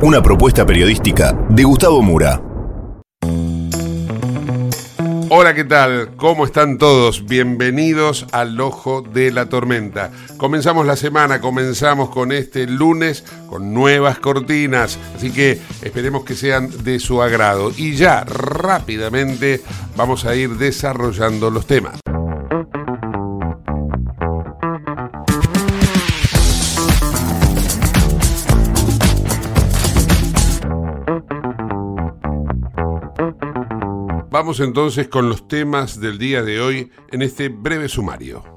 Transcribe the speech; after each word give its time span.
Una 0.00 0.22
propuesta 0.22 0.64
periodística 0.64 1.36
de 1.50 1.64
Gustavo 1.64 2.00
Mura. 2.00 2.40
Hola, 5.28 5.52
¿qué 5.54 5.64
tal? 5.64 6.16
¿Cómo 6.16 6.46
están 6.46 6.78
todos? 6.78 7.26
Bienvenidos 7.26 8.26
al 8.32 8.58
Ojo 8.58 9.02
de 9.02 9.30
la 9.30 9.50
Tormenta. 9.50 10.10
Comenzamos 10.38 10.86
la 10.86 10.96
semana, 10.96 11.42
comenzamos 11.42 12.08
con 12.08 12.32
este 12.32 12.66
lunes 12.66 13.22
con 13.50 13.74
nuevas 13.74 14.18
cortinas, 14.18 14.98
así 15.14 15.30
que 15.30 15.60
esperemos 15.82 16.24
que 16.24 16.34
sean 16.34 16.70
de 16.82 16.98
su 16.98 17.20
agrado. 17.20 17.70
Y 17.76 17.96
ya 17.96 18.24
rápidamente 18.24 19.60
vamos 19.94 20.24
a 20.24 20.34
ir 20.34 20.56
desarrollando 20.56 21.50
los 21.50 21.66
temas. 21.66 22.00
Vamos 34.42 34.58
entonces 34.58 35.06
con 35.06 35.28
los 35.28 35.46
temas 35.46 36.00
del 36.00 36.18
día 36.18 36.42
de 36.42 36.60
hoy 36.60 36.90
en 37.12 37.22
este 37.22 37.48
breve 37.48 37.88
sumario. 37.88 38.51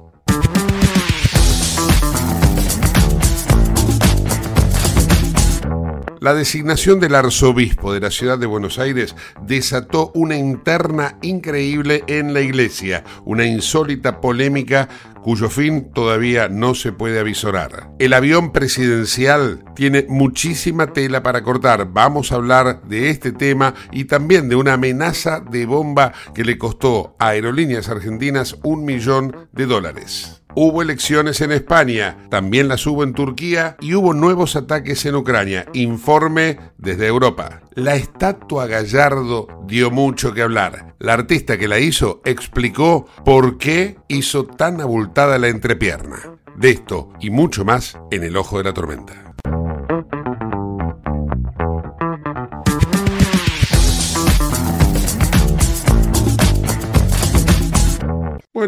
La 6.26 6.34
designación 6.34 6.98
del 6.98 7.14
arzobispo 7.14 7.92
de 7.92 8.00
la 8.00 8.10
ciudad 8.10 8.36
de 8.36 8.46
Buenos 8.46 8.80
Aires 8.80 9.14
desató 9.42 10.10
una 10.12 10.36
interna 10.36 11.18
increíble 11.22 12.02
en 12.08 12.34
la 12.34 12.40
iglesia, 12.40 13.04
una 13.24 13.44
insólita 13.44 14.20
polémica 14.20 14.88
cuyo 15.22 15.48
fin 15.48 15.92
todavía 15.92 16.48
no 16.48 16.74
se 16.74 16.90
puede 16.90 17.20
avisorar. 17.20 17.90
El 18.00 18.12
avión 18.12 18.50
presidencial 18.50 19.62
tiene 19.76 20.04
muchísima 20.08 20.92
tela 20.92 21.22
para 21.22 21.44
cortar. 21.44 21.92
Vamos 21.92 22.32
a 22.32 22.34
hablar 22.34 22.82
de 22.82 23.10
este 23.10 23.30
tema 23.30 23.74
y 23.92 24.06
también 24.06 24.48
de 24.48 24.56
una 24.56 24.72
amenaza 24.72 25.38
de 25.38 25.64
bomba 25.64 26.12
que 26.34 26.42
le 26.42 26.58
costó 26.58 27.14
a 27.20 27.28
Aerolíneas 27.28 27.88
Argentinas 27.88 28.56
un 28.64 28.84
millón 28.84 29.48
de 29.52 29.66
dólares. 29.66 30.42
Hubo 30.58 30.80
elecciones 30.80 31.42
en 31.42 31.52
España, 31.52 32.16
también 32.30 32.66
las 32.66 32.86
hubo 32.86 33.04
en 33.04 33.12
Turquía 33.12 33.76
y 33.78 33.92
hubo 33.92 34.14
nuevos 34.14 34.56
ataques 34.56 35.04
en 35.04 35.14
Ucrania. 35.14 35.66
Informe 35.74 36.58
desde 36.78 37.06
Europa. 37.06 37.60
La 37.74 37.94
estatua 37.94 38.66
Gallardo 38.66 39.48
dio 39.66 39.90
mucho 39.90 40.32
que 40.32 40.40
hablar. 40.40 40.94
La 40.98 41.12
artista 41.12 41.58
que 41.58 41.68
la 41.68 41.78
hizo 41.78 42.22
explicó 42.24 43.06
por 43.22 43.58
qué 43.58 43.98
hizo 44.08 44.46
tan 44.46 44.80
abultada 44.80 45.38
la 45.38 45.48
entrepierna. 45.48 46.38
De 46.56 46.70
esto 46.70 47.10
y 47.20 47.28
mucho 47.28 47.66
más 47.66 47.98
en 48.10 48.24
el 48.24 48.34
ojo 48.38 48.56
de 48.56 48.64
la 48.64 48.72
tormenta. 48.72 49.34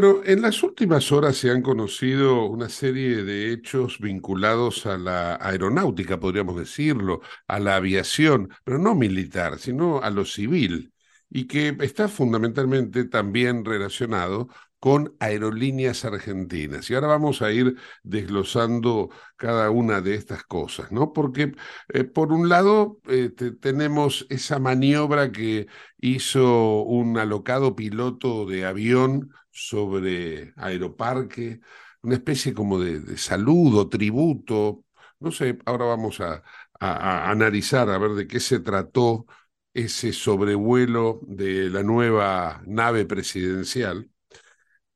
Bueno, 0.00 0.20
en 0.24 0.42
las 0.42 0.62
últimas 0.62 1.10
horas 1.10 1.36
se 1.38 1.50
han 1.50 1.60
conocido 1.60 2.44
una 2.44 2.68
serie 2.68 3.24
de 3.24 3.52
hechos 3.52 3.98
vinculados 3.98 4.86
a 4.86 4.96
la 4.96 5.34
aeronáutica, 5.40 6.20
podríamos 6.20 6.56
decirlo, 6.56 7.20
a 7.48 7.58
la 7.58 7.74
aviación, 7.74 8.48
pero 8.62 8.78
no 8.78 8.94
militar, 8.94 9.58
sino 9.58 10.00
a 10.00 10.10
lo 10.10 10.24
civil, 10.24 10.92
y 11.28 11.48
que 11.48 11.76
está 11.80 12.06
fundamentalmente 12.06 13.06
también 13.06 13.64
relacionado 13.64 14.48
con 14.78 15.16
aerolíneas 15.20 16.04
argentinas. 16.04 16.90
Y 16.90 16.94
ahora 16.94 17.08
vamos 17.08 17.42
a 17.42 17.52
ir 17.52 17.76
desglosando 18.02 19.10
cada 19.36 19.70
una 19.70 20.00
de 20.00 20.14
estas 20.14 20.44
cosas, 20.44 20.92
¿no? 20.92 21.12
Porque 21.12 21.52
eh, 21.88 22.04
por 22.04 22.32
un 22.32 22.48
lado 22.48 23.00
este, 23.06 23.52
tenemos 23.52 24.26
esa 24.30 24.58
maniobra 24.58 25.32
que 25.32 25.66
hizo 25.98 26.82
un 26.82 27.18
alocado 27.18 27.74
piloto 27.74 28.46
de 28.46 28.64
avión 28.66 29.30
sobre 29.50 30.52
Aeroparque, 30.56 31.60
una 32.02 32.14
especie 32.14 32.54
como 32.54 32.78
de, 32.80 33.16
saludo, 33.18 33.88
tributo. 33.88 34.84
No 35.20 35.32
sé, 35.32 35.58
ahora 35.66 35.86
vamos 35.86 36.20
a, 36.20 36.42
analizar 36.80 37.90
a 37.90 37.98
ver 37.98 38.12
de 38.12 38.26
qué 38.28 38.40
se 38.40 38.60
trató 38.60 39.26
ese 39.74 40.12
sobrevuelo 40.12 41.20
de 41.22 41.70
la 41.70 41.82
nueva 41.82 42.62
nave 42.66 43.04
presidencial. 43.04 44.10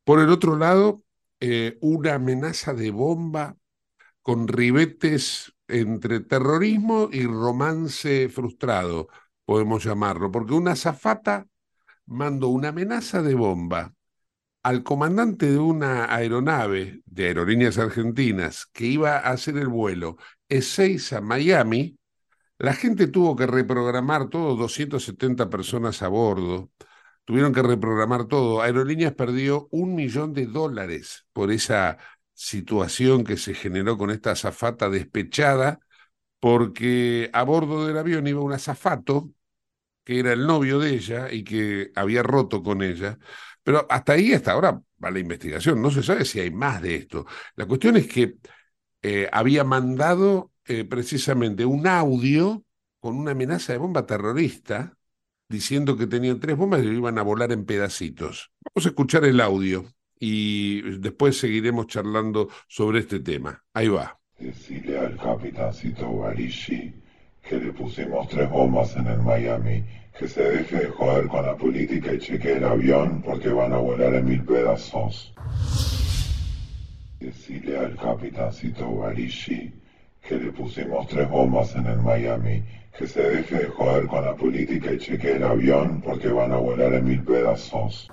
Por 0.05 0.21
el 0.21 0.31
otro 0.31 0.57
lado, 0.57 1.03
eh, 1.41 1.79
una 1.81 2.15
amenaza 2.15 2.75
de 2.75 2.91
bomba 2.91 3.57
con 4.23 4.49
ribetes 4.49 5.53
entre 5.69 6.21
terrorismo 6.21 7.09
y 7.13 7.27
romance 7.27 8.29
frustrado, 8.29 9.09
podemos 9.45 9.85
llamarlo, 9.85 10.31
porque 10.31 10.55
una 10.55 10.77
zafata 10.77 11.47
mandó 12.07 12.49
una 12.49 12.69
amenaza 12.69 13.23
de 13.23 13.35
bomba 13.35 13.95
al 14.63 14.83
comandante 14.85 15.51
de 15.51 15.59
una 15.59 16.15
aeronave 16.15 17.03
de 17.07 17.27
Aerolíneas 17.27 17.79
Argentinas 17.79 18.67
que 18.73 18.87
iba 18.87 19.17
a 19.17 19.31
hacer 19.33 19.57
el 19.57 19.69
vuelo 19.69 20.17
E6 20.49 21.13
a 21.17 21.21
Miami, 21.21 21.99
la 22.59 22.75
gente 22.75 23.09
tuvo 23.09 23.35
que 23.35 23.47
reprogramar 23.47 24.29
todo, 24.29 24.55
270 24.57 25.51
personas 25.51 26.03
a 26.03 26.09
bordo, 26.09 26.71
tuvieron 27.33 27.55
que 27.55 27.63
reprogramar 27.63 28.27
todo. 28.27 28.61
Aerolíneas 28.61 29.15
perdió 29.15 29.67
un 29.71 29.95
millón 29.95 30.35
de 30.35 30.45
dólares 30.45 31.27
por 31.33 31.51
esa 31.51 31.97
situación 32.35 33.25
que 33.25 33.39
se 33.39 33.55
generó 33.55 33.97
con 33.97 34.11
esta 34.11 34.33
azafata 34.33 34.91
despechada, 34.91 35.81
porque 36.41 37.31
a 37.33 37.43
bordo 37.45 37.87
del 37.87 37.97
avión 37.97 38.27
iba 38.27 38.43
un 38.43 38.53
azafato 38.53 39.31
que 40.05 40.19
era 40.19 40.35
el 40.35 40.47
novio 40.47 40.79
de 40.79 40.91
ella 40.91 41.33
y 41.33 41.43
que 41.43 41.91
había 41.95 42.23
roto 42.23 42.63
con 42.63 42.83
ella. 42.83 43.19
Pero 43.63 43.87
hasta 43.89 44.13
ahí, 44.13 44.35
hasta 44.35 44.53
ahora, 44.53 44.83
va 45.03 45.11
la 45.11 45.19
investigación. 45.19 45.81
No 45.81 45.91
se 45.91 46.03
sabe 46.03 46.27
si 46.27 46.39
hay 46.39 46.51
más 46.51 46.83
de 46.83 46.97
esto. 46.97 47.25
La 47.55 47.65
cuestión 47.65 47.97
es 47.97 48.09
que 48.09 48.37
eh, 49.01 49.27
había 49.33 49.65
mandado 49.65 50.53
eh, 50.67 50.85
precisamente 50.85 51.65
un 51.65 51.87
audio 51.87 52.63
con 53.01 53.17
una 53.17 53.31
amenaza 53.31 53.73
de 53.73 53.79
bomba 53.79 54.05
terrorista 54.05 54.99
diciendo 55.53 55.99
que 55.99 56.07
tenían 56.07 56.41
tres 56.41 56.57
bombas 56.57 56.83
y 56.83 56.89
iban 56.89 57.19
a 57.19 57.23
volar 57.23 57.53
en 57.53 57.67
pedacitos. 57.67 58.51
Vamos 58.65 58.87
a 58.87 58.89
escuchar 58.89 59.25
el 59.25 59.39
audio 59.41 59.85
y 60.19 60.81
después 60.99 61.39
seguiremos 61.39 61.87
charlando 61.89 62.49
sobre 62.69 63.01
este 63.01 63.21
tema. 63.21 63.63
Ahí 63.75 63.89
va. 63.89 64.19
Decile 64.39 64.99
al 64.99 65.17
capitancito 65.17 66.11
Barishi 66.11 66.95
que 67.47 67.59
le 67.59 67.73
pusimos 67.73 68.29
tres 68.29 68.49
bombas 68.49 68.97
en 68.97 69.07
el 69.09 69.19
Miami, 69.21 69.85
que 70.19 70.27
se 70.27 70.43
deje 70.43 70.77
de 70.77 70.87
joder 70.87 71.27
con 71.27 71.45
la 71.45 71.57
política 71.57 72.15
y 72.15 72.19
cheque 72.19 72.53
el 72.55 72.65
avión 72.65 73.21
porque 73.23 73.51
van 73.51 73.73
a 73.75 73.77
volar 73.77 74.15
en 74.15 74.25
mil 74.25 74.43
pedazos. 74.45 75.35
Decile 77.21 77.77
al 77.77 77.97
capitancito 77.97 78.91
Barishi 78.91 79.82
que 80.23 80.37
le 80.37 80.53
pusimos 80.53 81.09
tres 81.09 81.29
bombas 81.29 81.75
en 81.75 81.87
el 81.87 81.99
Miami, 81.99 82.65
que 82.97 83.07
se 83.07 83.23
deje 83.23 83.59
de 83.59 83.67
joder 83.67 84.07
con 84.07 84.25
la 84.25 84.37
política 84.37 84.93
y 84.93 84.99
cheque 84.99 85.33
el 85.33 85.45
avión 85.45 86.01
porque 86.03 86.29
van 86.29 86.53
a 86.53 86.57
volar 86.57 86.95
en 86.95 87.05
mil 87.05 87.23
pedazos. 87.23 88.09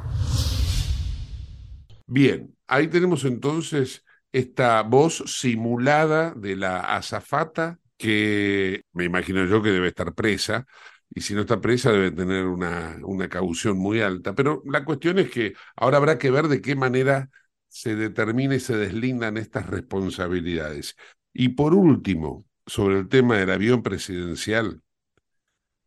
Bien, 2.07 2.55
ahí 2.67 2.87
tenemos 2.87 3.23
entonces 3.25 4.03
esta 4.31 4.81
voz 4.83 5.23
simulada 5.27 6.33
de 6.35 6.55
la 6.55 6.79
azafata 6.79 7.79
que 7.97 8.83
me 8.93 9.03
imagino 9.03 9.45
yo 9.45 9.61
que 9.61 9.71
debe 9.71 9.89
estar 9.89 10.13
presa, 10.15 10.65
y 11.13 11.21
si 11.21 11.33
no 11.33 11.41
está 11.41 11.59
presa 11.59 11.91
debe 11.91 12.11
tener 12.11 12.45
una, 12.45 12.97
una 13.03 13.27
caución 13.27 13.77
muy 13.77 13.99
alta. 14.01 14.33
Pero 14.35 14.61
la 14.65 14.85
cuestión 14.85 15.19
es 15.19 15.29
que 15.29 15.53
ahora 15.75 15.97
habrá 15.97 16.17
que 16.17 16.31
ver 16.31 16.47
de 16.47 16.61
qué 16.61 16.75
manera 16.75 17.29
se 17.67 17.95
determina 17.95 18.55
y 18.55 18.59
se 18.59 18.77
deslindan 18.77 19.37
estas 19.37 19.67
responsabilidades. 19.67 20.95
Y 21.33 21.49
por 21.49 21.73
último, 21.73 22.45
sobre 22.65 22.99
el 22.99 23.09
tema 23.09 23.37
del 23.37 23.51
avión 23.51 23.83
presidencial, 23.83 24.81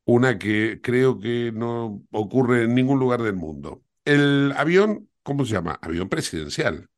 una 0.04 0.38
que 0.38 0.80
creo 0.82 1.18
que 1.18 1.52
no 1.52 2.04
ocurre 2.10 2.64
en 2.64 2.74
ningún 2.74 2.98
lugar 2.98 3.22
del 3.22 3.36
mundo. 3.36 3.84
El 4.04 4.52
avión, 4.56 5.08
¿cómo 5.22 5.44
se 5.44 5.52
llama? 5.52 5.78
Avión 5.82 6.08
presidencial. 6.08 6.88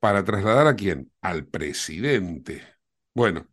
¿Para 0.00 0.24
trasladar 0.24 0.66
a 0.66 0.74
quién? 0.76 1.12
Al 1.20 1.46
presidente. 1.46 2.62
Bueno, 3.14 3.46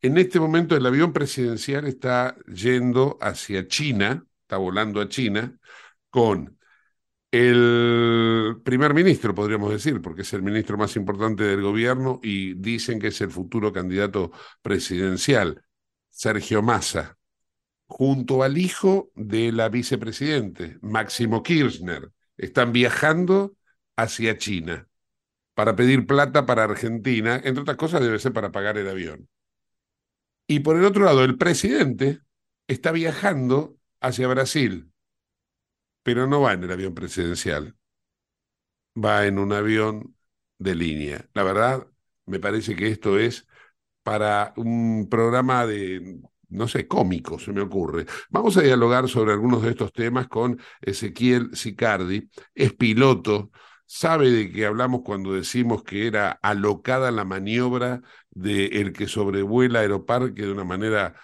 en 0.00 0.18
este 0.18 0.40
momento 0.40 0.76
el 0.76 0.86
avión 0.86 1.12
presidencial 1.12 1.86
está 1.86 2.36
yendo 2.46 3.18
hacia 3.20 3.68
China, 3.68 4.26
está 4.42 4.56
volando 4.56 5.00
a 5.00 5.08
China, 5.08 5.58
con 6.10 6.58
el 7.32 8.60
primer 8.62 8.92
ministro, 8.92 9.34
podríamos 9.34 9.70
decir, 9.72 10.02
porque 10.02 10.20
es 10.22 10.32
el 10.34 10.42
ministro 10.42 10.76
más 10.76 10.94
importante 10.96 11.44
del 11.44 11.62
gobierno 11.62 12.20
y 12.22 12.54
dicen 12.54 13.00
que 13.00 13.08
es 13.08 13.20
el 13.22 13.30
futuro 13.30 13.72
candidato 13.72 14.32
presidencial, 14.60 15.64
Sergio 16.10 16.62
Massa, 16.62 17.16
junto 17.86 18.42
al 18.42 18.58
hijo 18.58 19.10
de 19.14 19.50
la 19.50 19.70
vicepresidente, 19.70 20.78
Máximo 20.82 21.42
Kirchner. 21.42 22.12
Están 22.36 22.72
viajando 22.72 23.56
hacia 23.96 24.36
China 24.36 24.86
para 25.54 25.74
pedir 25.74 26.06
plata 26.06 26.44
para 26.44 26.64
Argentina, 26.64 27.40
entre 27.42 27.62
otras 27.62 27.78
cosas 27.78 28.02
debe 28.02 28.18
ser 28.18 28.34
para 28.34 28.52
pagar 28.52 28.76
el 28.76 28.88
avión. 28.88 29.28
Y 30.46 30.60
por 30.60 30.76
el 30.76 30.84
otro 30.84 31.04
lado, 31.04 31.24
el 31.24 31.38
presidente 31.38 32.20
está 32.66 32.92
viajando 32.92 33.76
hacia 34.00 34.28
Brasil, 34.28 34.91
pero 36.02 36.26
no 36.26 36.40
va 36.40 36.52
en 36.54 36.64
el 36.64 36.72
avión 36.72 36.94
presidencial, 36.94 37.76
va 38.96 39.26
en 39.26 39.38
un 39.38 39.52
avión 39.52 40.16
de 40.58 40.74
línea. 40.74 41.28
La 41.34 41.42
verdad, 41.42 41.86
me 42.26 42.40
parece 42.40 42.76
que 42.76 42.88
esto 42.88 43.18
es 43.18 43.46
para 44.02 44.54
un 44.56 45.08
programa 45.10 45.66
de, 45.66 46.20
no 46.48 46.68
sé, 46.68 46.88
cómico, 46.88 47.38
se 47.38 47.52
me 47.52 47.62
ocurre. 47.62 48.06
Vamos 48.30 48.56
a 48.58 48.62
dialogar 48.62 49.08
sobre 49.08 49.32
algunos 49.32 49.62
de 49.62 49.70
estos 49.70 49.92
temas 49.92 50.28
con 50.28 50.60
Ezequiel 50.82 51.50
Sicardi, 51.56 52.30
es 52.54 52.74
piloto, 52.74 53.50
sabe 53.86 54.30
de 54.30 54.52
qué 54.52 54.66
hablamos 54.66 55.02
cuando 55.04 55.34
decimos 55.34 55.84
que 55.84 56.06
era 56.06 56.32
alocada 56.42 57.10
la 57.12 57.24
maniobra 57.24 58.02
de 58.30 58.66
el 58.66 58.92
que 58.92 59.08
sobrevuela 59.08 59.80
Aeroparque 59.80 60.42
de 60.42 60.52
una 60.52 60.64
manera, 60.64 61.14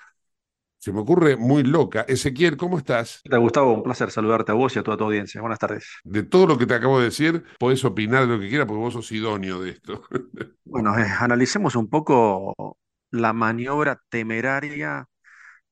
se 0.79 0.93
me 0.93 1.01
ocurre, 1.01 1.37
muy 1.37 1.65
loca. 1.65 2.03
Ezequiel, 2.03 2.57
¿cómo 2.57 2.79
estás? 2.79 3.21
¿Qué 3.25 3.37
Gustavo? 3.37 3.73
Un 3.73 3.83
placer 3.83 4.11
saludarte 4.11 4.53
a 4.53 4.55
vos 4.55 4.75
y 4.77 4.79
a 4.79 4.83
toda 4.83 4.97
tu 4.97 5.05
audiencia. 5.05 5.41
Buenas 5.41 5.59
tardes. 5.59 5.87
De 6.05 6.23
todo 6.23 6.47
lo 6.47 6.57
que 6.57 6.67
te 6.67 6.75
acabo 6.75 6.99
de 6.99 7.07
decir, 7.07 7.45
podés 7.59 7.85
opinar 7.85 8.27
de 8.27 8.35
lo 8.35 8.41
que 8.41 8.49
quieras 8.49 8.67
porque 8.67 8.81
vos 8.81 8.95
sos 8.95 9.11
idóneo 9.13 9.61
de 9.61 9.71
esto. 9.71 10.03
Bueno, 10.71 10.99
eh, 10.99 11.07
analicemos 11.19 11.77
un 11.77 11.89
poco 11.89 12.77
la 13.11 13.33
maniobra 13.33 14.03
temeraria 14.11 15.07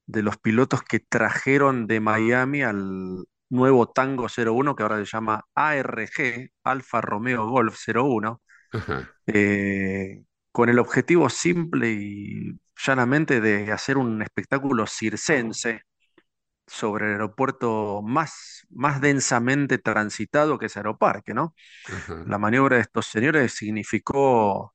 de 0.06 0.22
los 0.22 0.38
pilotos 0.38 0.82
que 0.82 1.00
trajeron 1.00 1.86
de 1.86 2.00
Miami 2.00 2.62
al 2.62 3.26
nuevo 3.50 3.88
Tango 3.90 4.28
01, 4.28 4.74
que 4.74 4.82
ahora 4.82 4.98
se 4.98 5.04
llama 5.04 5.44
ARG, 5.54 6.50
Alfa 6.64 7.00
Romeo 7.02 7.48
Golf 7.48 7.76
01, 7.76 8.40
eh, 9.26 10.22
con 10.56 10.70
el 10.70 10.78
objetivo 10.78 11.28
simple 11.28 11.90
y 11.92 12.58
llanamente 12.86 13.42
de 13.42 13.70
hacer 13.72 13.98
un 13.98 14.22
espectáculo 14.22 14.86
circense 14.86 15.82
sobre 16.66 17.08
el 17.08 17.12
aeropuerto 17.12 18.00
más, 18.02 18.66
más 18.70 19.02
densamente 19.02 19.76
transitado 19.76 20.58
que 20.58 20.66
es 20.66 20.76
Aeroparque, 20.78 21.34
¿no? 21.34 21.54
La 22.26 22.38
maniobra 22.38 22.76
de 22.76 22.82
estos 22.84 23.04
señores 23.04 23.52
significó 23.52 24.74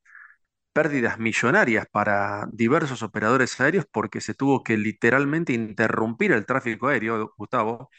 pérdidas 0.71 1.17
millonarias 1.17 1.87
para 1.91 2.47
diversos 2.51 3.01
operadores 3.01 3.59
aéreos 3.59 3.85
porque 3.91 4.21
se 4.21 4.35
tuvo 4.35 4.63
que 4.63 4.77
literalmente 4.77 5.53
interrumpir 5.53 6.31
el 6.31 6.45
tráfico 6.45 6.89
aéreo, 6.89 7.33
Gustavo. 7.37 7.89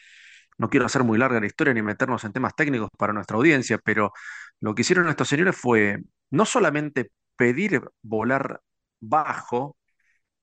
No 0.56 0.70
quiero 0.70 0.86
hacer 0.86 1.02
muy 1.02 1.18
larga 1.18 1.40
la 1.40 1.46
historia 1.46 1.74
ni 1.74 1.82
meternos 1.82 2.22
en 2.22 2.32
temas 2.32 2.54
técnicos 2.54 2.90
para 2.96 3.12
nuestra 3.12 3.36
audiencia, 3.38 3.78
pero 3.78 4.12
lo 4.60 4.72
que 4.76 4.82
hicieron 4.82 5.08
estos 5.08 5.26
señores 5.26 5.56
fue 5.56 5.98
no 6.30 6.44
solamente 6.46 7.10
pedir 7.42 7.82
volar 8.02 8.60
bajo 9.00 9.76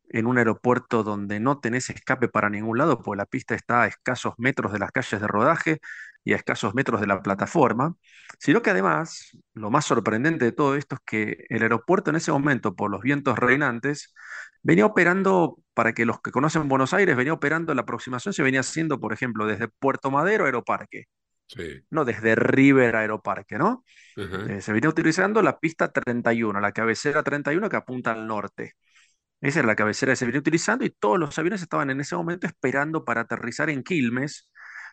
en 0.09 0.27
un 0.27 0.37
aeropuerto 0.37 1.03
donde 1.03 1.39
no 1.39 1.59
tenés 1.61 1.89
escape 1.89 2.27
para 2.27 2.49
ningún 2.49 2.77
lado, 2.77 3.01
porque 3.01 3.17
la 3.17 3.25
pista 3.25 3.55
está 3.55 3.83
a 3.83 3.87
escasos 3.87 4.33
metros 4.37 4.73
de 4.73 4.79
las 4.79 4.91
calles 4.91 5.21
de 5.21 5.27
rodaje 5.27 5.79
y 6.25 6.33
a 6.33 6.35
escasos 6.35 6.75
metros 6.75 6.99
de 6.99 7.07
la 7.07 7.21
plataforma, 7.21 7.95
sino 8.37 8.61
que 8.61 8.71
además, 8.71 9.31
lo 9.53 9.71
más 9.71 9.85
sorprendente 9.85 10.43
de 10.43 10.51
todo 10.51 10.75
esto 10.75 10.95
es 10.95 11.01
que 11.05 11.45
el 11.49 11.61
aeropuerto 11.63 12.09
en 12.09 12.17
ese 12.17 12.33
momento, 12.33 12.75
por 12.75 12.91
los 12.91 13.01
vientos 13.01 13.39
reinantes, 13.39 14.13
venía 14.61 14.85
operando, 14.85 15.57
para 15.73 15.93
que 15.93 16.05
los 16.05 16.19
que 16.21 16.31
conocen 16.31 16.67
Buenos 16.67 16.93
Aires, 16.93 17.15
venía 17.15 17.31
operando, 17.33 17.73
la 17.75 17.83
aproximación 17.83 18.33
se 18.33 18.43
venía 18.43 18.59
haciendo, 18.59 18.99
por 18.99 19.13
ejemplo, 19.13 19.45
desde 19.45 19.69
Puerto 19.69 20.11
Madero 20.11 20.45
Aeroparque, 20.45 21.05
no 21.89 22.05
desde 22.05 22.35
River 22.35 22.95
Aeroparque, 22.95 23.57
¿no? 23.57 23.83
Eh, 24.45 24.61
se 24.61 24.73
venía 24.73 24.89
utilizando 24.89 25.41
la 25.41 25.59
pista 25.59 25.91
31, 25.91 26.59
la 26.59 26.71
cabecera 26.71 27.23
31 27.23 27.69
que 27.69 27.77
apunta 27.77 28.11
al 28.11 28.27
norte. 28.27 28.75
Esa 29.41 29.59
era 29.59 29.67
la 29.67 29.75
cabecera 29.75 30.11
que 30.13 30.17
se 30.17 30.25
venía 30.25 30.39
utilizando 30.39 30.85
y 30.85 30.89
todos 30.91 31.17
los 31.19 31.37
aviones 31.39 31.61
estaban 31.61 31.89
en 31.89 32.01
ese 32.01 32.15
momento 32.15 32.47
esperando 32.47 33.05
para 33.05 33.21
aterrizar 33.21 33.69
en 33.69 33.83
Quilmes, 33.83 34.49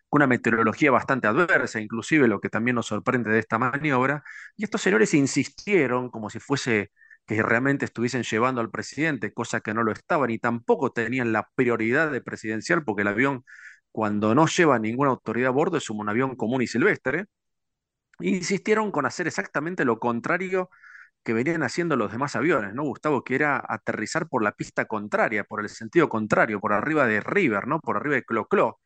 con 0.08 0.20
una 0.20 0.26
meteorología 0.28 0.90
bastante 0.92 1.26
adversa, 1.26 1.80
inclusive 1.80 2.28
lo 2.28 2.40
que 2.40 2.48
también 2.48 2.76
nos 2.76 2.86
sorprende 2.86 3.30
de 3.30 3.40
esta 3.40 3.58
maniobra. 3.58 4.22
Y 4.56 4.64
estos 4.64 4.82
señores 4.82 5.14
insistieron 5.14 6.10
como 6.10 6.30
si 6.30 6.38
fuese 6.38 6.92
que 7.26 7.42
realmente 7.42 7.84
estuviesen 7.84 8.22
llevando 8.22 8.60
al 8.60 8.70
presidente, 8.70 9.32
cosa 9.32 9.60
que 9.60 9.74
no 9.74 9.82
lo 9.82 9.90
estaban 9.92 10.30
y 10.30 10.38
tampoco 10.38 10.92
tenían 10.92 11.32
la 11.32 11.48
prioridad 11.56 12.10
de 12.12 12.20
presidencial, 12.20 12.84
porque 12.84 13.02
el 13.02 13.08
avión, 13.08 13.44
cuando 13.96 14.34
no 14.34 14.46
lleva 14.46 14.78
ninguna 14.78 15.08
autoridad 15.08 15.48
a 15.48 15.52
bordo, 15.52 15.78
es 15.78 15.88
un 15.88 16.06
avión 16.06 16.36
común 16.36 16.60
y 16.60 16.66
silvestre. 16.66 17.24
Insistieron 18.20 18.92
con 18.92 19.06
hacer 19.06 19.26
exactamente 19.26 19.86
lo 19.86 19.98
contrario 19.98 20.68
que 21.24 21.32
venían 21.32 21.62
haciendo 21.62 21.96
los 21.96 22.12
demás 22.12 22.36
aviones, 22.36 22.74
¿no, 22.74 22.82
Gustavo? 22.84 23.24
Que 23.24 23.36
era 23.36 23.64
aterrizar 23.66 24.28
por 24.28 24.42
la 24.42 24.52
pista 24.52 24.84
contraria, 24.84 25.44
por 25.44 25.62
el 25.62 25.70
sentido 25.70 26.10
contrario, 26.10 26.60
por 26.60 26.74
arriba 26.74 27.06
de 27.06 27.20
River, 27.20 27.68
¿no? 27.68 27.80
Por 27.80 27.96
arriba 27.96 28.16
de 28.16 28.24
Clo-Clo. 28.24 28.80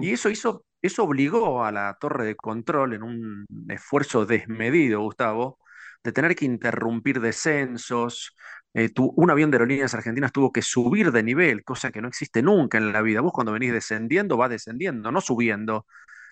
Y 0.00 0.12
eso 0.12 0.30
hizo, 0.30 0.64
eso 0.82 1.02
obligó 1.02 1.64
a 1.64 1.72
la 1.72 1.96
torre 2.00 2.24
de 2.24 2.36
control 2.36 2.94
en 2.94 3.02
un 3.02 3.44
esfuerzo 3.68 4.24
desmedido, 4.24 5.00
Gustavo, 5.00 5.58
de 6.04 6.12
tener 6.12 6.36
que 6.36 6.44
interrumpir 6.44 7.20
descensos. 7.20 8.36
Eh, 8.74 8.90
un 8.96 9.30
avión 9.30 9.50
de 9.50 9.56
aerolíneas 9.56 9.94
argentinas 9.94 10.32
tuvo 10.32 10.52
que 10.52 10.62
subir 10.62 11.10
de 11.12 11.22
nivel, 11.22 11.64
cosa 11.64 11.90
que 11.90 12.00
no 12.02 12.08
existe 12.08 12.42
nunca 12.42 12.78
en 12.78 12.92
la 12.92 13.02
vida. 13.02 13.20
Vos 13.20 13.32
cuando 13.32 13.52
venís 13.52 13.72
descendiendo, 13.72 14.36
vas 14.36 14.50
descendiendo, 14.50 15.10
no 15.10 15.20
subiendo, 15.20 15.86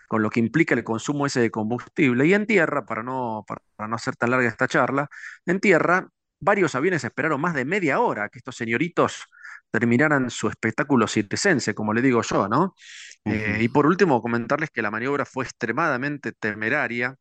con 0.09 0.23
lo 0.23 0.31
que 0.31 0.41
implica 0.41 0.75
el 0.75 0.85
consumo 0.85 1.27
ese 1.27 1.41
de 1.41 1.51
combustible. 1.51 2.27
Y 2.27 2.35
en 2.35 2.47
tierra, 2.47 2.87
para 2.87 3.03
no, 3.03 3.45
para 3.77 3.89
no 3.89 3.97
hacer 3.97 4.17
tan 4.17 4.31
larga 4.31 4.49
esta 4.49 4.69
charla, 4.69 5.09
en 5.47 5.61
tierra 5.61 6.09
varios 6.41 6.75
aviones 6.75 7.05
esperaron 7.05 7.41
más 7.41 7.55
de 7.55 7.65
media 7.65 8.01
hora 8.01 8.29
que 8.29 8.39
estos 8.39 8.57
señoritos 8.57 9.25
terminaran 9.71 10.31
su 10.31 10.49
espectáculo 10.49 11.09
circense, 11.09 11.75
como 11.75 11.93
le 11.95 12.03
digo 12.03 12.23
yo, 12.23 12.49
¿no? 12.49 12.75
Eh, 13.25 13.59
y 13.61 13.69
por 13.69 13.87
último, 13.87 14.23
comentarles 14.23 14.71
que 14.71 14.83
la 14.83 14.91
maniobra 14.91 15.25
fue 15.25 15.45
extremadamente 15.45 16.33
temeraria 16.33 17.17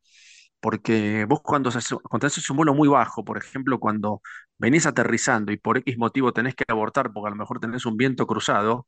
porque 0.60 1.24
vos 1.28 1.40
cuando, 1.42 1.68
haces, 1.70 1.88
cuando 2.08 2.26
haces 2.26 2.48
un 2.50 2.56
vuelo 2.56 2.74
muy 2.74 2.88
bajo, 2.88 3.24
por 3.24 3.38
ejemplo, 3.38 3.78
cuando 3.78 4.22
venís 4.58 4.86
aterrizando 4.86 5.52
y 5.52 5.56
por 5.58 5.78
X 5.78 5.98
motivo 5.98 6.32
tenés 6.32 6.54
que 6.54 6.64
abortar 6.68 7.12
porque 7.12 7.28
a 7.28 7.30
lo 7.30 7.36
mejor 7.36 7.60
tenés 7.60 7.86
un 7.86 7.96
viento 7.96 8.26
cruzado, 8.26 8.86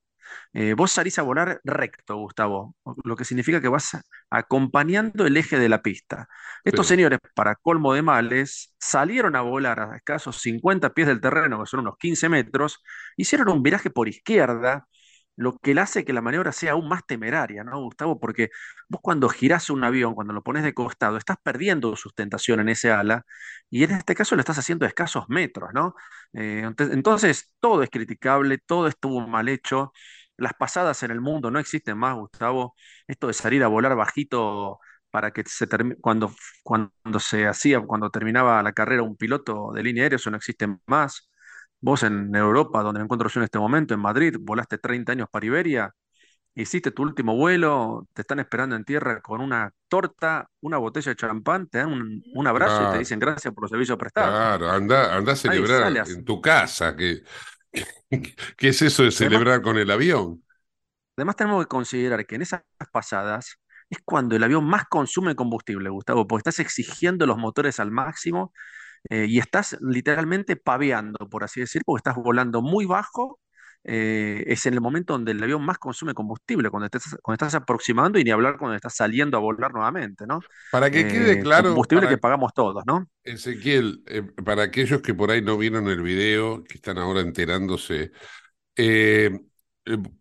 eh, 0.52 0.74
vos 0.74 0.92
salís 0.92 1.18
a 1.18 1.22
volar 1.22 1.60
recto, 1.64 2.16
Gustavo, 2.16 2.76
lo 3.04 3.16
que 3.16 3.24
significa 3.24 3.60
que 3.60 3.68
vas 3.68 3.96
acompañando 4.30 5.26
el 5.26 5.36
eje 5.36 5.58
de 5.58 5.68
la 5.68 5.82
pista. 5.82 6.28
Estos 6.64 6.86
señores, 6.86 7.18
para 7.34 7.56
colmo 7.56 7.94
de 7.94 8.02
males, 8.02 8.74
salieron 8.78 9.36
a 9.36 9.40
volar 9.42 9.80
a 9.80 9.96
escasos 9.96 10.36
50 10.40 10.90
pies 10.94 11.08
del 11.08 11.20
terreno, 11.20 11.60
que 11.60 11.66
son 11.66 11.80
unos 11.80 11.96
15 11.98 12.28
metros, 12.28 12.82
hicieron 13.16 13.48
un 13.48 13.62
viraje 13.62 13.90
por 13.90 14.08
izquierda, 14.08 14.86
lo 15.38 15.58
que 15.58 15.74
le 15.74 15.80
hace 15.82 16.04
que 16.04 16.12
la 16.12 16.20
maniobra 16.22 16.52
sea 16.52 16.72
aún 16.72 16.88
más 16.88 17.06
temeraria, 17.06 17.64
¿no, 17.64 17.80
Gustavo? 17.82 18.18
Porque 18.20 18.50
vos 18.88 19.00
cuando 19.02 19.28
girás 19.28 19.70
un 19.70 19.84
avión, 19.84 20.14
cuando 20.14 20.32
lo 20.34 20.42
pones 20.42 20.64
de 20.64 20.74
costado, 20.74 21.16
estás 21.16 21.38
perdiendo 21.42 21.96
sustentación 21.96 22.60
en 22.60 22.68
ese 22.70 22.90
ala, 22.92 23.24
y 23.70 23.84
en 23.84 23.92
este 23.92 24.14
caso 24.14 24.34
lo 24.36 24.40
estás 24.40 24.58
haciendo 24.58 24.84
a 24.84 24.88
escasos 24.88 25.24
metros, 25.28 25.70
¿no? 25.74 25.94
Eh, 26.32 26.62
entonces, 26.78 27.50
todo 27.60 27.82
es 27.82 27.90
criticable, 27.90 28.58
todo 28.58 28.88
estuvo 28.88 29.26
mal 29.26 29.48
hecho. 29.48 29.92
Las 30.36 30.54
pasadas 30.54 31.02
en 31.02 31.10
el 31.10 31.20
mundo 31.20 31.50
no 31.50 31.58
existen 31.58 31.98
más, 31.98 32.14
Gustavo. 32.16 32.74
Esto 33.06 33.26
de 33.26 33.32
salir 33.34 33.62
a 33.64 33.68
volar 33.68 33.96
bajito 33.96 34.78
para 35.10 35.32
que 35.32 35.42
se 35.46 35.66
cuando, 36.00 36.32
cuando 36.62 36.92
se 37.20 37.46
hacía, 37.46 37.80
cuando 37.80 38.10
terminaba 38.10 38.62
la 38.62 38.72
carrera 38.72 39.02
un 39.02 39.16
piloto 39.16 39.72
de 39.72 39.82
línea 39.82 40.04
aérea, 40.04 40.16
eso 40.16 40.30
no 40.30 40.36
existe 40.36 40.66
más. 40.86 41.27
Vos 41.80 42.02
en 42.02 42.34
Europa, 42.34 42.82
donde 42.82 43.00
me 43.00 43.04
encuentro 43.04 43.28
yo 43.28 43.40
en 43.40 43.44
este 43.44 43.58
momento, 43.58 43.94
en 43.94 44.00
Madrid, 44.00 44.36
volaste 44.40 44.78
30 44.78 45.12
años 45.12 45.28
para 45.30 45.46
Iberia, 45.46 45.94
hiciste 46.54 46.90
tu 46.92 47.02
último 47.02 47.36
vuelo, 47.36 48.06
te 48.14 48.22
están 48.22 48.40
esperando 48.40 48.76
en 48.76 48.84
tierra 48.84 49.20
con 49.22 49.40
una 49.40 49.72
torta, 49.88 50.48
una 50.62 50.78
botella 50.78 51.12
de 51.12 51.16
champán, 51.16 51.68
te 51.68 51.78
dan 51.78 51.92
un, 51.92 52.24
un 52.34 52.46
abrazo 52.48 52.82
y 52.84 52.88
te 52.88 52.98
dicen 52.98 53.18
gracias 53.20 53.54
por 53.54 53.64
los 53.64 53.70
servicios 53.70 53.98
prestados. 53.98 54.38
claro, 54.38 54.70
anda, 54.70 55.14
anda 55.16 55.32
a 55.32 55.36
celebrar 55.36 56.00
en 56.06 56.24
tu 56.24 56.40
casa. 56.40 56.96
¿Qué, 56.96 57.22
qué 58.56 58.68
es 58.68 58.82
eso 58.82 59.02
de 59.04 59.10
Además, 59.20 59.42
celebrar 59.42 59.62
con 59.62 59.78
el 59.78 59.90
avión? 59.90 60.42
Además, 61.16 61.36
tenemos 61.36 61.64
que 61.64 61.68
considerar 61.68 62.26
que 62.26 62.36
en 62.36 62.42
esas 62.42 62.62
pasadas 62.92 63.58
es 63.90 63.98
cuando 64.04 64.36
el 64.36 64.44
avión 64.44 64.64
más 64.64 64.84
consume 64.88 65.34
combustible, 65.34 65.88
Gustavo, 65.90 66.26
porque 66.26 66.40
estás 66.50 66.60
exigiendo 66.60 67.26
los 67.26 67.38
motores 67.38 67.80
al 67.80 67.90
máximo 67.90 68.52
eh, 69.10 69.26
y 69.28 69.38
estás 69.38 69.76
literalmente 69.80 70.56
paveando, 70.56 71.28
por 71.28 71.44
así 71.44 71.60
decir, 71.60 71.82
porque 71.84 72.00
estás 72.00 72.16
volando 72.22 72.62
muy 72.62 72.86
bajo. 72.86 73.40
eh, 73.84 74.44
es 74.46 74.66
en 74.66 74.74
el 74.74 74.80
momento 74.80 75.12
donde 75.14 75.32
el 75.32 75.42
avión 75.42 75.64
más 75.64 75.78
consume 75.78 76.12
combustible, 76.14 76.70
cuando 76.70 76.86
estás, 76.86 77.16
cuando 77.22 77.34
estás 77.46 77.54
aproximando 77.62 78.18
y 78.18 78.24
ni 78.24 78.30
hablar 78.30 78.58
cuando 78.58 78.74
estás 78.76 78.94
saliendo 78.96 79.36
a 79.38 79.40
volar 79.40 79.72
nuevamente, 79.72 80.26
¿no? 80.26 80.46
Para 80.70 80.90
que 80.90 81.06
quede 81.06 81.38
Eh, 81.38 81.44
claro, 81.44 81.84
combustible 81.88 82.08
que 82.08 82.18
pagamos 82.18 82.52
todos, 82.54 82.84
¿no? 82.86 83.06
Ezequiel, 83.24 84.02
para 84.44 84.62
aquellos 84.64 85.02
que 85.02 85.14
por 85.14 85.30
ahí 85.30 85.42
no 85.42 85.58
vieron 85.58 85.88
el 85.88 86.02
video, 86.02 86.64
que 86.64 86.74
están 86.76 86.96
ahora 86.98 87.20
enterándose, 87.20 88.10
eh, 88.76 89.30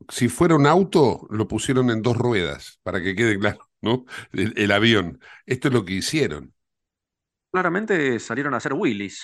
si 0.09 0.29
fuera 0.29 0.55
un 0.55 0.67
auto, 0.67 1.27
lo 1.31 1.47
pusieron 1.47 1.89
en 1.91 2.01
dos 2.03 2.17
ruedas, 2.17 2.79
para 2.83 3.01
que 3.03 3.15
quede 3.15 3.39
claro, 3.39 3.69
¿no? 3.81 4.05
El, 4.33 4.53
el 4.57 4.71
avión. 4.71 5.21
Esto 5.47 5.69
es 5.69 5.75
lo 5.75 5.85
que 5.85 5.95
hicieron. 5.95 6.53
Claramente 7.51 8.19
salieron 8.19 8.53
a 8.53 8.57
hacer 8.57 8.73
wheelies. 8.73 9.21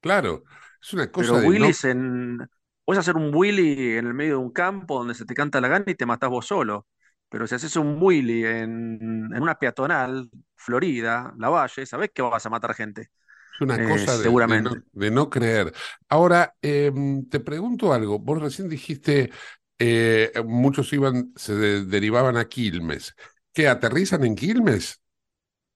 Claro, 0.00 0.44
es 0.82 0.92
una 0.92 1.10
cosa 1.10 1.36
Pero 1.36 1.40
de 1.40 1.50
no. 1.50 1.70
Willis 1.70 1.84
en... 1.84 2.38
Puedes 2.84 3.00
hacer 3.00 3.16
un 3.16 3.34
Willy 3.34 3.96
en 3.96 4.06
el 4.06 4.14
medio 4.14 4.32
de 4.32 4.36
un 4.44 4.52
campo 4.52 4.98
donde 4.98 5.14
se 5.14 5.24
te 5.24 5.34
canta 5.34 5.60
la 5.60 5.68
gana 5.68 5.84
y 5.86 5.94
te 5.94 6.04
matás 6.06 6.28
vos 6.30 6.46
solo. 6.46 6.86
Pero 7.30 7.46
si 7.46 7.54
haces 7.54 7.76
un 7.76 7.96
Willy 8.00 8.44
en, 8.44 9.30
en 9.34 9.42
una 9.42 9.54
peatonal, 9.58 10.28
Florida, 10.56 11.32
La 11.38 11.48
Valle, 11.48 11.86
sabés 11.86 12.10
que 12.14 12.20
vas 12.22 12.44
a 12.44 12.50
matar 12.50 12.74
gente, 12.74 13.08
Es 13.52 13.60
una 13.60 13.78
eh, 13.78 13.82
cosa 13.82 14.18
de, 14.18 14.30
de 14.42 14.58
no, 14.58 14.82
de 14.92 15.10
no 15.10 15.30
creer. 15.30 15.72
Ahora, 16.08 16.56
eh, 16.60 16.92
te 17.30 17.38
pregunto 17.40 17.92
algo. 17.92 18.18
Vos 18.18 18.42
recién 18.42 18.68
dijiste, 18.68 19.30
eh, 19.78 20.32
muchos 20.44 20.92
iban, 20.92 21.32
se 21.36 21.54
de- 21.54 21.84
derivaban 21.84 22.36
a 22.36 22.46
Quilmes. 22.48 23.14
¿Qué, 23.52 23.68
aterrizan 23.68 24.24
en 24.24 24.34
Quilmes? 24.34 25.00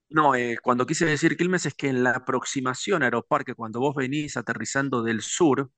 No, 0.09 0.33
eh, 0.35 0.57
cuando 0.61 0.85
quise 0.87 1.05
decir 1.05 1.37
Quilmes 1.37 1.65
es 1.67 1.75
que 1.75 1.87
en 1.89 2.03
la 2.03 2.11
aproximación 2.11 3.03
a 3.03 3.05
Aeroparque, 3.05 3.53
cuando 3.53 3.79
vos 3.79 3.95
venís 3.95 4.37
aterrizando 4.37 5.03
del 5.03 5.21
sur, 5.21 5.69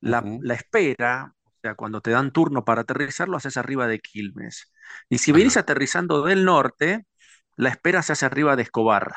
la, 0.00 0.24
espera, 0.54 1.34
o 1.44 1.52
sea, 1.62 1.74
cuando 1.76 2.00
te 2.00 2.10
dan 2.12 2.32
turno 2.32 2.64
para 2.64 2.82
aterrizar, 2.82 3.28
lo 3.28 3.36
haces 3.38 3.56
arriba 3.56 3.86
de 3.88 4.00
Quilmes. 4.00 4.72
Y 5.10 5.18
si 5.18 5.32
venís 5.32 5.56
aterrizando 5.56 6.24
del 6.24 6.44
norte, 6.44 7.06
la 7.56 7.70
espera 7.70 8.02
se 8.02 8.12
hace 8.14 8.26
arriba 8.26 8.56
de 8.56 8.62
Escobar. 8.64 9.16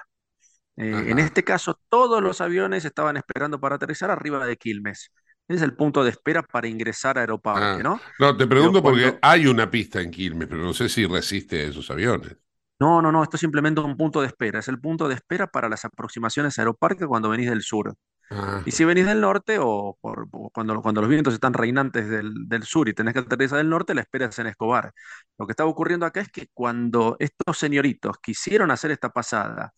Eh, 0.78 1.06
en 1.08 1.20
este 1.20 1.44
caso, 1.44 1.80
todos 1.90 2.22
los 2.24 2.42
aviones 2.42 2.86
estaban 2.86 3.18
esperando 3.18 3.60
para 3.62 3.76
aterrizar 3.78 4.12
arriba 4.12 4.46
de 4.46 4.58
Quilmes. 4.58 5.12
Ese 5.48 5.58
es 5.58 5.62
el 5.64 5.76
punto 5.76 6.04
de 6.04 6.12
espera 6.12 6.44
para 6.44 6.68
ingresar 6.68 7.18
a 7.18 7.22
Aeroparque, 7.22 7.66
Ah, 7.66 7.84
¿no? 7.84 8.02
no, 8.20 8.36
te 8.38 8.48
pregunto 8.48 8.82
porque 8.82 9.18
hay 9.22 9.46
una 9.48 9.70
pista 9.70 10.02
en 10.02 10.12
Quilmes, 10.12 10.48
pero 10.48 10.62
no 10.64 10.74
sé 10.74 10.90
si 10.90 11.06
resiste 11.06 11.62
a 11.62 11.70
esos 11.70 11.90
aviones. 11.92 12.36
No, 12.84 13.02
no, 13.02 13.12
no, 13.12 13.22
esto 13.24 13.38
es 13.38 13.42
simplemente 13.42 13.82
un 13.82 13.96
punto 13.98 14.20
de 14.22 14.28
espera. 14.28 14.60
Es 14.60 14.68
el 14.68 14.80
punto 14.80 15.08
de 15.08 15.16
espera 15.16 15.48
para 15.48 15.70
las 15.70 15.86
aproximaciones 15.86 16.58
a 16.58 16.62
Aeroparque 16.64 17.06
cuando 17.06 17.30
venís 17.30 17.50
del 17.50 17.62
sur. 17.62 17.96
Ah, 18.30 18.66
Y 18.66 18.72
si 18.72 18.86
venís 18.86 19.06
del 19.08 19.22
norte 19.22 19.58
o, 19.62 19.98
por- 20.02 20.28
o 20.32 20.50
cuando, 20.52 20.82
cuando 20.82 21.02
los 21.02 21.10
vientos 21.10 21.34
están 21.36 21.54
reinantes 21.54 22.10
del, 22.10 22.34
del 22.48 22.64
sur 22.64 22.90
y 22.90 22.94
tenés 22.96 23.14
que 23.14 23.22
aterrizar 23.22 23.60
del 23.60 23.70
norte, 23.70 23.94
la 23.96 24.02
espera 24.02 24.28
es 24.28 24.40
en 24.40 24.48
Escobar. 24.48 24.94
Lo 25.40 25.48
que 25.48 25.54
estaba 25.54 25.70
ocurriendo 25.70 26.06
acá 26.06 26.22
es 26.22 26.32
que 26.32 26.48
cuando 26.54 27.18
estos 27.20 27.58
señoritos 27.60 28.18
quisieron 28.22 28.72
hacer 28.72 28.92
esta 28.92 29.10
pasada 29.12 29.74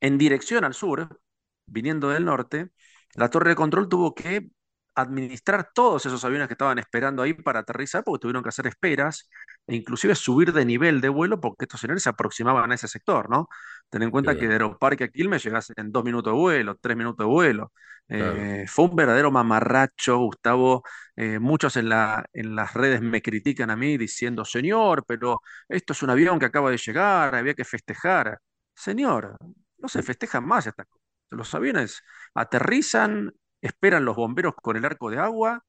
en 0.00 0.18
dirección 0.18 0.64
al 0.64 0.74
sur, 0.74 1.20
viniendo 1.66 2.10
del 2.10 2.24
norte, 2.24 2.70
la 3.14 3.30
torre 3.30 3.50
de 3.50 3.56
control 3.56 3.88
tuvo 3.88 4.14
que 4.14 4.50
administrar 4.96 5.70
todos 5.74 6.06
esos 6.06 6.24
aviones 6.24 6.48
que 6.48 6.54
estaban 6.54 6.78
esperando 6.78 7.22
ahí 7.22 7.34
para 7.34 7.60
aterrizar, 7.60 8.02
porque 8.04 8.22
tuvieron 8.22 8.42
que 8.42 8.48
hacer 8.48 8.66
esperas 8.66 9.28
e 9.66 9.76
inclusive 9.76 10.14
subir 10.14 10.52
de 10.52 10.64
nivel 10.64 11.00
de 11.00 11.08
vuelo 11.08 11.40
porque 11.40 11.64
estos 11.66 11.80
señores 11.80 12.02
se 12.02 12.08
aproximaban 12.10 12.72
a 12.72 12.74
ese 12.74 12.88
sector, 12.88 13.30
¿no? 13.30 13.48
Ten 13.90 14.02
en 14.02 14.10
cuenta 14.10 14.36
que 14.36 14.46
de 14.48 14.54
Aeroparque 14.54 15.04
a 15.04 15.08
Quilmes 15.08 15.44
llegás 15.44 15.72
en 15.76 15.92
dos 15.92 16.04
minutos 16.04 16.32
de 16.32 16.38
vuelo, 16.38 16.76
tres 16.80 16.96
minutos 16.96 17.24
de 17.24 17.30
vuelo. 17.30 17.72
claro. 18.08 18.50
Eh, 18.62 18.66
fue 18.68 18.86
un 18.86 18.96
verdadero 18.96 19.30
mamarracho, 19.30 20.18
Gustavo. 20.18 20.82
Eh, 21.16 21.38
muchos 21.38 21.76
en 21.76 21.88
la, 21.88 22.24
en 22.32 22.54
las 22.56 22.74
redes 22.74 23.00
me 23.02 23.22
critican 23.22 23.70
a 23.70 23.76
mí 23.76 23.96
diciendo, 23.96 24.44
señor, 24.44 25.04
pero 25.06 25.40
esto 25.68 25.92
es 25.92 26.02
un 26.02 26.10
avión 26.10 26.38
que 26.38 26.46
acaba 26.46 26.70
de 26.70 26.78
llegar, 26.78 27.34
había 27.34 27.54
que 27.54 27.64
festejar. 27.64 28.38
Señor, 28.74 29.36
no 29.78 29.88
se 29.88 30.02
festejan 30.02 30.46
más 30.46 30.66
estas 30.66 30.86
cosas. 30.86 31.04
Los 31.30 31.54
aviones 31.54 32.02
aterrizan, 32.34 33.32
esperan 33.60 34.04
los 34.04 34.16
bomberos 34.16 34.54
con 34.56 34.76
el 34.76 34.84
arco 34.84 35.10
de 35.10 35.18
agua 35.18 35.64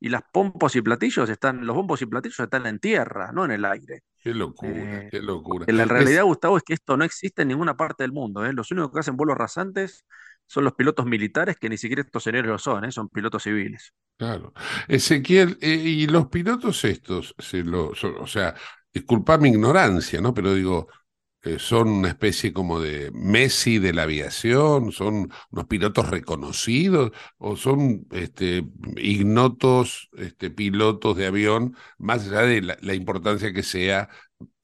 y 0.00 0.08
las 0.10 0.22
pompos 0.32 0.76
y 0.76 0.82
platillos 0.82 1.28
están, 1.30 1.66
los 1.66 1.76
bombos 1.76 2.02
y 2.02 2.06
platillos 2.06 2.40
están 2.40 2.66
en 2.66 2.78
tierra, 2.80 3.32
no 3.32 3.44
en 3.44 3.52
el 3.52 3.64
aire. 3.64 4.02
Qué 4.22 4.34
locura, 4.34 5.04
Eh, 5.04 5.10
qué 5.10 5.20
locura. 5.22 5.66
porque 5.66 5.72
la 5.72 5.84
realidad, 5.86 6.22
Es, 6.22 6.24
Gustavo, 6.24 6.56
es 6.58 6.62
que 6.64 6.74
esto 6.74 6.96
no 6.96 7.04
existe 7.04 7.42
en 7.42 7.48
ninguna 7.48 7.76
parte 7.76 8.04
del 8.04 8.12
mundo. 8.12 8.44
¿eh? 8.46 8.52
Los 8.52 8.70
únicos 8.72 8.92
que 8.92 9.00
hacen 9.00 9.16
vuelos 9.16 9.36
rasantes 9.38 10.04
son 10.46 10.64
los 10.64 10.74
pilotos 10.74 11.06
militares, 11.06 11.56
que 11.60 11.68
ni 11.68 11.76
siquiera 11.78 12.02
estos 12.02 12.22
señores 12.24 12.46
lo 12.50 12.58
son, 12.58 12.84
¿eh? 12.84 12.92
Son 12.92 13.08
pilotos 13.08 13.42
civiles. 13.44 13.92
claro. 14.16 14.52
Ezequiel, 14.88 15.58
eh, 15.60 15.74
y 15.74 16.06
los 16.06 16.28
pilotos 16.28 16.84
estos, 16.84 17.34
se 17.38 17.62
lo, 17.62 17.94
son- 17.94 18.16
o 18.20 18.26
sea, 18.26 18.54
disculpa 18.92 19.38
mi 19.38 19.50
ignorancia, 19.50 20.20
¿no? 20.20 20.32
Pero 20.34 20.54
digo, 20.54 20.88
eh, 21.46 21.60
son 21.60 21.88
una 21.88 22.08
especie 22.08 22.52
como 22.52 22.80
de 22.80 23.12
Messi 23.14 23.78
de 23.78 23.92
la 23.92 24.02
aviación, 24.02 24.90
son 24.90 25.30
unos 25.52 25.66
pilotos 25.68 26.10
reconocidos 26.10 27.12
o 27.38 27.54
son 27.54 28.04
este, 28.10 28.64
ignotos 28.96 30.10
este, 30.16 30.50
pilotos 30.50 31.16
de 31.16 31.26
avión, 31.26 31.76
más 31.98 32.26
allá 32.26 32.40
de 32.42 32.62
la, 32.62 32.94
importancia 32.94 33.52
que 33.52 33.62
sea 33.62 34.08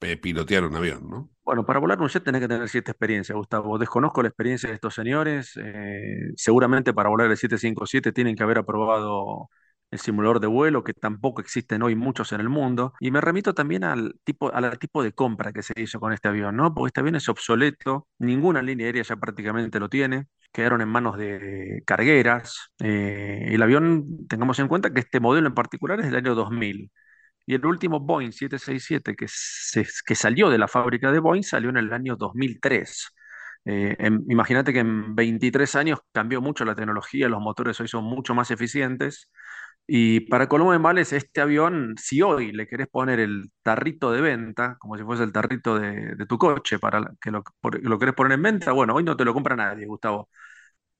eh, 0.01 0.17
pilotear 0.17 0.65
un 0.65 0.75
avión, 0.75 1.09
¿no? 1.09 1.29
Bueno, 1.45 1.65
para 1.65 1.79
volar 1.79 2.01
un 2.01 2.09
jet 2.09 2.23
tenés 2.23 2.41
que 2.41 2.49
tener 2.49 2.67
cierta 2.67 2.91
experiencia, 2.91 3.33
Gustavo. 3.35 3.77
Desconozco 3.77 4.21
la 4.21 4.27
experiencia 4.27 4.67
de 4.67 4.75
estos 4.75 4.93
señores. 4.93 5.55
eh, 5.55 6.33
seguramente 6.35 6.93
para 6.93 7.07
volar 7.07 7.31
el 7.31 7.37
757 7.37 8.11
tienen 8.11 8.35
que 8.35 8.43
haber 8.43 8.57
aprobado 8.57 9.49
el 9.93 9.99
simulador 9.99 10.39
de 10.39 10.47
vuelo, 10.47 10.83
que 10.83 10.93
tampoco 10.93 11.41
existen 11.41 11.83
hoy 11.83 11.95
muchos 11.95 12.31
en 12.33 12.41
el 12.41 12.49
mundo. 12.49 12.93
Y 12.99 13.11
me 13.11 13.21
remito 13.21 13.53
también 13.53 13.83
al 13.83 14.15
tipo, 14.23 14.53
al 14.53 14.77
tipo 14.79 15.03
de 15.03 15.13
compra 15.13 15.53
que 15.53 15.61
se 15.63 15.73
hizo 15.77 15.99
con 15.99 16.13
este 16.13 16.27
avión, 16.29 16.55
¿no? 16.57 16.73
Porque 16.73 16.87
este 16.89 16.99
avión 17.01 17.15
es 17.15 17.29
obsoleto, 17.29 18.07
ninguna 18.19 18.61
línea 18.61 18.85
aérea 18.87 19.03
ya 19.03 19.15
prácticamente 19.17 19.79
lo 19.79 19.89
tiene. 19.89 20.27
Quedaron 20.51 20.81
en 20.81 20.89
manos 20.89 21.17
de 21.17 21.81
cargueras. 21.85 22.71
eh, 22.79 23.47
el 23.51 23.61
avión, 23.61 24.27
tengamos 24.27 24.59
en 24.59 24.67
cuenta 24.67 24.93
que 24.93 24.99
este 25.01 25.19
modelo 25.19 25.47
en 25.47 25.53
particular 25.55 25.99
es 25.99 26.07
del 26.07 26.15
año 26.17 26.35
2000. 26.35 26.91
Y 27.45 27.55
el 27.55 27.65
último 27.65 27.99
Boeing 27.99 28.31
767 28.31 29.15
que, 29.15 29.25
se- 29.29 29.87
que 30.05 30.15
salió 30.15 30.49
de 30.49 30.57
la 30.57 30.67
fábrica 30.67 31.11
de 31.11 31.19
Boeing 31.19 31.43
salió 31.43 31.69
en 31.69 31.77
el 31.77 31.91
año 31.93 32.15
2003. 32.15 33.09
Eh, 33.65 33.97
imagínate 34.29 34.73
que 34.73 34.79
en 34.79 35.15
23 35.15 35.75
años 35.75 35.99
cambió 36.11 36.41
mucho 36.41 36.65
la 36.65 36.75
tecnología, 36.75 37.29
los 37.29 37.41
motores 37.41 37.79
hoy 37.79 37.87
son 37.87 38.03
mucho 38.05 38.33
más 38.35 38.51
eficientes 38.51 39.29
Y 39.85 40.21
para 40.21 40.47
colmo 40.47 40.71
de 40.71 40.79
males, 40.79 41.11
este 41.11 41.41
avión, 41.41 41.95
si 42.01 42.21
hoy 42.21 42.53
le 42.53 42.67
querés 42.67 42.87
poner 42.87 43.19
el 43.19 43.51
tarrito 43.61 44.11
de 44.11 44.21
venta, 44.21 44.77
como 44.79 44.97
si 44.97 45.03
fuese 45.03 45.23
el 45.23 45.33
tarrito 45.33 45.77
de, 45.77 46.15
de 46.15 46.25
tu 46.25 46.37
coche, 46.37 46.79
para 46.79 47.03
que 47.19 47.31
lo, 47.31 47.43
lo, 47.81 47.99
querés 47.99 48.15
poner 48.15 48.33
en 48.33 48.43
venta, 48.43 48.71
bueno, 48.71 48.95
hoy 48.95 49.03
no 49.03 49.17
te 49.17 49.25
lo 49.25 49.33
compra 49.33 49.55
nadie, 49.55 49.85
Gustavo. 49.85 50.29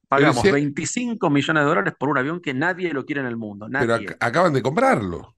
Pagamos 0.09 0.43
25 0.43 1.29
millones 1.29 1.63
de 1.63 1.67
dólares 1.67 1.93
por 1.97 2.09
un 2.09 2.17
avión 2.17 2.41
que 2.41 2.53
nadie 2.53 2.93
lo 2.93 3.05
quiere 3.05 3.21
en 3.21 3.27
el 3.27 3.37
mundo. 3.37 3.69
Nadie. 3.69 4.05
Pero 4.05 4.17
acaban 4.19 4.53
de 4.53 4.61
comprarlo. 4.61 5.35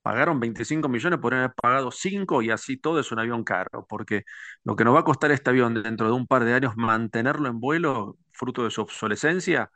Pagaron 0.00 0.40
25 0.40 0.88
millones 0.88 1.20
por 1.20 1.32
haber 1.34 1.52
pagado 1.54 1.92
5 1.92 2.42
y 2.42 2.50
así 2.50 2.76
todo 2.76 2.98
es 2.98 3.12
un 3.12 3.20
avión 3.20 3.44
caro, 3.44 3.86
porque 3.88 4.24
lo 4.64 4.74
que 4.74 4.84
nos 4.84 4.96
va 4.96 5.00
a 5.00 5.04
costar 5.04 5.30
este 5.30 5.50
avión 5.50 5.80
dentro 5.80 6.06
de 6.08 6.12
un 6.12 6.26
par 6.26 6.44
de 6.44 6.54
años 6.54 6.72
mantenerlo 6.76 7.48
en 7.48 7.60
vuelo, 7.60 8.16
fruto 8.32 8.64
de 8.64 8.70
su 8.72 8.80
obsolescencia, 8.80 9.70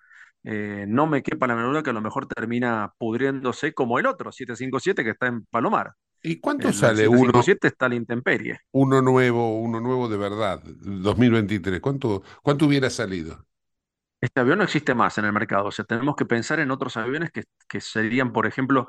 eh, 0.49 0.85
no 0.87 1.09
me 1.09 1.25
quepa 1.25 1.49
la 1.49 1.57
menor 1.57 1.73
duda 1.73 1.83
que 1.83 1.91
a 1.91 1.93
lo 1.93 2.01
mejor 2.01 2.29
termina 2.29 2.93
pudriéndose 2.99 3.75
como 3.75 3.99
el 3.99 4.07
otro, 4.07 4.31
757, 4.31 5.03
que 5.03 5.11
está 5.11 5.27
en 5.27 5.45
Palomar. 5.47 5.95
¿Y 6.23 6.39
cuánto 6.39 6.73
sale 6.73 7.09
uno? 7.09 7.43
757 7.43 7.67
está 7.67 7.89
la 7.89 7.97
intemperie. 7.97 8.61
Uno 8.71 9.03
nuevo, 9.03 9.59
uno 9.59 9.81
nuevo 9.81 10.09
de 10.09 10.17
verdad, 10.17 10.63
2023. 10.63 11.81
¿Cuánto, 11.81 12.23
cuánto 12.45 12.67
hubiera 12.67 12.89
salido? 12.91 13.45
Este 14.21 14.39
avión 14.39 14.59
no 14.59 14.65
existe 14.65 14.95
más 14.95 15.19
en 15.19 15.25
el 15.25 15.33
mercado. 15.33 15.67
O 15.67 15.73
sea, 15.73 15.85
tenemos 15.85 16.15
que 16.15 16.27
pensar 16.27 16.61
en 16.61 16.71
otros 16.71 16.97
aviones 16.97 17.33
que, 17.33 17.43
que 17.69 17.81
serían, 17.81 18.33
por 18.33 18.47
ejemplo, 18.47 18.87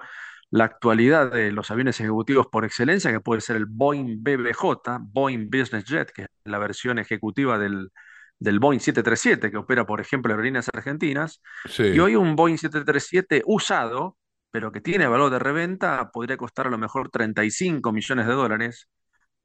la 0.51 0.65
actualidad 0.65 1.31
de 1.31 1.51
los 1.51 1.71
aviones 1.71 1.99
ejecutivos 1.99 2.45
por 2.51 2.65
excelencia, 2.65 3.11
que 3.11 3.19
puede 3.19 3.41
ser 3.41 3.55
el 3.55 3.65
Boeing 3.65 4.21
BBJ, 4.21 4.99
Boeing 5.01 5.49
Business 5.49 5.85
Jet, 5.85 6.11
que 6.11 6.21
es 6.21 6.27
la 6.45 6.59
versión 6.59 6.99
ejecutiva 6.99 7.57
del, 7.57 7.89
del 8.39 8.59
Boeing 8.59 8.79
737, 8.79 9.51
que 9.51 9.57
opera, 9.57 9.85
por 9.85 9.99
ejemplo, 10.01 10.31
aerolíneas 10.31 10.69
argentinas. 10.73 11.41
Y 11.77 11.99
hoy 11.99 12.15
un 12.15 12.35
Boeing 12.35 12.57
737 12.57 13.43
usado, 13.45 14.17
pero 14.51 14.71
que 14.71 14.81
tiene 14.81 15.07
valor 15.07 15.31
de 15.31 15.39
reventa, 15.39 16.09
podría 16.11 16.37
costar 16.37 16.67
a 16.67 16.69
lo 16.69 16.77
mejor 16.77 17.09
35 17.09 17.91
millones 17.91 18.27
de 18.27 18.33
dólares. 18.33 18.87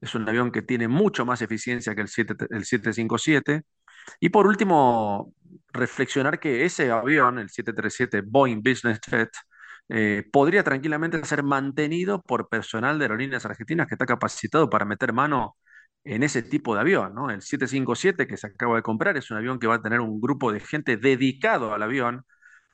Es 0.01 0.15
un 0.15 0.29
avión 0.29 0.51
que 0.51 0.63
tiene 0.63 0.89
mucho 0.89 1.25
más 1.25 1.43
eficiencia 1.43 1.95
que 1.95 2.03
el, 2.03 2.09
7, 2.09 2.35
el 2.51 2.65
757. 2.65 3.63
Y 4.21 4.29
por 4.31 4.47
último, 4.47 5.35
reflexionar 5.73 6.41
que 6.41 6.65
ese 6.65 6.91
avión, 6.91 7.39
el 7.39 7.51
737 7.51 8.23
Boeing 8.27 8.63
Business 8.63 9.01
Jet, 9.09 9.31
eh, 9.89 10.25
podría 10.33 10.63
tranquilamente 10.65 11.23
ser 11.25 11.43
mantenido 11.43 12.23
por 12.23 12.49
personal 12.49 12.99
de 12.99 13.05
aerolíneas 13.05 13.45
argentinas 13.45 13.87
que 13.87 13.95
está 13.95 14.07
capacitado 14.07 14.71
para 14.71 14.85
meter 14.85 15.13
mano 15.13 15.57
en 16.05 16.23
ese 16.23 16.43
tipo 16.43 16.75
de 16.75 16.81
avión, 16.81 17.15
¿no? 17.15 17.31
El 17.31 17.43
757 17.43 18.27
que 18.27 18.37
se 18.37 18.49
acaba 18.49 18.77
de 18.77 18.83
comprar 18.83 19.17
es 19.17 19.31
un 19.31 19.37
avión 19.39 19.59
que 19.59 19.67
va 19.67 19.77
a 19.77 19.83
tener 19.83 20.01
un 20.01 20.21
grupo 20.21 20.53
de 20.53 20.61
gente 20.61 20.97
dedicado 20.97 21.75
al 21.75 21.83
avión, 21.83 22.25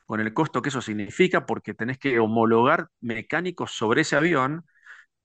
con 0.06 0.20
el 0.20 0.32
costo 0.34 0.62
que 0.62 0.70
eso 0.70 0.80
significa, 0.82 1.46
porque 1.46 1.74
tenés 1.74 1.98
que 1.98 2.18
homologar 2.18 2.88
mecánicos 3.00 3.72
sobre 3.72 4.02
ese 4.02 4.16
avión 4.16 4.64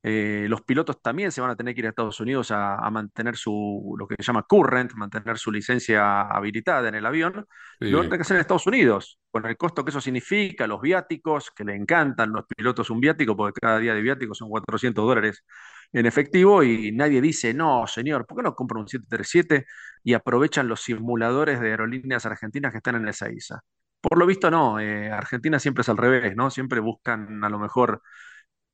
eh, 0.06 0.48
los 0.50 0.62
pilotos 0.64 1.02
también 1.02 1.32
se 1.32 1.40
van 1.40 1.50
a 1.50 1.56
tener 1.56 1.74
que 1.74 1.80
ir 1.80 1.86
a 1.86 1.90
Estados 1.90 2.20
Unidos 2.20 2.52
a, 2.52 2.78
mantener 2.92 3.38
su, 3.38 3.96
lo 3.98 4.06
que 4.06 4.16
se 4.20 4.24
llama 4.24 4.44
current, 4.44 4.92
mantener 4.96 5.38
su 5.38 5.50
licencia 5.50 6.24
habilitada 6.24 6.90
en 6.90 6.96
el 6.96 7.06
avión. 7.06 7.46
Lo 7.80 7.98
van 8.00 8.08
a 8.08 8.10
tener 8.10 8.20
que 8.20 8.24
hacer 8.24 8.36
en 8.36 8.42
Estados 8.42 8.68
Unidos, 8.68 9.18
con 9.32 9.46
el 9.46 9.56
costo 9.56 9.86
que 9.86 9.92
eso 9.92 10.02
significa, 10.02 10.68
los 10.68 10.82
viáticos, 10.82 11.52
que 11.52 11.64
le 11.64 11.76
encantan 11.76 12.34
los 12.34 12.46
pilotos 12.46 12.90
un 12.90 13.00
viático, 13.00 13.38
porque 13.38 13.62
cada 13.62 13.80
día 13.80 13.94
de 13.94 14.02
viático 14.02 14.36
son 14.36 14.50
400 14.50 15.06
dólares 15.06 15.46
en 15.94 16.06
efectivo 16.06 16.64
y 16.64 16.92
nadie 16.92 17.22
dice, 17.22 17.54
no, 17.54 17.86
señor, 17.88 18.26
¿por 18.26 18.38
qué 18.38 18.44
no 18.44 18.56
compran 18.56 18.82
un 18.82 18.88
737 18.88 19.66
y 20.04 20.14
aprovechan 20.14 20.68
los 20.68 20.82
simuladores 20.82 21.60
de 21.62 21.70
aerolíneas 21.70 22.26
argentinas 22.26 22.72
que 22.72 22.80
están 22.80 22.96
en 22.96 23.08
esa 23.08 23.32
ISA? 23.32 23.62
Por 24.02 24.18
lo 24.18 24.26
visto, 24.26 24.52
no. 24.52 24.80
Eh, 24.80 25.12
Argentina 25.12 25.60
siempre 25.60 25.82
es 25.84 25.90
al 25.90 25.98
revés, 25.98 26.36
¿no? 26.36 26.50
Siempre 26.50 26.80
buscan 26.82 27.44
a 27.44 27.50
lo 27.50 27.60
mejor 27.60 28.02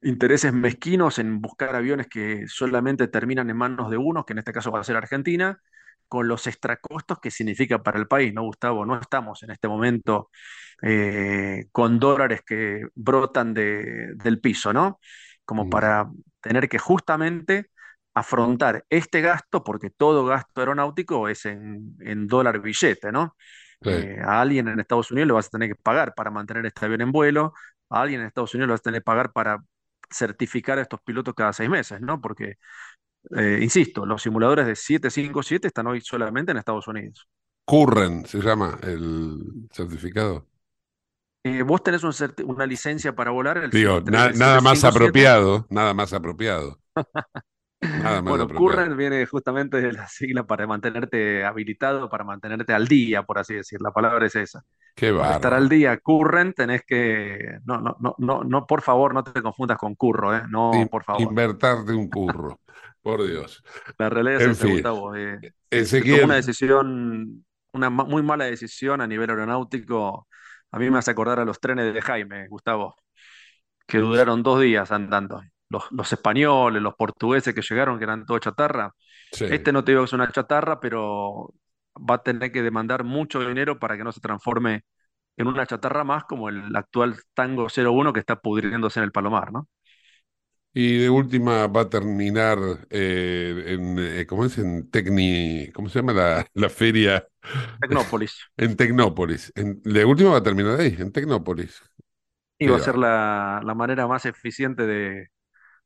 intereses 0.01 0.53
mezquinos 0.53 1.19
en 1.19 1.41
buscar 1.41 1.75
aviones 1.75 2.07
que 2.07 2.47
solamente 2.47 3.07
terminan 3.07 3.49
en 3.49 3.57
manos 3.57 3.91
de 3.91 3.97
unos, 3.97 4.25
que 4.25 4.33
en 4.33 4.39
este 4.39 4.53
caso 4.53 4.71
va 4.71 4.79
a 4.79 4.83
ser 4.83 4.95
Argentina, 4.95 5.59
con 6.07 6.27
los 6.27 6.47
extracostos 6.47 7.19
que 7.19 7.31
significa 7.31 7.83
para 7.83 7.99
el 7.99 8.07
país, 8.07 8.33
¿no, 8.33 8.43
Gustavo? 8.43 8.85
No 8.85 8.99
estamos 8.99 9.43
en 9.43 9.51
este 9.51 9.67
momento 9.67 10.29
eh, 10.81 11.65
con 11.71 11.99
dólares 11.99 12.41
que 12.45 12.87
brotan 12.95 13.53
de, 13.53 14.13
del 14.15 14.39
piso, 14.39 14.73
¿no? 14.73 14.99
Como 15.45 15.65
mm. 15.65 15.69
para 15.69 16.09
tener 16.41 16.69
que 16.69 16.79
justamente 16.79 17.69
afrontar 18.13 18.85
este 18.89 19.21
gasto, 19.21 19.63
porque 19.63 19.89
todo 19.89 20.25
gasto 20.25 20.61
aeronáutico 20.61 21.27
es 21.29 21.45
en, 21.45 22.27
dólar 22.27 22.61
billete, 22.61 23.11
¿no? 23.11 23.35
Eh, 23.85 24.19
a 24.21 24.41
alguien 24.41 24.67
en 24.67 24.79
Estados 24.79 25.09
Unidos 25.11 25.27
le 25.27 25.33
vas 25.33 25.47
a 25.47 25.51
tener 25.51 25.69
que 25.69 25.75
pagar 25.75 26.13
para 26.13 26.31
mantener 26.31 26.65
este 26.65 26.85
avión 26.85 27.01
en 27.01 27.11
vuelo, 27.11 27.53
a 27.89 28.01
alguien 28.01 28.21
en 28.21 28.27
Estados 28.27 28.53
Unidos 28.53 28.67
le 28.67 28.71
vas 28.73 28.81
a 28.81 28.83
tener 28.83 29.01
que 29.01 29.05
pagar 29.05 29.31
para 29.31 29.63
certificar 30.11 30.79
a 30.79 30.81
estos 30.81 30.99
pilotos 31.01 31.33
cada 31.33 31.53
seis 31.53 31.69
meses, 31.69 32.01
¿no? 32.01 32.19
Porque, 32.19 32.55
eh, 33.37 33.59
insisto, 33.61 34.05
los 34.05 34.21
simuladores 34.21 34.65
de 34.65 34.75
757 34.75 35.67
están 35.67 35.87
hoy 35.87 36.01
solamente 36.01 36.51
en 36.51 36.57
Estados 36.57 36.87
Unidos. 36.87 37.27
Curren 37.65 38.25
se 38.25 38.41
llama 38.41 38.79
el 38.81 39.69
certificado. 39.71 40.48
Eh, 41.43 41.63
vos 41.63 41.81
tenés 41.83 42.03
una 42.43 42.65
licencia 42.65 43.15
para 43.15 43.31
volar. 43.31 43.57
El 43.57 43.69
Digo, 43.69 44.01
nada 44.01 44.61
más 44.61 44.83
apropiado, 44.83 45.65
nada 45.69 45.93
más 45.93 46.13
apropiado. 46.13 46.79
Nada 47.81 48.21
más 48.21 48.37
bueno, 48.37 48.47
Curren 48.49 48.97
viene 48.97 49.25
justamente 49.25 49.79
de 49.79 49.93
la 49.93 50.05
sigla 50.07 50.45
para 50.45 50.67
mantenerte 50.67 51.45
habilitado, 51.45 52.09
para 52.09 52.25
mantenerte 52.25 52.73
al 52.73 52.87
día, 52.87 53.23
por 53.23 53.39
así 53.39 53.53
decir. 53.53 53.79
La 53.81 53.91
palabra 53.91 54.25
es 54.25 54.35
esa. 54.35 54.63
Para 54.99 55.35
estar 55.35 55.53
al 55.53 55.69
día, 55.69 55.97
curren, 55.97 56.53
tenés 56.53 56.83
que. 56.85 57.59
No, 57.63 57.79
no, 57.79 57.95
no, 58.01 58.15
no, 58.17 58.43
no, 58.43 58.67
por 58.67 58.81
favor, 58.81 59.13
no 59.13 59.23
te 59.23 59.41
confundas 59.41 59.77
con 59.77 59.95
curro, 59.95 60.35
¿eh? 60.35 60.41
No, 60.49 60.71
por 60.91 61.03
favor. 61.05 61.21
Invertarte 61.21 61.93
un 61.93 62.09
curro, 62.09 62.59
por 63.01 63.25
Dios. 63.25 63.63
La 63.97 64.09
realidad 64.09 64.41
es 64.41 64.57
esa, 64.57 64.67
Gustavo. 64.67 65.15
Eh, 65.15 65.39
Ezequiel... 65.69 66.25
una 66.25 66.35
decisión, 66.35 67.45
una 67.71 67.89
muy 67.89 68.23
mala 68.23 68.45
decisión 68.45 68.99
a 68.99 69.07
nivel 69.07 69.29
aeronáutico. 69.29 70.27
A 70.71 70.79
mí 70.79 70.89
me 70.89 70.99
hace 70.99 71.11
acordar 71.11 71.39
a 71.39 71.45
los 71.45 71.59
trenes 71.59 71.93
de 71.93 72.01
Jaime, 72.01 72.47
Gustavo, 72.47 72.95
que 73.87 73.99
duraron 73.99 74.43
dos 74.43 74.61
días 74.61 74.91
andando. 74.91 75.41
Los, 75.69 75.91
los 75.91 76.11
españoles, 76.11 76.81
los 76.81 76.95
portugueses 76.95 77.53
que 77.53 77.61
llegaron, 77.61 77.97
que 77.99 78.05
eran 78.05 78.25
todo 78.25 78.39
chatarra. 78.39 78.93
Este 79.47 79.71
no 79.71 79.83
te 79.83 79.91
digo 79.91 80.03
que 80.03 80.05
es 80.07 80.13
una 80.13 80.31
chatarra, 80.31 80.79
pero 80.79 81.53
va 81.97 82.15
a 82.15 82.23
tener 82.23 82.51
que 82.51 82.61
demandar 82.63 83.03
mucho 83.03 83.39
dinero 83.41 83.79
para 83.79 83.97
que 83.97 84.03
no 84.03 84.11
se 84.11 84.21
transforme 84.21 84.83
en 85.37 85.47
una 85.47 85.65
chatarra 85.65 86.03
más 86.03 86.25
como 86.25 86.49
el 86.49 86.75
actual 86.75 87.17
Tango 87.33 87.67
01 87.69 88.13
que 88.13 88.19
está 88.19 88.37
pudriéndose 88.41 88.99
en 88.99 89.05
el 89.05 89.11
Palomar, 89.11 89.51
¿no? 89.51 89.67
Y 90.81 90.97
de 90.99 91.09
última 91.09 91.67
va 91.67 91.81
a 91.81 91.89
terminar 91.89 92.57
eh, 92.89 93.63
en, 93.67 93.97
eh, 93.99 94.25
¿cómo 94.27 94.45
es? 94.45 94.57
En 94.59 94.89
Tecni, 94.89 95.71
¿cómo 95.73 95.89
se 95.89 95.99
llama 95.99 96.13
la, 96.13 96.47
la 96.53 96.69
feria? 96.69 97.27
Tecnópolis. 97.81 98.33
en 98.57 98.75
Tecnópolis. 98.77 99.51
En, 99.55 99.81
de 99.83 100.05
última 100.05 100.31
va 100.31 100.37
a 100.39 100.43
terminar 100.43 100.79
ahí, 100.79 100.95
en 100.99 101.11
Tecnópolis. 101.11 101.81
Y 102.57 102.67
va 102.67 102.77
a 102.77 102.79
ser 102.79 102.97
la, 102.97 103.61
la 103.63 103.73
manera 103.75 104.07
más 104.07 104.25
eficiente 104.25 104.85
de, 104.85 105.29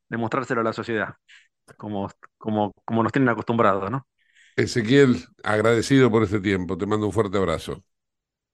de 0.10 0.18
mostrárselo 0.18 0.62
a 0.62 0.64
la 0.66 0.74
sociedad, 0.74 1.16
como, 1.78 2.10
como, 2.38 2.74
como 2.86 3.04
nos 3.04 3.12
tienen 3.14 3.30
acostumbrados, 3.30 3.92
¿no? 3.92 4.08
Ezequiel, 4.56 5.26
agradecido 5.44 6.10
por 6.12 6.24
este 6.24 6.40
tiempo. 6.42 6.78
Te 6.78 6.86
mando 6.88 7.06
un 7.08 7.14
fuerte 7.14 7.38
abrazo. 7.38 7.84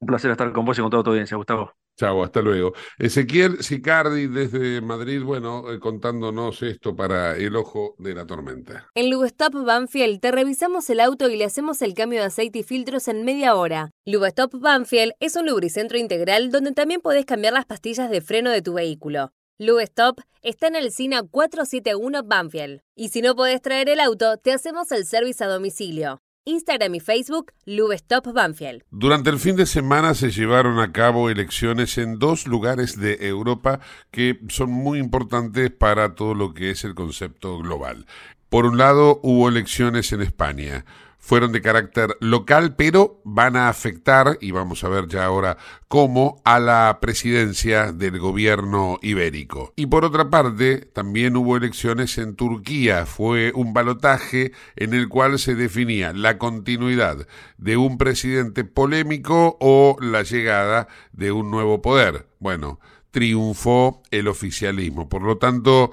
Un 0.01 0.07
placer 0.07 0.31
estar 0.31 0.51
con 0.51 0.65
vos 0.65 0.77
y 0.77 0.81
con 0.81 0.91
toda 0.91 1.03
tu 1.03 1.09
audiencia, 1.11 1.37
Gustavo. 1.37 1.73
Chao, 1.99 2.23
hasta 2.23 2.41
luego. 2.41 2.71
Ezequiel 2.97 3.61
Sicardi 3.61 4.27
desde 4.27 4.79
Madrid, 4.79 5.21
bueno, 5.21 5.69
eh, 5.69 5.79
contándonos 5.79 6.61
esto 6.61 6.95
para 6.95 7.35
el 7.35 7.57
ojo 7.57 7.95
de 7.97 8.15
la 8.15 8.25
tormenta. 8.25 8.87
En 8.95 9.09
Lubestop 9.09 9.53
Banfield 9.65 10.21
te 10.21 10.31
revisamos 10.31 10.89
el 10.89 11.01
auto 11.01 11.29
y 11.29 11.35
le 11.35 11.43
hacemos 11.43 11.81
el 11.81 11.93
cambio 11.93 12.21
de 12.21 12.27
aceite 12.27 12.59
y 12.59 12.63
filtros 12.63 13.09
en 13.09 13.25
media 13.25 13.55
hora. 13.55 13.91
Lubestop 14.05 14.53
Banfield 14.61 15.11
es 15.19 15.35
un 15.35 15.47
lubricentro 15.47 15.97
integral 15.97 16.51
donde 16.51 16.71
también 16.71 17.01
podés 17.01 17.25
cambiar 17.25 17.51
las 17.51 17.65
pastillas 17.65 18.09
de 18.09 18.21
freno 18.21 18.49
de 18.49 18.61
tu 18.61 18.75
vehículo. 18.75 19.33
Lube 19.57 19.83
Stop 19.83 20.21
está 20.41 20.67
en 20.67 20.77
el 20.77 20.93
SINA 20.93 21.23
471 21.23 22.23
Banfield. 22.23 22.79
Y 22.95 23.09
si 23.09 23.21
no 23.21 23.35
podés 23.35 23.61
traer 23.61 23.89
el 23.89 23.99
auto, 23.99 24.37
te 24.37 24.53
hacemos 24.53 24.89
el 24.93 25.05
servicio 25.05 25.47
a 25.47 25.49
domicilio. 25.49 26.21
Instagram 26.49 26.95
y 26.95 26.99
Facebook, 26.99 27.53
Lube 27.65 27.95
Stop 27.95 28.33
Banfield. 28.33 28.83
Durante 28.89 29.29
el 29.29 29.39
fin 29.39 29.55
de 29.55 29.67
semana 29.67 30.15
se 30.15 30.31
llevaron 30.31 30.79
a 30.79 30.91
cabo 30.91 31.29
elecciones 31.29 31.97
en 31.97 32.17
dos 32.17 32.47
lugares 32.47 32.99
de 32.99 33.27
Europa 33.27 33.79
que 34.09 34.39
son 34.49 34.71
muy 34.71 34.97
importantes 34.99 35.69
para 35.69 36.15
todo 36.15 36.33
lo 36.33 36.53
que 36.53 36.71
es 36.71 36.83
el 36.83 36.95
concepto 36.95 37.59
global. 37.59 38.07
Por 38.49 38.65
un 38.65 38.79
lado, 38.79 39.19
hubo 39.21 39.47
elecciones 39.47 40.11
en 40.11 40.21
España 40.21 40.85
fueron 41.19 41.51
de 41.51 41.61
carácter 41.61 42.17
local, 42.21 42.75
pero 42.75 43.21
van 43.23 43.55
a 43.55 43.69
afectar, 43.69 44.37
y 44.41 44.51
vamos 44.51 44.83
a 44.83 44.89
ver 44.89 45.07
ya 45.07 45.25
ahora 45.25 45.57
cómo, 45.87 46.41
a 46.45 46.59
la 46.59 46.97
presidencia 47.01 47.91
del 47.91 48.17
gobierno 48.17 48.97
ibérico. 49.01 49.73
Y 49.75 49.85
por 49.85 50.05
otra 50.05 50.29
parte, 50.29 50.77
también 50.77 51.35
hubo 51.35 51.57
elecciones 51.57 52.17
en 52.17 52.35
Turquía. 52.35 53.05
Fue 53.05 53.51
un 53.53 53.73
balotaje 53.73 54.53
en 54.75 54.93
el 54.93 55.09
cual 55.09 55.37
se 55.37 55.55
definía 55.55 56.13
la 56.13 56.37
continuidad 56.37 57.27
de 57.57 57.77
un 57.77 57.97
presidente 57.97 58.63
polémico 58.63 59.57
o 59.59 59.97
la 60.01 60.23
llegada 60.23 60.87
de 61.11 61.31
un 61.31 61.51
nuevo 61.51 61.81
poder. 61.81 62.27
Bueno, 62.39 62.79
triunfó 63.11 64.01
el 64.11 64.27
oficialismo. 64.27 65.09
Por 65.09 65.23
lo 65.23 65.37
tanto, 65.37 65.91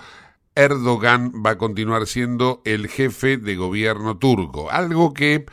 Erdogan 0.57 1.33
va 1.45 1.51
a 1.51 1.59
continuar 1.59 2.07
siendo 2.07 2.63
el 2.65 2.89
jefe 2.89 3.37
de 3.37 3.57
gobierno 3.57 4.17
turco, 4.17 4.71
algo 4.71 5.13
que 5.13 5.45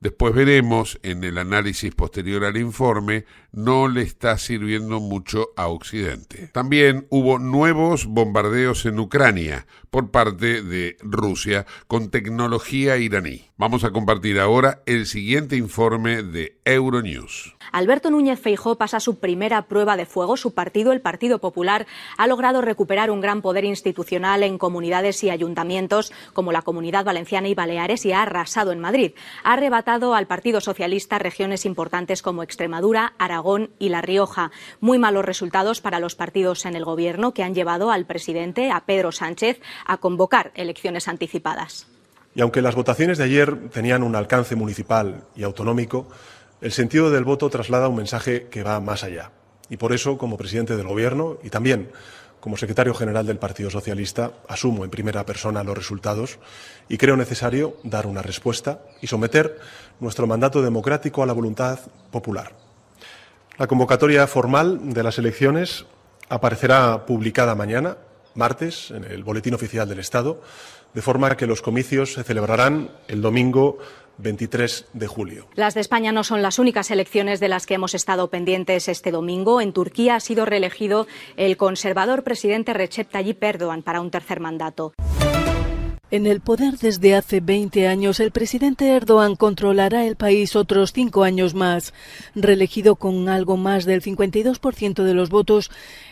después 0.00 0.34
veremos 0.34 0.98
en 1.02 1.24
el 1.24 1.38
análisis 1.38 1.94
posterior 1.94 2.44
al 2.44 2.58
informe, 2.58 3.24
no 3.52 3.88
le 3.88 4.02
está 4.02 4.36
sirviendo 4.38 5.00
mucho 5.00 5.48
a 5.56 5.68
Occidente. 5.68 6.48
También 6.52 7.06
hubo 7.08 7.38
nuevos 7.38 8.06
bombardeos 8.06 8.84
en 8.84 8.98
Ucrania 8.98 9.66
por 9.90 10.10
parte 10.10 10.62
de 10.62 10.96
Rusia 11.00 11.66
con 11.86 12.10
tecnología 12.10 12.98
iraní. 12.98 13.50
Vamos 13.56 13.84
a 13.84 13.92
compartir 13.92 14.38
ahora 14.38 14.82
el 14.84 15.06
siguiente 15.06 15.56
informe 15.56 16.22
de 16.22 16.58
Euronews. 16.64 17.56
Alberto 17.72 18.10
Núñez 18.10 18.40
Feijó 18.40 18.76
pasa 18.76 19.00
su 19.00 19.18
primera 19.18 19.62
prueba 19.62 19.96
de 19.96 20.06
fuego. 20.06 20.36
Su 20.36 20.54
partido, 20.54 20.92
el 20.92 21.00
Partido 21.00 21.38
Popular, 21.38 21.86
ha 22.16 22.26
logrado 22.26 22.60
recuperar 22.60 23.10
un 23.10 23.20
gran 23.20 23.42
poder 23.42 23.64
institucional 23.64 24.42
en 24.42 24.58
comunidades 24.58 25.22
y 25.24 25.30
ayuntamientos 25.30 26.12
como 26.32 26.52
la 26.52 26.62
Comunidad 26.62 27.04
Valenciana 27.04 27.48
y 27.48 27.54
Baleares 27.54 28.04
y 28.06 28.12
ha 28.12 28.22
arrasado 28.22 28.72
en 28.72 28.80
Madrid. 28.80 29.12
Ha 29.44 29.54
arrebatado 29.54 30.14
al 30.14 30.26
Partido 30.26 30.60
Socialista 30.60 31.18
regiones 31.18 31.64
importantes 31.66 32.22
como 32.22 32.42
Extremadura, 32.42 33.14
Aragón 33.18 33.70
y 33.78 33.88
La 33.88 34.02
Rioja. 34.02 34.50
Muy 34.80 34.98
malos 34.98 35.24
resultados 35.24 35.80
para 35.80 36.00
los 36.00 36.14
partidos 36.14 36.66
en 36.66 36.76
el 36.76 36.84
Gobierno 36.84 37.32
que 37.32 37.42
han 37.42 37.54
llevado 37.54 37.90
al 37.90 38.06
presidente, 38.06 38.70
a 38.70 38.80
Pedro 38.80 39.12
Sánchez, 39.12 39.60
a 39.86 39.98
convocar 39.98 40.52
elecciones 40.54 41.08
anticipadas. 41.08 41.86
Y 42.34 42.42
aunque 42.42 42.62
las 42.62 42.76
votaciones 42.76 43.18
de 43.18 43.24
ayer 43.24 43.70
tenían 43.70 44.02
un 44.02 44.14
alcance 44.14 44.54
municipal 44.54 45.24
y 45.34 45.42
autonómico, 45.42 46.06
el 46.60 46.72
sentido 46.72 47.10
del 47.10 47.24
voto 47.24 47.48
traslada 47.50 47.88
un 47.88 47.96
mensaje 47.96 48.48
que 48.50 48.62
va 48.62 48.80
más 48.80 49.04
allá. 49.04 49.30
Y 49.68 49.76
por 49.76 49.92
eso, 49.92 50.18
como 50.18 50.36
presidente 50.36 50.76
del 50.76 50.88
Gobierno 50.88 51.38
y 51.42 51.50
también 51.50 51.90
como 52.40 52.56
secretario 52.56 52.94
general 52.94 53.26
del 53.26 53.38
Partido 53.38 53.70
Socialista, 53.70 54.32
asumo 54.48 54.84
en 54.84 54.90
primera 54.90 55.26
persona 55.26 55.62
los 55.62 55.76
resultados 55.76 56.38
y 56.88 56.96
creo 56.96 57.16
necesario 57.16 57.76
dar 57.84 58.06
una 58.06 58.22
respuesta 58.22 58.80
y 59.02 59.06
someter 59.06 59.58
nuestro 60.00 60.26
mandato 60.26 60.62
democrático 60.62 61.22
a 61.22 61.26
la 61.26 61.34
voluntad 61.34 61.78
popular. 62.10 62.52
La 63.58 63.66
convocatoria 63.66 64.26
formal 64.26 64.94
de 64.94 65.02
las 65.02 65.18
elecciones 65.18 65.84
aparecerá 66.30 67.04
publicada 67.04 67.54
mañana, 67.54 67.98
martes, 68.34 68.90
en 68.90 69.04
el 69.04 69.22
Boletín 69.22 69.52
Oficial 69.52 69.86
del 69.86 69.98
Estado, 69.98 70.40
de 70.94 71.02
forma 71.02 71.36
que 71.36 71.46
los 71.46 71.60
comicios 71.60 72.14
se 72.14 72.24
celebrarán 72.24 72.90
el 73.06 73.20
domingo 73.20 73.78
23 74.20 74.86
de 74.92 75.06
julio. 75.06 75.46
Las 75.54 75.74
de 75.74 75.80
España 75.80 76.12
no 76.12 76.24
son 76.24 76.42
las 76.42 76.58
únicas 76.58 76.90
elecciones 76.90 77.40
de 77.40 77.48
las 77.48 77.66
que 77.66 77.74
hemos 77.74 77.94
estado 77.94 78.28
pendientes 78.30 78.88
este 78.88 79.10
domingo. 79.10 79.60
En 79.60 79.72
Turquía 79.72 80.16
ha 80.16 80.20
sido 80.20 80.44
reelegido 80.44 81.06
el 81.36 81.56
conservador 81.56 82.22
presidente 82.22 82.72
Recep 82.72 83.10
Tayyip 83.10 83.42
Erdogan 83.42 83.82
para 83.82 84.00
un 84.00 84.10
tercer 84.10 84.40
mandato. 84.40 84.92
En 86.12 86.26
el 86.26 86.40
poder 86.40 86.76
desde 86.76 87.14
hace 87.14 87.38
20 87.38 87.86
años, 87.86 88.18
el 88.18 88.32
presidente 88.32 88.88
Erdogan 88.88 89.36
controlará 89.36 90.04
el 90.06 90.16
país 90.16 90.56
otros 90.56 90.92
cinco 90.92 91.22
años 91.22 91.54
más. 91.54 91.94
Reelegido 92.34 92.96
con 92.96 93.28
algo 93.28 93.56
más 93.56 93.84
del 93.84 94.02
52% 94.02 95.04
de 95.04 95.14
los 95.14 95.30
votos, 95.30 95.70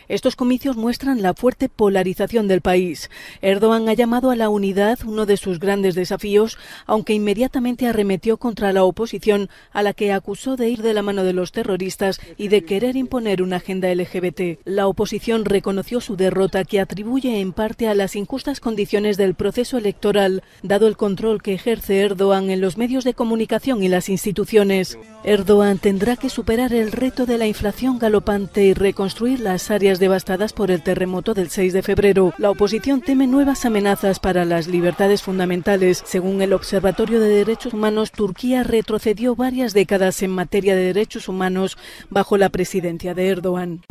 estos 0.09 0.35
comicios 0.35 0.75
muestran 0.75 1.21
la 1.21 1.33
fuerte 1.33 1.69
polarización 1.69 2.47
del 2.47 2.61
país. 2.61 3.09
Erdogan 3.41 3.87
ha 3.87 3.93
llamado 3.93 4.31
a 4.31 4.35
la 4.35 4.49
unidad 4.49 4.99
uno 5.05 5.25
de 5.25 5.37
sus 5.37 5.59
grandes 5.59 5.95
desafíos, 5.95 6.57
aunque 6.85 7.13
inmediatamente 7.13 7.87
arremetió 7.87 8.37
contra 8.37 8.73
la 8.73 8.83
oposición, 8.83 9.49
a 9.71 9.83
la 9.83 9.93
que 9.93 10.11
acusó 10.11 10.55
de 10.55 10.69
ir 10.69 10.81
de 10.81 10.93
la 10.93 11.03
mano 11.03 11.23
de 11.23 11.33
los 11.33 11.51
terroristas 11.51 12.19
y 12.37 12.47
de 12.47 12.65
querer 12.65 12.95
imponer 12.95 13.41
una 13.41 13.57
agenda 13.57 13.93
LGBT. 13.93 14.59
La 14.65 14.87
oposición 14.87 15.45
reconoció 15.45 16.01
su 16.01 16.17
derrota, 16.17 16.65
que 16.65 16.79
atribuye 16.79 17.39
en 17.39 17.53
parte 17.53 17.87
a 17.87 17.93
las 17.93 18.15
injustas 18.15 18.59
condiciones 18.59 19.17
del 19.17 19.35
proceso 19.35 19.77
electoral, 19.77 20.43
dado 20.63 20.87
el 20.87 20.97
control 20.97 21.41
que 21.43 21.53
ejerce 21.53 22.01
Erdogan 22.01 22.49
en 22.49 22.61
los 22.61 22.77
medios 22.77 23.03
de 23.03 23.13
comunicación 23.13 23.83
y 23.83 23.89
las 23.89 24.09
instituciones. 24.09 24.97
Erdogan 25.23 25.77
tendrá 25.77 26.15
que 26.15 26.29
superar 26.29 26.73
el 26.73 26.91
reto 26.91 27.25
de 27.25 27.37
la 27.37 27.45
inflación 27.45 27.99
galopante 27.99 28.63
y 28.63 28.73
reconstruir 28.73 29.39
las 29.39 29.69
áreas 29.69 29.98
devastadas 29.99 30.53
por 30.53 30.71
el 30.71 30.81
terremoto 30.81 31.33
del 31.33 31.49
6 31.49 31.73
de 31.73 31.83
febrero. 31.83 32.33
La 32.37 32.49
oposición 32.49 33.01
teme 33.01 33.27
nuevas 33.27 33.65
amenazas 33.65 34.19
para 34.19 34.45
las 34.45 34.67
libertades 34.67 35.21
fundamentales. 35.21 36.01
Según 36.05 36.41
el 36.41 36.53
Observatorio 36.53 37.19
de 37.19 37.29
Derechos 37.29 37.73
Humanos, 37.73 38.11
Turquía 38.11 38.63
retrocedió 38.63 39.35
varias 39.35 39.73
décadas 39.73 40.23
en 40.23 40.31
materia 40.31 40.75
de 40.75 40.85
derechos 40.85 41.27
humanos 41.27 41.77
bajo 42.09 42.37
la 42.37 42.49
presidencia 42.49 43.13
de 43.13 43.27
Erdogan. 43.27 43.81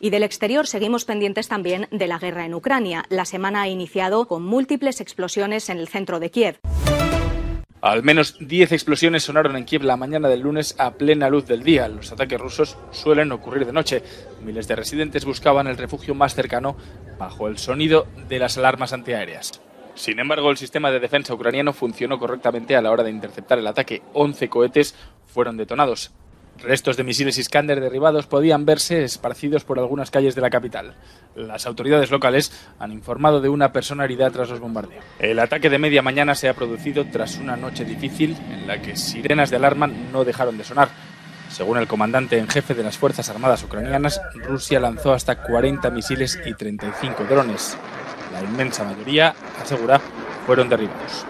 Y 0.00 0.10
del 0.10 0.22
exterior 0.22 0.66
seguimos 0.66 1.04
pendientes 1.04 1.48
también 1.48 1.88
de 1.90 2.06
la 2.06 2.18
guerra 2.18 2.44
en 2.44 2.54
Ucrania. 2.54 3.04
La 3.08 3.24
semana 3.24 3.62
ha 3.62 3.68
iniciado 3.68 4.26
con 4.28 4.44
múltiples 4.44 5.00
explosiones 5.00 5.70
en 5.70 5.78
el 5.78 5.88
centro 5.88 6.20
de 6.20 6.30
Kiev. 6.30 6.58
Al 7.84 8.02
menos 8.02 8.36
10 8.40 8.72
explosiones 8.72 9.24
sonaron 9.24 9.58
en 9.58 9.66
Kiev 9.66 9.82
la 9.82 9.98
mañana 9.98 10.26
del 10.30 10.40
lunes 10.40 10.74
a 10.78 10.92
plena 10.92 11.28
luz 11.28 11.44
del 11.44 11.62
día. 11.62 11.86
Los 11.86 12.10
ataques 12.10 12.40
rusos 12.40 12.78
suelen 12.92 13.30
ocurrir 13.30 13.66
de 13.66 13.74
noche. 13.74 14.02
Miles 14.42 14.66
de 14.66 14.74
residentes 14.74 15.26
buscaban 15.26 15.66
el 15.66 15.76
refugio 15.76 16.14
más 16.14 16.34
cercano 16.34 16.78
bajo 17.18 17.46
el 17.46 17.58
sonido 17.58 18.06
de 18.26 18.38
las 18.38 18.56
alarmas 18.56 18.94
antiaéreas. 18.94 19.60
Sin 19.94 20.18
embargo, 20.18 20.50
el 20.50 20.56
sistema 20.56 20.90
de 20.90 20.98
defensa 20.98 21.34
ucraniano 21.34 21.74
funcionó 21.74 22.18
correctamente 22.18 22.74
a 22.74 22.80
la 22.80 22.90
hora 22.90 23.02
de 23.02 23.10
interceptar 23.10 23.58
el 23.58 23.66
ataque. 23.66 24.00
11 24.14 24.48
cohetes 24.48 24.94
fueron 25.26 25.58
detonados. 25.58 26.10
Restos 26.64 26.96
de 26.96 27.04
misiles 27.04 27.36
Iskander 27.36 27.78
derribados 27.78 28.26
podían 28.26 28.64
verse 28.64 29.04
esparcidos 29.04 29.64
por 29.64 29.78
algunas 29.78 30.10
calles 30.10 30.34
de 30.34 30.40
la 30.40 30.48
capital. 30.48 30.94
Las 31.36 31.66
autoridades 31.66 32.10
locales 32.10 32.52
han 32.78 32.90
informado 32.90 33.42
de 33.42 33.50
una 33.50 33.70
persona 33.70 34.04
herida 34.04 34.30
tras 34.30 34.48
los 34.48 34.60
bombardeos. 34.60 35.04
El 35.18 35.40
ataque 35.40 35.68
de 35.68 35.78
media 35.78 36.00
mañana 36.00 36.34
se 36.34 36.48
ha 36.48 36.54
producido 36.54 37.04
tras 37.04 37.36
una 37.36 37.56
noche 37.56 37.84
difícil 37.84 38.34
en 38.50 38.66
la 38.66 38.80
que 38.80 38.96
sirenas 38.96 39.50
de 39.50 39.56
alarma 39.56 39.88
no 39.88 40.24
dejaron 40.24 40.56
de 40.56 40.64
sonar. 40.64 40.88
Según 41.50 41.76
el 41.76 41.86
comandante 41.86 42.38
en 42.38 42.48
jefe 42.48 42.74
de 42.74 42.82
las 42.82 42.96
Fuerzas 42.96 43.28
Armadas 43.28 43.62
ucranianas, 43.62 44.20
Rusia 44.34 44.80
lanzó 44.80 45.12
hasta 45.12 45.42
40 45.42 45.90
misiles 45.90 46.40
y 46.46 46.54
35 46.54 47.24
drones. 47.24 47.76
La 48.32 48.42
inmensa 48.42 48.84
mayoría, 48.84 49.34
asegura, 49.62 50.00
fueron 50.46 50.70
derribados. 50.70 51.26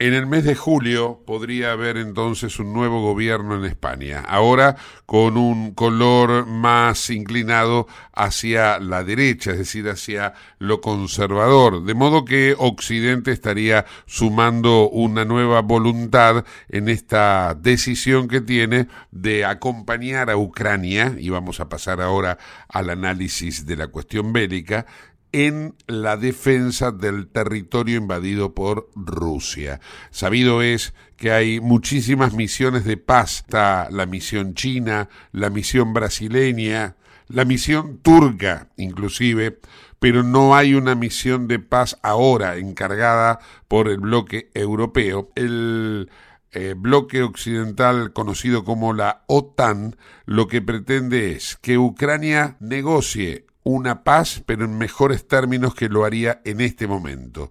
En 0.00 0.12
el 0.12 0.26
mes 0.26 0.42
de 0.42 0.56
julio 0.56 1.22
podría 1.24 1.70
haber 1.70 1.98
entonces 1.98 2.58
un 2.58 2.72
nuevo 2.72 3.00
gobierno 3.00 3.54
en 3.54 3.64
España, 3.64 4.24
ahora 4.26 4.74
con 5.06 5.36
un 5.36 5.72
color 5.72 6.46
más 6.46 7.10
inclinado 7.10 7.86
hacia 8.12 8.80
la 8.80 9.04
derecha, 9.04 9.52
es 9.52 9.58
decir, 9.58 9.88
hacia 9.88 10.34
lo 10.58 10.80
conservador, 10.80 11.84
de 11.84 11.94
modo 11.94 12.24
que 12.24 12.56
Occidente 12.58 13.30
estaría 13.30 13.86
sumando 14.04 14.90
una 14.90 15.24
nueva 15.24 15.62
voluntad 15.62 16.44
en 16.68 16.88
esta 16.88 17.54
decisión 17.54 18.26
que 18.26 18.40
tiene 18.40 18.88
de 19.12 19.44
acompañar 19.44 20.28
a 20.28 20.36
Ucrania, 20.36 21.14
y 21.16 21.28
vamos 21.28 21.60
a 21.60 21.68
pasar 21.68 22.00
ahora 22.00 22.36
al 22.68 22.90
análisis 22.90 23.64
de 23.64 23.76
la 23.76 23.86
cuestión 23.86 24.32
bélica, 24.32 24.86
en 25.34 25.74
la 25.88 26.16
defensa 26.16 26.92
del 26.92 27.26
territorio 27.26 27.96
invadido 27.96 28.54
por 28.54 28.88
Rusia. 28.94 29.80
Sabido 30.12 30.62
es 30.62 30.94
que 31.16 31.32
hay 31.32 31.58
muchísimas 31.58 32.34
misiones 32.34 32.84
de 32.84 32.98
paz, 32.98 33.38
está 33.38 33.88
la 33.90 34.06
misión 34.06 34.54
china, 34.54 35.08
la 35.32 35.50
misión 35.50 35.92
brasileña, 35.92 36.94
la 37.26 37.44
misión 37.44 37.98
turca 37.98 38.68
inclusive, 38.76 39.58
pero 39.98 40.22
no 40.22 40.54
hay 40.54 40.74
una 40.74 40.94
misión 40.94 41.48
de 41.48 41.58
paz 41.58 41.98
ahora 42.04 42.56
encargada 42.56 43.40
por 43.66 43.88
el 43.88 43.98
bloque 43.98 44.52
europeo. 44.54 45.32
El 45.34 46.10
eh, 46.52 46.74
bloque 46.76 47.24
occidental 47.24 48.12
conocido 48.12 48.62
como 48.62 48.92
la 48.92 49.24
OTAN 49.26 49.96
lo 50.26 50.46
que 50.46 50.62
pretende 50.62 51.32
es 51.32 51.58
que 51.60 51.76
Ucrania 51.76 52.56
negocie 52.60 53.43
una 53.64 54.04
paz, 54.04 54.42
pero 54.46 54.64
en 54.64 54.78
mejores 54.78 55.26
términos 55.26 55.74
que 55.74 55.88
lo 55.88 56.04
haría 56.04 56.40
en 56.44 56.60
este 56.60 56.86
momento. 56.86 57.50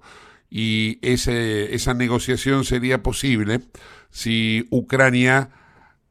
Y 0.50 1.00
ese, 1.02 1.74
esa 1.74 1.94
negociación 1.94 2.64
sería 2.64 3.04
posible 3.04 3.62
si 4.12 4.68
Ucrania 4.70 5.50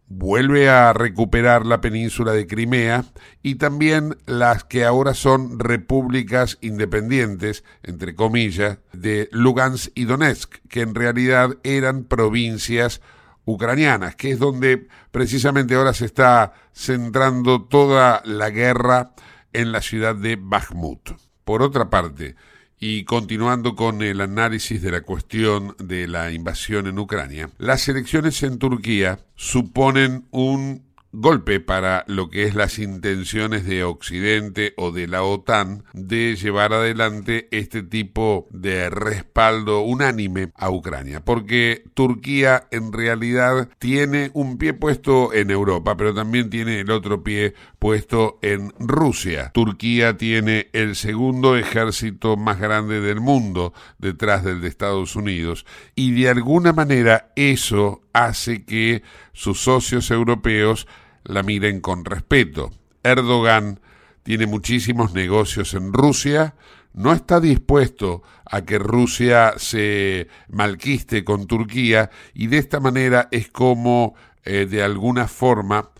vuelve 0.09 0.69
a 0.69 0.93
recuperar 0.93 1.65
la 1.65 1.81
península 1.81 2.33
de 2.33 2.47
Crimea 2.47 3.05
y 3.43 3.55
también 3.55 4.19
las 4.27 4.65
que 4.65 4.85
ahora 4.85 5.15
son 5.15 5.59
repúblicas 5.59 6.59
independientes, 6.61 7.65
entre 7.83 8.15
comillas, 8.15 8.79
de 8.93 9.29
Lugansk 9.33 9.91
y 9.95 10.05
Donetsk, 10.05 10.57
que 10.69 10.83
en 10.83 10.95
realidad 10.95 11.57
eran 11.63 12.05
provincias 12.05 13.01
ucranianas, 13.45 14.15
que 14.17 14.33
es 14.33 14.39
donde 14.39 14.87
precisamente 15.11 15.75
ahora 15.75 15.95
se 15.95 16.05
está 16.05 16.53
centrando 16.75 17.63
toda 17.63 18.23
la 18.25 18.51
guerra 18.51 19.13
en 19.53 19.73
la 19.73 19.83
ciudad 19.83 20.15
de 20.15 20.37
Bakhmut. 20.41 21.11
Por 21.45 21.63
otra 21.63 21.91
parte, 21.91 22.37
y 22.79 23.05
continuando 23.05 23.77
con 23.77 24.03
el 24.03 24.21
análisis 24.21 24.83
de 24.83 24.91
la 24.91 25.03
cuestión 25.03 25.77
de 25.79 26.09
la 26.09 26.33
invasión 26.33 26.89
en 26.89 26.99
Ucrania, 26.99 27.49
las 27.59 27.89
elecciones 27.89 28.43
en 28.43 28.59
Turquía 28.59 29.21
suponen 29.37 30.27
un 30.33 30.83
golpe 31.13 31.61
para 31.61 32.05
lo 32.09 32.31
que 32.31 32.45
es 32.45 32.55
las 32.55 32.79
intenciones 32.79 33.65
de 33.67 33.85
Occidente 33.85 34.73
o 34.77 34.91
de 34.91 35.07
la 35.07 35.23
OTAN 35.23 35.85
de 35.93 36.37
llevar 36.37 36.73
adelante 36.73 37.49
este 37.51 37.83
tipo 37.83 38.49
de 38.51 38.89
respaldo 38.91 39.83
unánime 39.83 40.53
a 40.57 40.71
Ucrania, 40.71 41.23
porque 41.23 41.85
Turquía 41.95 42.67
en 42.71 42.93
realidad 42.93 43.69
tiene 43.79 44.31
un 44.33 44.57
pie 44.57 44.73
puesto 44.73 45.33
en 45.35 45.51
Europa, 45.51 45.97
pero 45.97 46.15
también 46.15 46.49
tiene 46.49 46.81
el 46.81 46.91
otro 46.91 47.23
pie 47.23 47.55
puesto 47.83 48.39
en 48.43 48.73
Rusia. 48.79 49.51
Turquía 49.53 50.17
tiene 50.17 50.69
el 50.73 50.95
segundo 50.95 51.57
ejército 51.57 52.37
más 52.37 52.61
grande 52.61 53.01
del 53.01 53.21
mundo 53.21 53.75
detrás 53.99 54.45
del 54.45 54.61
de 54.61 54.69
Estados 54.69 55.17
Unidos 55.17 55.67
y 55.97 56.13
de 56.13 56.29
alguna 56.29 56.73
manera 56.73 57.33
eso 57.35 58.03
hace 58.13 58.65
que 58.65 59.03
sus 59.33 59.61
socios 59.61 60.13
europeos 60.13 60.87
la 61.25 61.43
miren 61.43 61.81
con 61.81 62.05
respeto. 62.05 62.71
Erdogan 63.03 63.81
tiene 64.23 64.47
muchísimos 64.47 65.13
negocios 65.13 65.75
en 65.75 65.93
Rusia, 65.93 66.55
no 66.93 67.13
está 67.13 67.41
dispuesto 67.41 68.23
a 68.49 68.63
que 68.63 68.79
Rusia 68.79 69.55
se 69.57 70.29
malquiste 70.49 71.25
con 71.25 71.49
Turquía 71.49 72.11
y 72.33 72.47
de 72.47 72.59
esta 72.59 72.79
manera 72.79 73.27
es 73.33 73.51
como 73.51 74.15
eh, 74.45 74.67
de 74.71 74.85
alguna 74.85 75.27
forma 75.27 75.91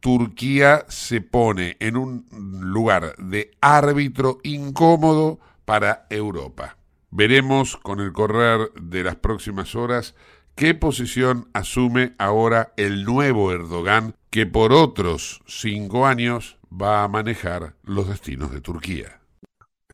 Turquía 0.00 0.84
se 0.88 1.20
pone 1.20 1.76
en 1.80 1.96
un 1.96 2.26
lugar 2.30 3.16
de 3.16 3.50
árbitro 3.60 4.38
incómodo 4.42 5.40
para 5.64 6.06
Europa. 6.10 6.76
Veremos 7.10 7.76
con 7.76 8.00
el 8.00 8.12
correr 8.12 8.72
de 8.80 9.02
las 9.02 9.16
próximas 9.16 9.74
horas 9.74 10.14
qué 10.54 10.74
posición 10.74 11.48
asume 11.52 12.14
ahora 12.18 12.72
el 12.76 13.04
nuevo 13.04 13.52
Erdogan 13.52 14.14
que 14.30 14.46
por 14.46 14.72
otros 14.72 15.42
cinco 15.46 16.06
años 16.06 16.58
va 16.70 17.04
a 17.04 17.08
manejar 17.08 17.74
los 17.82 18.08
destinos 18.08 18.52
de 18.52 18.60
Turquía. 18.60 19.20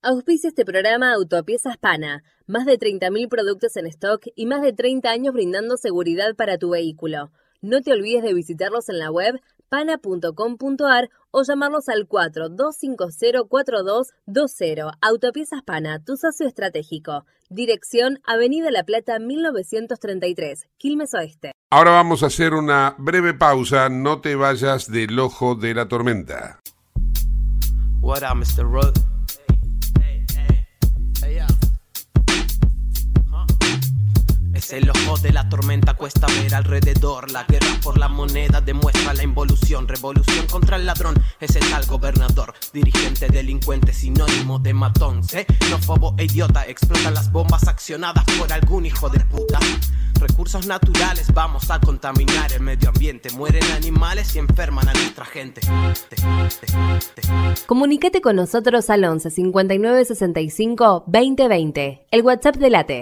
Auspicia 0.03 0.49
este 0.49 0.65
programa 0.65 1.15
Autopiezas 1.15 1.77
Pana. 1.79 2.25
Más 2.49 2.67
de 2.67 2.77
30.000 2.77 3.29
productos 3.29 3.77
en 3.77 3.87
stock 3.87 4.27
y 4.35 4.47
más 4.47 4.61
de 4.63 4.73
30 4.73 5.09
años 5.09 5.33
brindando 5.33 5.77
seguridad 5.77 6.35
para 6.35 6.59
tu 6.59 6.71
vehículo. 6.71 7.31
No 7.61 7.83
te 7.83 7.93
olvides 7.93 8.25
de 8.25 8.35
visitarlos 8.35 8.89
en 8.89 8.99
la 8.99 9.13
web 9.13 9.41
pana.com.ar 9.73 11.11
o 11.31 11.43
llamarlos 11.43 11.89
al 11.89 12.07
42504220. 12.07 14.93
Autopiezas 15.01 15.63
Pana, 15.63 16.05
tu 16.05 16.19
socio 16.19 16.47
estratégico. 16.47 17.25
Dirección 17.49 18.21
Avenida 18.25 18.71
La 18.71 18.85
Plata 18.85 19.19
1933, 19.19 20.69
Quilmes 20.77 21.15
Oeste. 21.15 21.53
Ahora 21.71 21.93
vamos 21.93 22.23
a 22.23 22.27
hacer 22.27 22.53
una 22.53 22.95
breve 22.99 23.33
pausa, 23.33 23.89
no 23.89 24.21
te 24.21 24.35
vayas 24.35 24.93
del 24.93 25.19
ojo 25.19 25.55
de 25.55 25.73
la 25.73 25.89
tormenta. 25.89 26.61
What 28.03 28.23
up, 28.31 28.37
Mr. 28.37 28.65
Road? 28.65 29.12
Es 34.73 34.83
el 34.83 34.89
ojo 34.89 35.19
de 35.19 35.35
la 35.35 35.51
tormenta, 35.51 35.93
cuesta 35.93 36.27
ver 36.29 36.55
alrededor. 36.55 37.31
La 37.31 37.45
guerra 37.45 37.79
por 37.83 37.99
la 37.99 38.09
moneda 38.09 38.63
demuestra 38.63 39.13
la 39.13 39.23
involución. 39.23 39.87
Revolución 39.87 40.47
contra 40.47 40.77
el 40.77 40.87
ladrón, 40.87 41.15
es 41.41 41.57
el 41.57 41.69
tal 41.69 41.85
gobernador. 41.85 42.55
Dirigente, 42.73 43.29
delincuente, 43.29 43.93
sinónimo 43.93 44.59
de 44.59 44.73
matón. 44.73 45.23
Xenófobo 45.25 46.15
e 46.17 46.25
idiota, 46.25 46.65
explotan 46.67 47.13
las 47.13 47.31
bombas 47.31 47.69
accionadas 47.69 48.25
por 48.39 48.51
algún 48.51 48.87
hijo 48.87 49.11
de 49.11 49.21
puta. 49.21 49.59
Recursos 50.15 50.67
naturales, 50.67 51.35
vamos 51.35 51.71
a 51.71 51.79
contaminar 51.79 52.51
el 52.55 52.63
medio 52.63 52.89
ambiente. 52.89 53.29
Mueren 53.33 53.65
animales 53.73 54.35
y 54.37 54.39
enferman 54.39 54.89
a 54.89 54.95
nuestra 54.95 55.27
gente. 55.27 55.61
Comunicate 57.67 58.23
con 58.23 58.37
nosotros 58.37 58.89
al 58.89 59.05
11 59.05 59.31
59 59.31 60.05
65 60.07 61.05
2020. 61.09 62.07
El 62.11 62.23
WhatsApp 62.23 62.57
de 62.57 62.71
Late. 62.71 63.02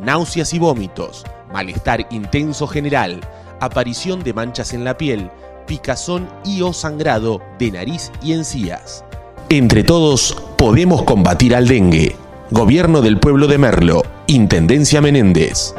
náuseas 0.00 0.52
y 0.54 0.58
vómitos, 0.58 1.24
malestar 1.52 2.06
intenso 2.10 2.66
general, 2.66 3.20
aparición 3.60 4.22
de 4.22 4.32
manchas 4.32 4.72
en 4.72 4.84
la 4.84 4.96
piel, 4.96 5.30
picazón 5.66 6.28
y 6.44 6.62
o 6.62 6.72
sangrado 6.72 7.40
de 7.58 7.70
nariz 7.70 8.10
y 8.22 8.32
encías. 8.32 9.04
Entre 9.48 9.84
todos 9.84 10.36
podemos 10.56 11.02
combatir 11.02 11.54
al 11.54 11.68
dengue. 11.68 12.16
Gobierno 12.50 13.00
del 13.00 13.18
Pueblo 13.18 13.46
de 13.46 13.58
Merlo, 13.58 14.02
Intendencia 14.26 15.00
Menéndez. 15.00 15.74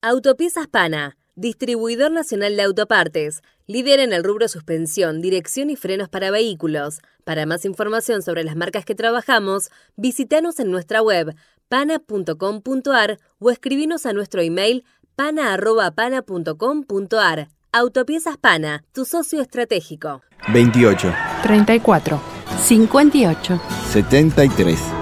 Autopiezas 0.00 0.66
Pana, 0.66 1.16
distribuidor 1.36 2.10
nacional 2.10 2.56
de 2.56 2.62
autopartes, 2.62 3.40
líder 3.66 4.00
en 4.00 4.12
el 4.12 4.24
rubro 4.24 4.48
suspensión, 4.48 5.22
dirección 5.22 5.70
y 5.70 5.76
frenos 5.76 6.08
para 6.08 6.30
vehículos. 6.30 7.00
Para 7.24 7.46
más 7.46 7.64
información 7.64 8.22
sobre 8.22 8.44
las 8.44 8.54
marcas 8.56 8.84
que 8.84 8.94
trabajamos, 8.94 9.70
visítanos 9.96 10.60
en 10.60 10.70
nuestra 10.70 11.00
web 11.02 11.34
pana.com.ar 11.68 13.18
o 13.38 13.50
escribinos 13.50 14.04
a 14.06 14.12
nuestro 14.12 14.42
email 14.42 14.84
pana.pana.com.ar. 15.16 17.48
Autopiezas 17.72 18.36
Pana, 18.36 18.84
tu 18.92 19.06
socio 19.06 19.40
estratégico. 19.40 20.22
28. 20.52 21.12
34. 21.42 22.20
58. 22.60 23.60
73. 23.92 25.01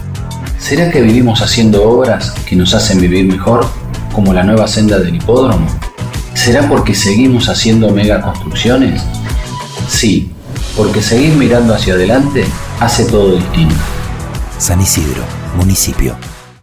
¿Será 0.61 0.89
que 0.89 1.01
vivimos 1.01 1.41
haciendo 1.41 1.83
obras 1.83 2.31
que 2.45 2.55
nos 2.55 2.73
hacen 2.73 3.01
vivir 3.01 3.25
mejor? 3.25 3.65
como 4.13 4.33
la 4.33 4.43
nueva 4.43 4.67
senda 4.67 4.99
del 4.99 5.15
hipódromo? 5.15 5.67
¿Será 6.33 6.67
porque 6.67 6.93
seguimos 6.93 7.49
haciendo 7.49 7.89
megaconstrucciones? 7.89 9.01
Sí, 9.87 10.31
porque 10.75 11.01
seguir 11.01 11.35
mirando 11.35 11.73
hacia 11.73 11.93
adelante 11.93 12.45
hace 12.79 13.05
todo 13.05 13.35
distinto. 13.35 13.75
San 14.57 14.81
Isidro, 14.81 15.23
municipio. 15.57 16.15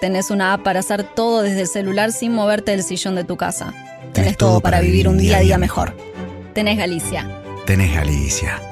Tenés 0.00 0.30
una 0.30 0.52
app 0.52 0.62
para 0.62 0.78
hacer 0.78 1.02
todo 1.02 1.42
desde 1.42 1.62
el 1.62 1.66
celular 1.66 2.12
sin 2.12 2.32
moverte 2.32 2.70
del 2.70 2.84
sillón 2.84 3.16
de 3.16 3.24
tu 3.24 3.36
casa. 3.36 3.74
Tenés 4.12 4.36
todo 4.36 4.60
para 4.60 4.80
vivir 4.80 5.08
un 5.08 5.18
día 5.18 5.38
a 5.38 5.40
día 5.40 5.58
mejor. 5.58 5.96
Tenés 6.54 6.78
Galicia. 6.78 7.28
Tenés 7.66 7.94
Galicia. 7.94 8.62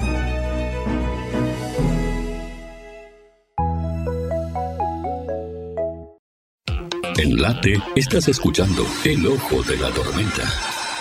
En 7.19 7.43
Late 7.43 7.81
estás 7.97 8.29
escuchando 8.29 8.87
El 9.05 9.27
Ojo 9.27 9.63
de 9.65 9.79
la 9.79 9.91
Tormenta 9.91 10.45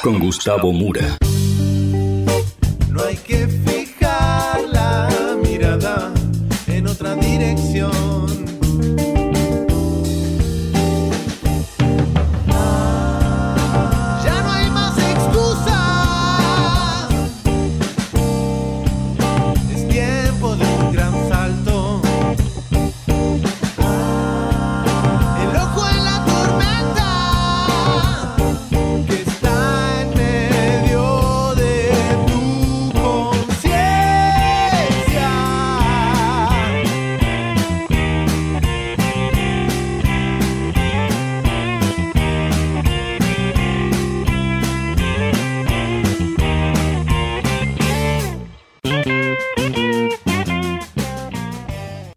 con 0.02 0.18
Gustavo 0.18 0.72
Mura. 0.72 1.18
No 2.90 3.04
hay 3.04 3.18
que 3.18 3.48
fijar 3.48 4.62
la 4.72 5.38
mirada 5.44 6.12
en 6.68 6.88
otra 6.88 7.14
dirección. 7.16 8.55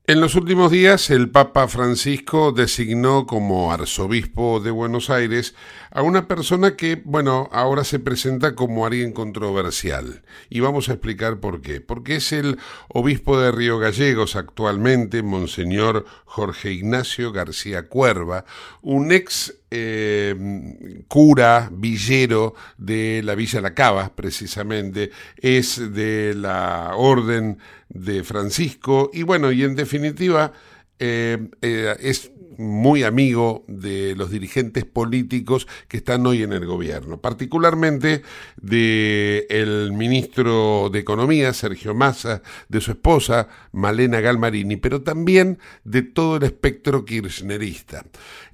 En 0.08 0.22
los 0.22 0.36
últimos 0.36 0.70
días, 0.70 1.10
el 1.10 1.28
Papa 1.28 1.68
Francisco 1.68 2.50
designó 2.50 3.26
como 3.26 3.70
arzobispo 3.70 4.58
de 4.58 4.70
Buenos 4.70 5.10
Aires 5.10 5.54
a 5.98 6.02
una 6.02 6.28
persona 6.28 6.76
que, 6.76 7.02
bueno, 7.04 7.48
ahora 7.50 7.82
se 7.82 7.98
presenta 7.98 8.54
como 8.54 8.86
alguien 8.86 9.10
controversial. 9.10 10.22
Y 10.48 10.60
vamos 10.60 10.88
a 10.88 10.92
explicar 10.92 11.40
por 11.40 11.60
qué. 11.60 11.80
Porque 11.80 12.14
es 12.14 12.30
el 12.30 12.56
obispo 12.86 13.36
de 13.40 13.50
Río 13.50 13.80
Gallegos 13.80 14.36
actualmente, 14.36 15.24
Monseñor 15.24 16.04
Jorge 16.24 16.70
Ignacio 16.70 17.32
García 17.32 17.88
Cuerva, 17.88 18.44
un 18.80 19.10
ex 19.10 19.56
eh, 19.72 21.02
cura, 21.08 21.68
villero 21.72 22.54
de 22.76 23.20
la 23.24 23.34
Villa 23.34 23.60
La 23.60 23.74
Cava, 23.74 24.14
precisamente, 24.14 25.10
es 25.36 25.92
de 25.94 26.32
la 26.36 26.92
Orden 26.94 27.58
de 27.88 28.22
Francisco 28.22 29.10
y 29.12 29.24
bueno, 29.24 29.50
y 29.50 29.64
en 29.64 29.74
definitiva 29.74 30.52
eh, 31.00 31.48
eh, 31.60 31.96
es 31.98 32.30
muy 32.58 33.04
amigo 33.04 33.64
de 33.68 34.14
los 34.16 34.30
dirigentes 34.30 34.84
políticos 34.84 35.68
que 35.86 35.98
están 35.98 36.26
hoy 36.26 36.42
en 36.42 36.52
el 36.52 36.66
gobierno, 36.66 37.20
particularmente 37.20 38.22
de 38.60 39.46
el 39.48 39.92
ministro 39.92 40.90
de 40.90 40.98
Economía, 40.98 41.52
Sergio 41.52 41.94
Massa, 41.94 42.42
de 42.68 42.80
su 42.80 42.90
esposa, 42.90 43.48
Malena 43.72 44.20
Galmarini, 44.20 44.76
pero 44.76 45.02
también 45.02 45.58
de 45.84 46.02
todo 46.02 46.36
el 46.36 46.42
espectro 46.42 47.04
kirchnerista. 47.04 48.04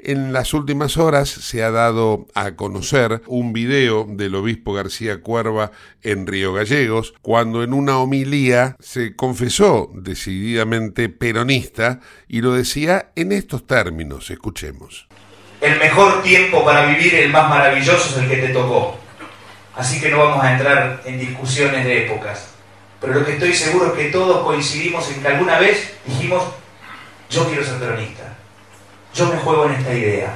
En 0.06 0.34
las 0.34 0.52
últimas 0.52 0.98
horas 0.98 1.30
se 1.30 1.62
ha 1.62 1.70
dado 1.70 2.26
a 2.34 2.56
conocer 2.56 3.22
un 3.26 3.54
video 3.54 4.04
del 4.06 4.34
obispo 4.34 4.74
García 4.74 5.22
Cuerva 5.22 5.70
en 6.02 6.26
Río 6.26 6.52
Gallegos, 6.52 7.14
cuando 7.22 7.62
en 7.62 7.72
una 7.72 7.96
homilía 7.96 8.76
se 8.80 9.16
confesó 9.16 9.90
decididamente 9.94 11.08
peronista 11.08 12.00
y 12.28 12.42
lo 12.42 12.52
decía 12.52 13.12
en 13.16 13.32
estos 13.32 13.66
términos. 13.66 14.30
Escuchemos. 14.30 15.08
El 15.62 15.78
mejor 15.78 16.22
tiempo 16.22 16.62
para 16.62 16.84
vivir, 16.84 17.14
el 17.14 17.30
más 17.30 17.48
maravilloso, 17.48 18.10
es 18.10 18.24
el 18.24 18.28
que 18.28 18.46
te 18.46 18.52
tocó. 18.52 18.98
Así 19.74 20.02
que 20.02 20.10
no 20.10 20.18
vamos 20.18 20.44
a 20.44 20.52
entrar 20.52 21.00
en 21.06 21.18
discusiones 21.18 21.82
de 21.82 22.04
épocas. 22.04 22.50
Pero 23.00 23.14
lo 23.14 23.24
que 23.24 23.32
estoy 23.32 23.54
seguro 23.54 23.86
es 23.86 23.92
que 23.94 24.10
todos 24.10 24.44
coincidimos 24.44 25.10
en 25.10 25.22
que 25.22 25.28
alguna 25.28 25.58
vez 25.58 25.94
dijimos, 26.04 26.44
yo 27.30 27.46
quiero 27.46 27.64
ser 27.64 27.78
peronista. 27.78 28.33
Yo 29.14 29.26
me 29.26 29.38
juego 29.38 29.66
en 29.66 29.72
esta 29.72 29.94
idea. 29.94 30.34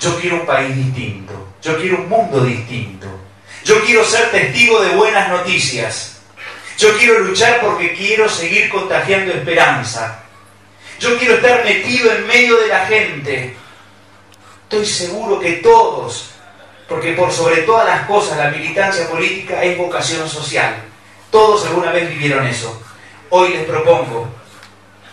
Yo 0.00 0.18
quiero 0.20 0.36
un 0.36 0.46
país 0.46 0.74
distinto. 0.74 1.32
Yo 1.62 1.78
quiero 1.78 1.98
un 1.98 2.08
mundo 2.08 2.44
distinto. 2.44 3.06
Yo 3.64 3.82
quiero 3.84 4.04
ser 4.04 4.30
testigo 4.30 4.80
de 4.80 4.96
buenas 4.96 5.28
noticias. 5.28 6.20
Yo 6.76 6.96
quiero 6.98 7.20
luchar 7.20 7.60
porque 7.60 7.94
quiero 7.94 8.28
seguir 8.28 8.68
contagiando 8.68 9.32
esperanza. 9.32 10.22
Yo 10.98 11.16
quiero 11.18 11.34
estar 11.34 11.64
metido 11.64 12.12
en 12.12 12.26
medio 12.26 12.56
de 12.60 12.68
la 12.68 12.86
gente. 12.86 13.56
Estoy 14.64 14.86
seguro 14.86 15.38
que 15.38 15.52
todos, 15.54 16.30
porque 16.88 17.12
por 17.12 17.32
sobre 17.32 17.62
todas 17.62 17.86
las 17.86 18.06
cosas 18.06 18.38
la 18.38 18.50
militancia 18.50 19.08
política 19.08 19.62
es 19.62 19.78
vocación 19.78 20.28
social. 20.28 20.74
Todos 21.30 21.66
alguna 21.66 21.92
vez 21.92 22.08
vivieron 22.08 22.46
eso. 22.46 22.82
Hoy 23.30 23.50
les 23.50 23.64
propongo 23.64 24.28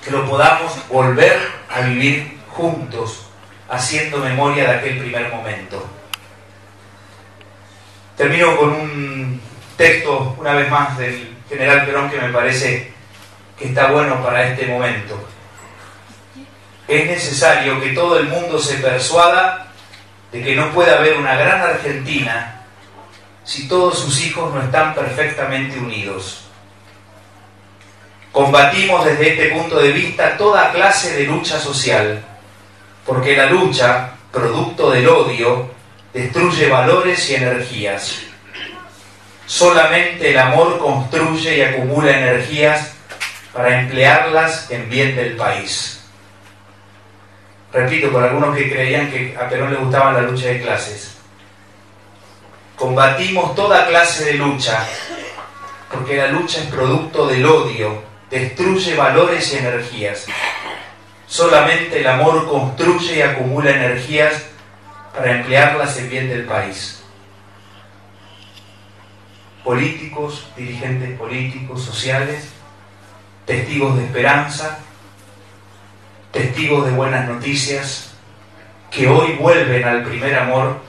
que 0.04 0.12
lo 0.12 0.28
podamos 0.28 0.73
volver 0.89 1.39
a 1.69 1.82
vivir 1.82 2.33
juntos, 2.54 3.28
haciendo 3.70 4.18
memoria 4.20 4.66
de 4.66 4.78
aquel 4.78 5.00
primer 5.00 5.30
momento. 5.30 5.86
Termino 8.16 8.56
con 8.58 8.70
un 8.70 9.41
texto, 9.76 10.36
una 10.39 10.54
vez 10.54 10.70
más, 10.70 10.97
del 10.97 11.36
general 11.49 11.86
Perón 11.86 12.10
que 12.10 12.20
me 12.20 12.30
parece 12.30 12.93
que 13.58 13.66
está 13.66 13.88
bueno 13.91 14.24
para 14.24 14.47
este 14.47 14.68
momento. 14.68 15.28
Es 16.88 17.08
necesario 17.08 17.82
que 17.82 17.89
todo 17.89 18.20
el 18.20 18.28
mundo 18.28 18.60
se 18.60 18.76
persuada 18.76 19.68
de 20.32 20.43
que 20.43 20.56
no 20.56 20.72
puede 20.72 20.93
haber 20.93 21.18
una 21.18 21.36
gran 21.36 21.62
Argentina 21.62 22.62
si 23.43 23.68
todos 23.68 23.99
sus 23.99 24.24
hijos 24.26 24.54
no 24.54 24.62
están 24.62 24.93
perfectamente 24.93 25.80
unidos. 25.80 26.45
Combatimos 28.32 29.06
desde 29.06 29.30
este 29.32 29.49
punto 29.49 29.80
de 29.80 29.91
vista 29.91 30.38
toda 30.38 30.72
clase 30.72 31.16
de 31.16 31.26
lucha 31.26 31.60
social, 31.60 32.24
porque 33.06 33.36
la 33.36 33.47
lucha, 33.47 34.12
producto 34.32 34.91
del 34.91 35.08
odio, 35.08 35.70
destruye 36.14 36.70
valores 36.70 37.30
y 37.30 37.36
energías. 37.36 38.22
Solamente 39.45 40.32
el 40.32 40.38
amor 40.38 40.80
construye 40.80 41.58
y 41.58 41.62
acumula 41.62 42.18
energías 42.18 42.93
para 43.54 43.82
emplearlas 43.82 44.72
en 44.72 44.89
bien 44.89 45.16
del 45.16 45.36
país. 45.36 46.01
Repito, 47.72 48.12
por 48.12 48.24
algunos 48.24 48.56
que 48.56 48.72
creían 48.72 49.12
que 49.12 49.36
a 49.39 49.49
Perón 49.49 49.72
le 49.72 49.80
gustaba 49.80 50.14
la 50.14 50.22
lucha 50.22 50.47
de 50.47 50.62
clases. 50.62 51.16
Combatimos 52.76 53.56
toda 53.56 53.88
clase 53.88 54.26
de 54.26 54.34
lucha, 54.34 54.86
porque 55.91 56.18
la 56.18 56.28
lucha 56.28 56.60
es 56.62 56.68
producto 56.68 57.28
del 57.28 57.45
odio, 57.45 58.01
destruye 58.30 58.95
valores 58.95 59.54
y 59.54 59.58
energías. 59.58 60.26
Solamente 61.34 61.99
el 61.99 62.05
amor 62.05 62.47
construye 62.47 63.17
y 63.17 63.21
acumula 63.23 63.71
energías 63.71 64.45
para 65.15 65.31
emplearlas 65.31 65.97
en 65.97 66.07
bien 66.07 66.29
del 66.29 66.45
país. 66.45 67.01
Políticos, 69.63 70.47
dirigentes 70.55 71.17
políticos, 71.17 71.81
sociales, 71.81 72.49
testigos 73.47 73.97
de 73.97 74.05
esperanza, 74.05 74.77
testigos 76.31 76.86
de 76.86 76.91
buenas 76.91 77.27
noticias, 77.27 78.13
que 78.91 79.07
hoy 79.07 79.34
vuelven 79.34 79.86
al 79.86 80.03
primer 80.03 80.36
amor 80.36 80.81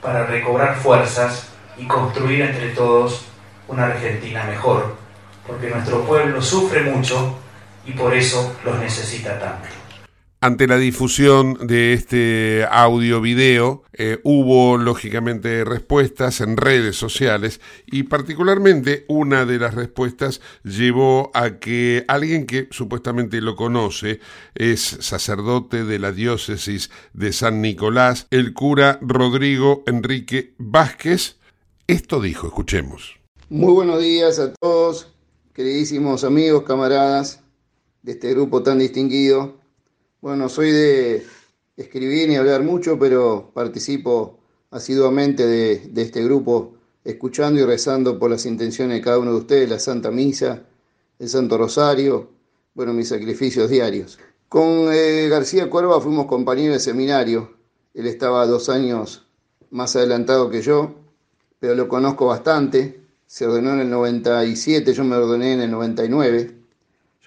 para 0.00 0.24
recobrar 0.24 0.76
fuerzas 0.76 1.48
y 1.76 1.84
construir 1.88 2.42
entre 2.42 2.68
todos 2.68 3.24
una 3.66 3.86
Argentina 3.86 4.44
mejor, 4.44 4.94
porque 5.44 5.68
nuestro 5.68 6.04
pueblo 6.04 6.40
sufre 6.40 6.82
mucho 6.82 7.40
y 7.84 7.90
por 7.90 8.14
eso 8.14 8.54
los 8.62 8.78
necesita 8.78 9.36
tanto. 9.40 9.79
Ante 10.42 10.66
la 10.66 10.78
difusión 10.78 11.66
de 11.66 11.92
este 11.92 12.64
audio 12.70 13.20
video, 13.20 13.82
eh, 13.92 14.20
hubo 14.24 14.78
lógicamente 14.78 15.66
respuestas 15.66 16.40
en 16.40 16.56
redes 16.56 16.96
sociales 16.96 17.60
y 17.84 18.04
particularmente 18.04 19.04
una 19.06 19.44
de 19.44 19.58
las 19.58 19.74
respuestas 19.74 20.40
llevó 20.64 21.30
a 21.34 21.58
que 21.58 22.06
alguien 22.08 22.46
que 22.46 22.68
supuestamente 22.70 23.42
lo 23.42 23.54
conoce, 23.54 24.20
es 24.54 24.80
sacerdote 24.80 25.84
de 25.84 25.98
la 25.98 26.10
diócesis 26.10 26.90
de 27.12 27.34
San 27.34 27.60
Nicolás, 27.60 28.26
el 28.30 28.54
cura 28.54 28.98
Rodrigo 29.02 29.82
Enrique 29.86 30.54
Vázquez, 30.56 31.36
esto 31.86 32.18
dijo, 32.18 32.46
escuchemos. 32.46 33.20
Muy 33.50 33.74
buenos 33.74 34.00
días 34.00 34.38
a 34.38 34.54
todos, 34.54 35.12
queridísimos 35.52 36.24
amigos, 36.24 36.62
camaradas 36.62 37.42
de 38.00 38.12
este 38.12 38.30
grupo 38.30 38.62
tan 38.62 38.78
distinguido. 38.78 39.59
Bueno, 40.20 40.50
soy 40.50 40.70
de 40.70 41.26
escribir 41.78 42.28
y 42.28 42.36
hablar 42.36 42.62
mucho, 42.62 42.98
pero 42.98 43.50
participo 43.54 44.38
asiduamente 44.70 45.46
de, 45.46 45.90
este 45.96 46.22
grupo, 46.22 46.74
escuchando 47.02 47.58
y 47.58 47.64
rezando 47.64 48.18
por 48.18 48.30
las 48.30 48.44
intenciones 48.44 48.98
de 48.98 49.02
cada 49.02 49.18
uno 49.18 49.32
de 49.32 49.38
ustedes, 49.38 49.70
la 49.70 49.78
Santa 49.78 50.10
Misa, 50.10 50.64
el 51.18 51.26
Santo 51.26 51.56
Rosario, 51.56 52.28
bueno, 52.74 52.92
mis 52.92 53.08
sacrificios 53.08 53.70
diarios. 53.70 54.18
Con 54.46 54.92
eh, 54.92 55.26
García 55.30 55.70
Cuerva 55.70 56.02
fuimos 56.02 56.26
compañeros 56.26 56.74
de 56.74 56.80
seminario. 56.80 57.54
Él 57.94 58.06
estaba 58.06 58.46
dos 58.46 58.68
años 58.68 59.26
más 59.70 59.96
adelantado 59.96 60.50
que 60.50 60.60
yo, 60.60 60.96
pero 61.58 61.74
lo 61.74 61.88
conozco 61.88 62.26
bastante. 62.26 63.00
Se 63.24 63.46
ordenó 63.46 63.72
en 63.72 63.80
el 63.80 63.90
97, 63.90 64.92
yo 64.92 65.02
me 65.02 65.16
ordené 65.16 65.54
en 65.54 65.62
el 65.62 65.70
99. 65.70 66.59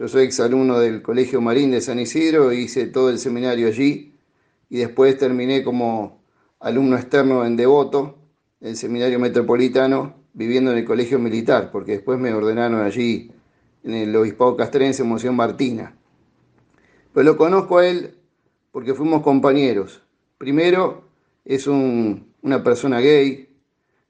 Yo 0.03 0.09
soy 0.09 0.25
exalumno 0.25 0.79
del 0.79 1.01
Colegio 1.01 1.39
Marín 1.39 1.71
de 1.71 1.79
San 1.79 1.97
Isidro, 1.97 2.51
hice 2.51 2.87
todo 2.87 3.09
el 3.09 3.19
seminario 3.19 3.69
allí 3.69 4.13
y 4.69 4.79
después 4.79 5.17
terminé 5.17 5.63
como 5.63 6.21
alumno 6.59 6.97
externo 6.97 7.45
en 7.45 7.55
Devoto, 7.55 8.17
el 8.59 8.75
seminario 8.75 9.17
metropolitano, 9.17 10.15
viviendo 10.33 10.71
en 10.71 10.79
el 10.79 10.83
Colegio 10.83 11.19
Militar, 11.19 11.71
porque 11.71 11.93
después 11.93 12.19
me 12.19 12.33
ordenaron 12.33 12.81
allí 12.81 13.31
en 13.85 13.93
el 13.93 14.13
Obispado 14.13 14.57
Castrense, 14.57 15.05
Monción 15.05 15.37
Martina. 15.37 15.95
Pero 17.13 17.23
lo 17.23 17.37
conozco 17.37 17.77
a 17.77 17.87
él 17.87 18.17
porque 18.73 18.93
fuimos 18.93 19.21
compañeros. 19.21 20.03
Primero, 20.37 21.05
es 21.45 21.65
un, 21.65 22.27
una 22.41 22.61
persona 22.61 22.99
gay, 22.99 23.55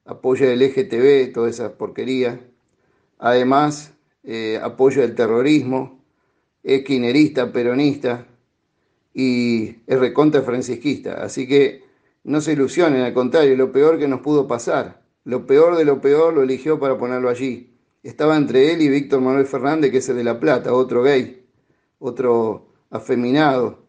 apoya 0.04 0.52
el 0.52 0.58
LGTB, 0.58 1.32
toda 1.32 1.48
esa 1.48 1.78
porquería. 1.78 2.40
Además, 3.20 3.93
eh, 4.24 4.58
apoya 4.62 5.04
el 5.04 5.14
terrorismo, 5.14 6.02
es 6.62 6.82
quinerista, 6.82 7.52
peronista 7.52 8.26
y 9.12 9.76
es 9.86 9.98
recontra 9.98 10.42
francisquista. 10.42 11.22
Así 11.22 11.46
que 11.46 11.84
no 12.24 12.40
se 12.40 12.52
ilusionen, 12.52 13.02
al 13.02 13.12
contrario, 13.12 13.54
lo 13.56 13.70
peor 13.70 13.98
que 13.98 14.08
nos 14.08 14.20
pudo 14.20 14.48
pasar, 14.48 15.02
lo 15.24 15.46
peor 15.46 15.76
de 15.76 15.84
lo 15.84 16.00
peor 16.00 16.32
lo 16.34 16.42
eligió 16.42 16.80
para 16.80 16.98
ponerlo 16.98 17.28
allí. 17.28 17.70
Estaba 18.02 18.36
entre 18.36 18.72
él 18.72 18.82
y 18.82 18.88
Víctor 18.88 19.20
Manuel 19.20 19.46
Fernández, 19.46 19.90
que 19.90 19.98
es 19.98 20.08
el 20.08 20.16
de 20.16 20.24
La 20.24 20.40
Plata, 20.40 20.72
otro 20.72 21.02
gay, 21.02 21.44
otro 21.98 22.68
afeminado, 22.90 23.84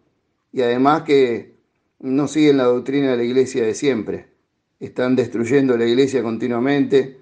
y 0.52 0.62
además 0.62 1.04
que 1.04 1.56
no 2.00 2.28
siguen 2.28 2.58
la 2.58 2.66
doctrina 2.66 3.12
de 3.12 3.18
la 3.18 3.24
iglesia 3.24 3.64
de 3.64 3.74
siempre. 3.74 4.28
Están 4.80 5.16
destruyendo 5.16 5.78
la 5.78 5.86
iglesia 5.86 6.22
continuamente, 6.24 7.20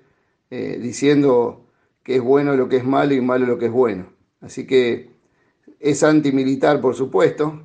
eh, 0.49 0.79
diciendo 0.81 1.62
que 2.03 2.15
es 2.15 2.21
bueno 2.21 2.55
lo 2.55 2.69
que 2.69 2.77
es 2.77 2.85
malo 2.85 3.13
y 3.13 3.21
malo 3.21 3.45
lo 3.45 3.57
que 3.57 3.67
es 3.67 3.71
bueno. 3.71 4.07
Así 4.41 4.67
que 4.67 5.09
es 5.79 6.03
antimilitar, 6.03 6.81
por 6.81 6.95
supuesto, 6.95 7.61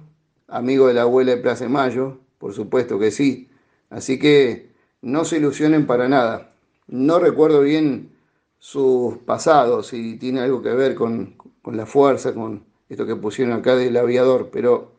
amigo 0.47 0.87
de 0.87 0.95
la 0.95 1.03
abuela 1.03 1.33
de 1.33 1.43
Plaza 1.43 1.65
de 1.65 1.71
Mayo, 1.71 2.19
por 2.39 2.53
supuesto 2.53 2.99
que 2.99 3.11
sí. 3.11 3.49
Así 3.91 4.19
que 4.19 4.71
no 5.03 5.25
se 5.25 5.39
ilusionen 5.39 5.87
para 5.87 6.09
nada. 6.09 6.55
No 6.87 7.19
recuerdo 7.19 7.63
bien 7.63 8.11
sus 8.59 9.19
pasados, 9.19 9.89
si 9.89 10.17
tiene 10.19 10.41
algo 10.41 10.63
que 10.63 10.71
ver 10.71 10.95
con, 10.95 11.37
con 11.63 11.77
la 11.77 11.87
fuerza, 11.87 12.35
con 12.35 12.65
esto 12.89 13.07
que 13.07 13.17
pusieron 13.17 13.55
acá 13.55 13.77
del 13.77 13.97
aviador, 13.97 14.51
pero 14.53 14.93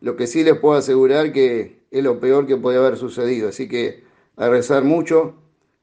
lo 0.00 0.16
que 0.16 0.26
sí 0.26 0.44
les 0.44 0.58
puedo 0.58 0.76
asegurar 0.76 1.32
que 1.32 1.82
es 1.90 2.02
lo 2.02 2.20
peor 2.20 2.46
que 2.46 2.56
puede 2.56 2.78
haber 2.78 2.96
sucedido. 2.96 3.48
Así 3.48 3.68
que 3.68 4.04
a 4.36 4.48
rezar 4.48 4.84
mucho 4.84 5.34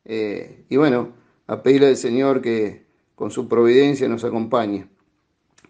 eh, 0.06 0.66
y 0.70 0.78
bueno, 0.78 1.14
a 1.48 1.62
pedirle 1.64 1.88
al 1.88 1.98
Señor 1.98 2.42
que, 2.42 2.85
con 3.16 3.32
su 3.32 3.48
providencia 3.48 4.08
nos 4.08 4.24
acompañe. 4.24 4.88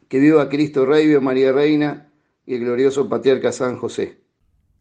Que 0.10 0.20
viva 0.20 0.50
Cristo 0.50 0.86
Rey, 0.86 1.08
viva 1.08 1.22
María 1.22 1.52
Reina 1.52 2.12
y 2.46 2.56
el 2.56 2.62
glorioso 2.62 3.08
patriarca 3.08 3.52
San 3.52 3.78
José. 3.78 4.26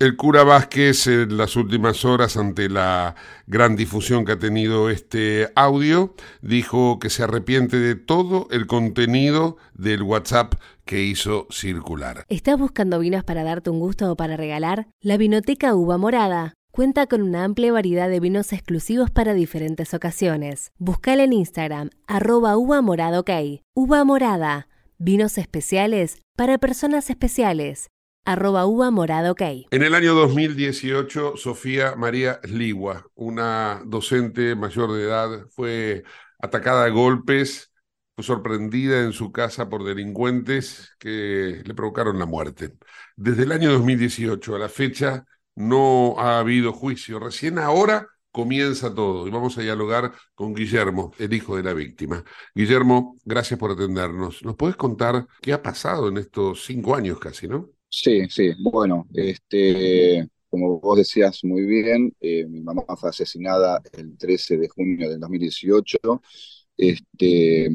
El 0.00 0.16
cura 0.16 0.42
Vázquez 0.42 1.06
en 1.06 1.36
las 1.36 1.54
últimas 1.54 2.04
horas, 2.04 2.36
ante 2.36 2.68
la 2.68 3.14
gran 3.46 3.76
difusión 3.76 4.24
que 4.24 4.32
ha 4.32 4.38
tenido 4.38 4.90
este 4.90 5.50
audio, 5.54 6.14
dijo 6.42 6.98
que 6.98 7.10
se 7.10 7.22
arrepiente 7.22 7.78
de 7.78 7.94
todo 7.94 8.48
el 8.50 8.66
contenido 8.66 9.56
del 9.72 10.02
WhatsApp 10.02 10.54
que 10.84 11.04
hizo 11.04 11.46
circular. 11.50 12.24
¿Estás 12.28 12.58
buscando 12.58 12.98
vinos 12.98 13.22
para 13.22 13.44
darte 13.44 13.70
un 13.70 13.78
gusto 13.78 14.10
o 14.10 14.16
para 14.16 14.36
regalar? 14.36 14.88
La 15.00 15.16
Vinoteca 15.16 15.74
Uva 15.76 15.96
Morada 15.96 16.54
Cuenta 16.74 17.06
con 17.06 17.22
una 17.22 17.44
amplia 17.44 17.72
variedad 17.72 18.08
de 18.08 18.18
vinos 18.18 18.52
exclusivos 18.52 19.08
para 19.08 19.32
diferentes 19.32 19.94
ocasiones. 19.94 20.72
Buscala 20.76 21.22
en 21.22 21.32
Instagram, 21.32 21.90
arroba 22.08 22.56
uva 22.56 22.82
morada. 22.82 23.22
Uva 23.74 24.02
morada, 24.02 24.66
vinos 24.98 25.38
especiales 25.38 26.20
para 26.34 26.58
personas 26.58 27.10
especiales. 27.10 27.90
Arroba 28.24 28.66
uva 28.66 28.90
morada. 28.90 29.32
En 29.38 29.82
el 29.84 29.94
año 29.94 30.14
2018, 30.14 31.36
Sofía 31.36 31.94
María 31.94 32.40
Sligua, 32.42 33.06
una 33.14 33.80
docente 33.86 34.56
mayor 34.56 34.94
de 34.94 35.04
edad, 35.04 35.46
fue 35.50 36.02
atacada 36.40 36.86
a 36.86 36.88
golpes, 36.88 37.72
fue 38.16 38.24
sorprendida 38.24 39.04
en 39.04 39.12
su 39.12 39.30
casa 39.30 39.68
por 39.68 39.84
delincuentes 39.84 40.90
que 40.98 41.62
le 41.64 41.74
provocaron 41.74 42.18
la 42.18 42.26
muerte. 42.26 42.72
Desde 43.14 43.44
el 43.44 43.52
año 43.52 43.70
2018 43.70 44.56
a 44.56 44.58
la 44.58 44.68
fecha, 44.68 45.24
no 45.54 46.18
ha 46.18 46.38
habido 46.38 46.72
juicio. 46.72 47.18
Recién 47.18 47.58
ahora 47.58 48.08
comienza 48.34 48.92
todo 48.92 49.28
y 49.28 49.30
vamos 49.30 49.56
a 49.58 49.62
dialogar 49.62 50.12
con 50.34 50.54
Guillermo, 50.54 51.12
el 51.18 51.32
hijo 51.32 51.56
de 51.56 51.62
la 51.62 51.72
víctima. 51.72 52.24
Guillermo, 52.52 53.16
gracias 53.24 53.60
por 53.60 53.70
atendernos. 53.70 54.44
¿Nos 54.44 54.56
puedes 54.56 54.74
contar 54.74 55.26
qué 55.40 55.52
ha 55.52 55.62
pasado 55.62 56.08
en 56.08 56.18
estos 56.18 56.64
cinco 56.64 56.96
años 56.96 57.20
casi, 57.20 57.46
no? 57.46 57.70
Sí, 57.88 58.28
sí. 58.28 58.50
Bueno, 58.60 59.06
este, 59.14 60.28
como 60.48 60.80
vos 60.80 60.98
decías 60.98 61.44
muy 61.44 61.64
bien, 61.64 62.12
eh, 62.20 62.44
mi 62.46 62.60
mamá 62.60 62.82
fue 62.96 63.10
asesinada 63.10 63.80
el 63.92 64.18
13 64.18 64.56
de 64.56 64.68
junio 64.68 65.08
del 65.08 65.20
2018. 65.20 65.98
Este, 66.76 67.70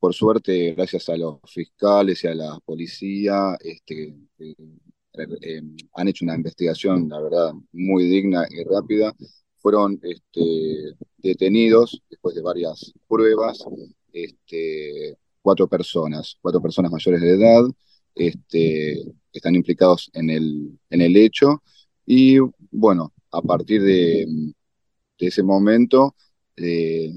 por 0.00 0.12
suerte, 0.12 0.74
gracias 0.74 1.08
a 1.08 1.16
los 1.16 1.38
fiscales 1.46 2.24
y 2.24 2.26
a 2.26 2.34
la 2.34 2.58
policía, 2.64 3.56
este, 3.60 4.16
han 5.94 6.08
hecho 6.08 6.24
una 6.24 6.34
investigación, 6.34 7.08
la 7.08 7.20
verdad, 7.20 7.52
muy 7.72 8.04
digna 8.04 8.46
y 8.50 8.64
rápida. 8.64 9.14
Fueron 9.58 9.98
este, 10.02 10.94
detenidos 11.18 12.02
después 12.10 12.34
de 12.34 12.42
varias 12.42 12.92
pruebas. 13.08 13.64
Este, 14.12 15.16
cuatro 15.42 15.68
personas, 15.68 16.36
cuatro 16.40 16.60
personas 16.62 16.90
mayores 16.90 17.20
de 17.20 17.30
edad, 17.30 17.64
este, 18.14 19.02
están 19.32 19.54
implicados 19.54 20.10
en 20.14 20.30
el, 20.30 20.78
en 20.90 21.00
el 21.00 21.16
hecho. 21.16 21.62
Y 22.06 22.38
bueno, 22.70 23.12
a 23.30 23.42
partir 23.42 23.82
de, 23.82 24.26
de 25.18 25.26
ese 25.26 25.42
momento 25.42 26.14
eh, 26.56 27.12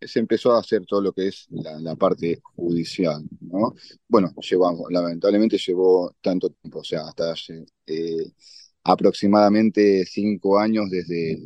se 0.00 0.18
empezó 0.18 0.52
a 0.52 0.60
hacer 0.60 0.84
todo 0.86 1.00
lo 1.00 1.12
que 1.12 1.28
es 1.28 1.46
la, 1.50 1.96
parte 1.96 2.40
judicial, 2.42 3.22
¿no? 3.40 3.74
Bueno, 4.08 4.32
llevamos, 4.40 4.90
lamentablemente 4.90 5.58
llevó 5.58 6.14
tanto 6.20 6.50
tiempo, 6.50 6.80
o 6.80 6.84
sea, 6.84 7.02
hasta 7.08 7.34
eh, 7.86 8.32
aproximadamente 8.84 10.04
cinco 10.06 10.58
años 10.58 10.90
desde 10.90 11.40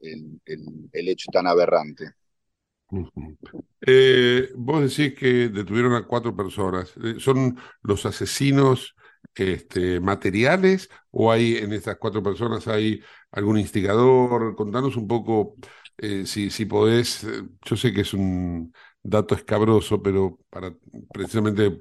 el 0.00 1.08
hecho 1.08 1.30
tan 1.32 1.46
aberrante. 1.46 2.14
Eh, 3.86 4.50
vos 4.56 4.82
decís 4.82 5.18
que 5.18 5.48
detuvieron 5.48 5.94
a 5.94 6.06
cuatro 6.06 6.34
personas. 6.34 6.92
Eh, 7.02 7.16
¿Son 7.18 7.56
los 7.82 8.04
asesinos 8.06 8.94
este, 9.34 10.00
materiales 10.00 10.90
o 11.10 11.30
hay 11.30 11.56
en 11.56 11.72
estas 11.72 11.96
cuatro 11.96 12.22
personas 12.22 12.66
hay 12.68 13.00
algún 13.30 13.58
instigador? 13.58 14.56
Contanos 14.56 14.96
un 14.96 15.06
poco, 15.06 15.56
eh, 16.00 16.26
si, 16.26 16.50
si 16.50 16.64
podés, 16.66 17.24
eh, 17.24 17.42
yo 17.64 17.76
sé 17.76 17.92
que 17.92 18.02
es 18.02 18.14
un 18.14 18.72
dato 19.02 19.34
escabroso, 19.34 20.02
pero 20.02 20.38
para 20.50 20.74
precisamente 21.12 21.78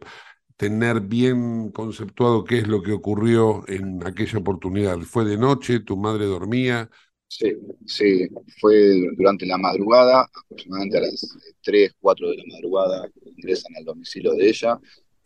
tener 0.58 1.00
bien 1.00 1.72
conceptuado 1.72 2.44
qué 2.44 2.60
es 2.60 2.68
lo 2.68 2.82
que 2.82 2.92
ocurrió 2.92 3.64
en 3.70 4.06
aquella 4.06 4.40
oportunidad. 4.40 5.00
¿Fue 5.00 5.24
de 5.24 5.38
noche? 5.38 5.80
¿Tu 5.80 5.96
madre 5.96 6.26
dormía? 6.26 6.90
Sí, 7.30 7.54
sí, 7.86 8.28
fue 8.60 8.94
durante 9.16 9.46
la 9.46 9.58
madrugada, 9.58 10.28
aproximadamente 10.44 10.98
a 10.98 11.02
las 11.02 11.38
3, 11.62 11.94
4 12.02 12.30
de 12.30 12.38
la 12.38 12.44
madrugada, 12.48 13.08
ingresan 13.24 13.76
al 13.78 13.86
domicilio 13.86 14.34
de 14.34 14.50
ella, 14.50 14.80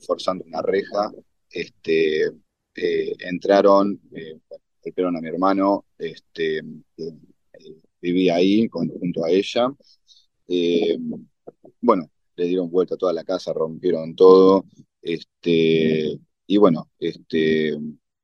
forzando 0.06 0.44
una 0.46 0.62
reja, 0.62 1.12
este, 1.50 2.26
eh, 2.76 3.14
entraron, 3.20 4.00
eh, 4.12 4.38
golpearon 4.84 5.16
a 5.16 5.22
mi 5.22 5.30
hermano, 5.30 5.86
este, 5.98 6.58
eh, 6.58 7.14
vivía 8.04 8.36
ahí 8.36 8.68
junto 8.68 9.24
a 9.24 9.32
ella, 9.32 9.74
eh, 10.47 10.97
bueno, 11.82 12.10
le 12.36 12.45
dieron 12.45 12.70
vuelta 12.70 12.95
a 12.95 12.97
toda 12.97 13.14
la 13.14 13.24
casa, 13.24 13.54
rompieron 13.54 14.16
todo, 14.16 14.66
este, 15.01 16.20
y 16.47 16.58
bueno, 16.58 16.89
este, 16.99 17.78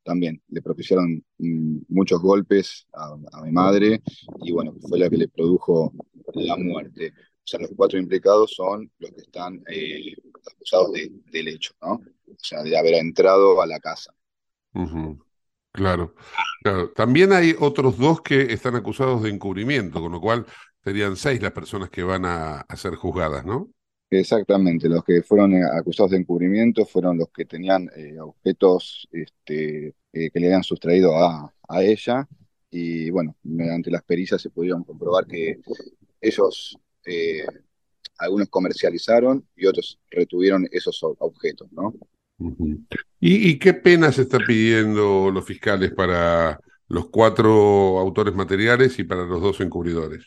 también 0.04 0.42
le 0.50 0.62
propiciaron 0.62 1.24
mm, 1.38 1.78
muchos 1.88 2.22
golpes 2.22 2.88
a, 2.94 3.16
mi 3.44 3.52
madre, 3.52 4.02
y 4.42 4.52
bueno, 4.52 4.74
fue 4.82 5.00
la 5.00 5.10
que 5.10 5.18
le 5.18 5.28
produjo 5.30 5.94
la 6.34 6.58
muerte. 6.58 7.14
O 7.16 7.52
sea, 7.52 7.62
los 7.62 7.72
cuatro 7.76 7.98
implicados 7.98 8.54
son 8.54 8.92
los 9.00 9.12
que 9.12 9.22
están 9.22 9.64
eh, 9.72 10.14
acusados 10.52 10.92
de- 10.94 11.12
del 11.32 11.48
hecho, 11.48 11.74
¿no? 11.82 11.94
O 11.94 12.36
sea, 12.38 12.62
de 12.64 12.78
haber 12.78 12.96
entrado 12.96 13.62
a 13.62 13.66
la 13.66 13.80
casa. 13.80 14.14
Ujú, 14.74 15.20
Claro, 15.72 16.16
claro. 16.64 16.92
También 16.92 17.32
hay 17.32 17.56
otros 17.60 17.98
dos 17.98 18.22
que 18.22 18.54
están 18.54 18.76
acusados 18.76 19.22
de 19.22 19.30
encubrimiento, 19.30 20.02
con 20.02 20.12
lo 20.12 20.20
cual 20.20 20.46
serían 20.84 21.16
seis 21.16 21.42
las 21.42 21.52
personas 21.52 21.90
que 21.90 22.04
van 22.04 22.26
a, 22.26 22.66
ser 22.76 22.96
juzgadas, 22.96 23.46
¿no? 23.46 23.70
Exactamente, 24.10 24.90
los 24.90 25.04
que 25.04 25.22
fueron 25.22 25.54
eh, 25.54 25.62
acusados 25.80 26.12
de 26.12 26.18
encubrimiento 26.18 26.86
fueron 26.86 27.20
los 27.20 27.30
que 27.30 27.46
tenían 27.46 27.88
eh, 27.96 28.20
objetos 28.20 29.08
este, 29.12 29.94
eh, 30.12 30.32
que 30.32 30.40
le 30.40 30.48
habían 30.48 30.64
sustraído 30.64 31.16
a, 31.16 31.54
a 31.68 31.84
ella 31.84 32.28
y 32.72 33.12
bueno, 33.12 33.36
mediante 33.44 33.92
las 33.92 34.02
pericias 34.02 34.42
se 34.42 34.50
pudieron 34.50 34.84
comprobar 34.84 35.28
que 35.28 35.60
ellos, 36.22 36.78
algunos 38.18 38.50
comercializaron 38.50 39.48
y 39.56 39.66
otros 39.66 40.00
retuvieron 40.10 40.68
esos 40.72 41.00
objetos, 41.02 41.72
¿no? 41.72 41.94
¿Y, 43.20 43.50
y 43.50 43.60
qué 43.60 43.74
pena 43.74 44.12
se 44.12 44.24
está 44.24 44.40
pidiendo 44.40 45.30
los 45.32 45.46
fiscales 45.46 45.92
para 45.92 46.60
los 46.88 47.10
cuatro 47.10 48.00
autores 48.00 48.34
materiales 48.34 48.98
y 49.00 49.04
para 49.04 49.26
los 49.26 49.42
dos 49.42 49.60
encubridores? 49.62 50.26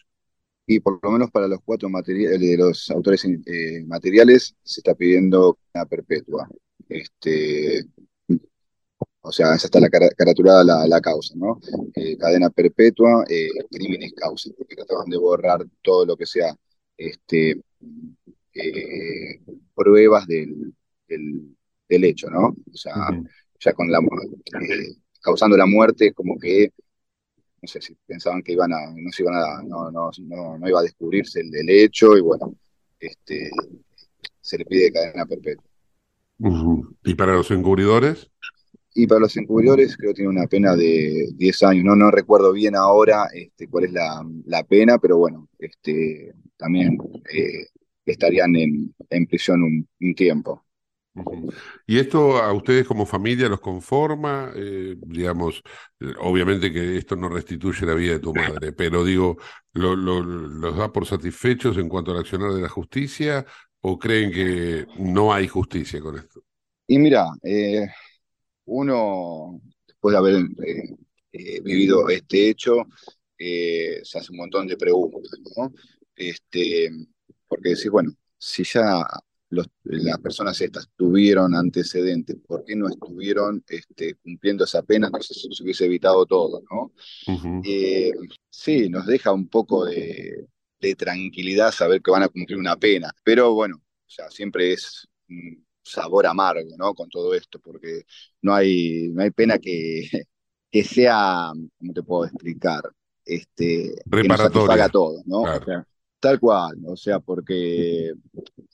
Y 0.67 0.81
por 0.81 1.01
lo 1.03 1.11
menos 1.11 1.31
para 1.31 1.49
los 1.49 1.61
cuatro 1.65 1.89
materiales, 1.89 2.41
de 2.41 2.57
los 2.57 2.91
autores 2.91 3.25
eh, 3.25 3.85
materiales 3.87 4.55
se 4.63 4.81
está 4.81 4.95
pidiendo 4.95 5.59
una 5.75 5.87
perpetua. 5.87 6.49
Este, 6.89 7.85
o 9.21 9.33
sea, 9.33 9.55
esa 9.55 9.67
está 9.67 9.81
la 9.81 9.89
cara- 9.89 10.11
caraturada 10.17 10.65
la, 10.65 10.87
la 10.87 11.01
causa, 11.01 11.35
¿no? 11.37 11.61
Eh, 11.95 12.17
cadena 12.17 12.51
perpetua, 12.51 13.25
eh, 13.29 13.49
crímenes 13.71 14.13
causa, 14.15 14.51
porque 14.57 14.77
trataban 14.77 15.09
de 15.09 15.17
borrar 15.19 15.65
todo 15.83 16.05
lo 16.07 16.17
que 16.17 16.27
sea 16.27 16.55
este, 16.97 17.61
eh, 18.55 19.41
pruebas 19.75 20.27
del, 20.27 20.75
del, 21.09 21.57
del 21.93 22.05
hecho, 22.05 22.31
¿no? 22.31 22.49
O 22.49 22.77
sea, 22.77 22.95
ya 23.61 23.73
con 23.73 23.91
la 23.91 23.99
eh, 23.99 24.97
causando 25.21 25.57
la 25.57 25.67
muerte, 25.67 26.13
como 26.13 26.39
que 26.39 26.73
no 27.61 27.69
sé 27.69 27.81
si 27.81 27.97
pensaban 28.07 28.43
que 28.43 28.53
iban 28.53 28.73
a, 28.73 28.93
no 28.97 29.13
se 29.13 29.23
iban 29.23 29.37
a, 29.37 29.63
no, 29.63 29.91
no, 29.91 30.11
no, 30.19 30.59
no 30.59 30.69
iba 30.69 30.81
a 30.81 30.83
descubrirse 30.83 31.41
el 31.41 31.51
del 31.51 31.71
hecho, 31.71 32.17
y 32.17 32.21
bueno, 32.21 32.57
este, 32.99 33.51
se 34.41 34.59
le 34.59 34.65
pide 34.65 34.91
cadena 34.91 35.25
perpetua. 35.27 35.65
¿Y 37.05 37.15
para 37.15 37.35
los 37.35 37.51
encubridores? 37.53 38.29
Y 38.95 39.07
para 39.07 39.21
los 39.21 39.37
encubridores 39.37 39.97
creo 39.97 40.11
que 40.11 40.17
tiene 40.17 40.31
una 40.31 40.49
pena 40.49 40.75
de 40.75 41.29
10 41.35 41.63
años, 41.63 41.85
no, 41.85 41.95
no 41.95 42.11
recuerdo 42.11 42.53
bien 42.53 42.75
ahora 42.75 43.29
este, 43.33 43.69
cuál 43.69 43.85
es 43.85 43.93
la, 43.93 44.27
la 44.47 44.65
pena, 44.65 44.99
pero 44.99 45.19
bueno, 45.19 45.49
este, 45.59 46.35
también 46.57 46.99
eh, 47.33 47.67
estarían 48.05 48.57
en, 48.57 48.93
en 49.09 49.27
prisión 49.27 49.63
un, 49.63 49.89
un 50.01 50.15
tiempo. 50.15 50.65
¿Y 51.87 51.99
esto 51.99 52.39
a 52.39 52.53
ustedes 52.53 52.87
como 52.87 53.07
familia 53.07 53.49
los 53.49 53.61
conforma? 53.61 54.53
Eh, 54.55 54.97
digamos, 54.99 55.63
eh, 56.01 56.13
obviamente 56.21 56.73
que 56.73 56.97
esto 56.97 57.17
no 57.17 57.29
restituye 57.29 57.87
la 57.87 57.95
vida 57.95 58.13
de 58.15 58.21
tu 58.21 58.35
madre, 58.35 58.73
pero 58.73 59.05
digo, 59.05 59.37
¿lo, 59.73 59.95
lo- 59.97 60.23
los 60.23 60.77
da 60.77 60.93
por 60.93 61.07
satisfechos 61.07 61.77
en 61.79 61.89
cuanto 61.89 62.13
al 62.13 62.19
accionar 62.19 62.53
de 62.53 62.63
la 62.63 62.69
justicia 62.69 63.45
o 63.81 63.99
creen 63.99 64.33
que 64.33 64.87
no 64.97 65.33
hay 65.33 65.49
justicia 65.49 66.01
con 66.01 66.17
esto? 66.19 66.45
Y 66.87 66.99
mira, 66.99 67.27
eh, 67.43 67.87
uno, 68.67 69.61
después 69.87 70.13
de 70.15 70.19
haber 70.19 70.37
eh, 71.33 71.61
vivido 71.63 72.09
este 72.11 72.51
hecho, 72.51 72.77
se 73.39 74.19
hace 74.19 74.31
un 74.33 74.39
montón 74.39 74.67
de 74.67 74.77
preguntas, 74.77 75.23
¿no? 75.57 75.73
Este, 76.17 76.91
porque 77.49 77.71
decís, 77.71 77.91
bueno, 77.91 78.13
si 78.39 78.65
ya 78.65 79.05
los- 79.53 79.69
las 79.85 80.19
personas 80.21 80.61
estas 80.61 80.91
tuvieron 80.97 81.55
antecedentes, 81.55 82.37
¿por 82.47 82.65
qué 82.65 82.77
no 82.77 82.89
estuvieron 82.89 83.65
este, 83.69 84.17
cumpliendo 84.17 84.65
esa 84.65 84.83
pena? 84.83 85.09
Entonces 85.09 85.49
se 85.51 85.63
hubiese 85.65 85.87
evitado 85.87 86.27
todo, 86.27 86.63
¿no? 86.71 86.93
Eh, 87.63 88.13
sí, 88.51 88.89
nos 88.89 89.07
deja 89.07 89.33
un 89.33 89.49
poco 89.49 89.85
de, 89.87 90.49
de 90.81 90.95
tranquilidad 90.97 91.73
saber 91.73 92.03
que 92.03 92.11
van 92.11 92.25
a 92.25 92.29
cumplir 92.29 92.59
una 92.59 92.77
pena, 92.77 93.13
pero 93.25 93.55
bueno, 93.55 93.77
o 93.79 94.11
sea, 94.11 94.31
siempre 94.31 94.73
es 94.73 95.09
un 95.29 95.67
sabor 95.83 96.27
amargo, 96.27 96.71
¿no? 96.79 96.95
Con 96.95 97.09
todo 97.09 97.35
esto, 97.35 97.61
porque 97.61 98.05
no 98.43 98.55
hay, 98.55 99.11
no 99.13 99.23
hay 99.23 99.31
pena 99.31 99.59
que, 99.59 100.09
que 100.71 100.85
sea, 100.85 101.53
¿cómo 101.79 101.93
te 101.93 102.03
puedo 102.03 102.25
explicar? 102.27 102.83
Este, 103.25 103.95
que 104.21 104.29
nos 104.29 104.41
Reparatoria. 104.41 104.41
satisfaga 104.41 104.87
a 104.87 104.89
todos, 104.91 105.23
¿no? 105.27 105.43
Claro. 105.43 105.59
O 105.59 105.61
sea, 105.65 105.87
tal 106.23 106.39
cual, 106.39 106.77
o 106.87 106.97
sea, 106.97 107.19
porque 107.19 108.13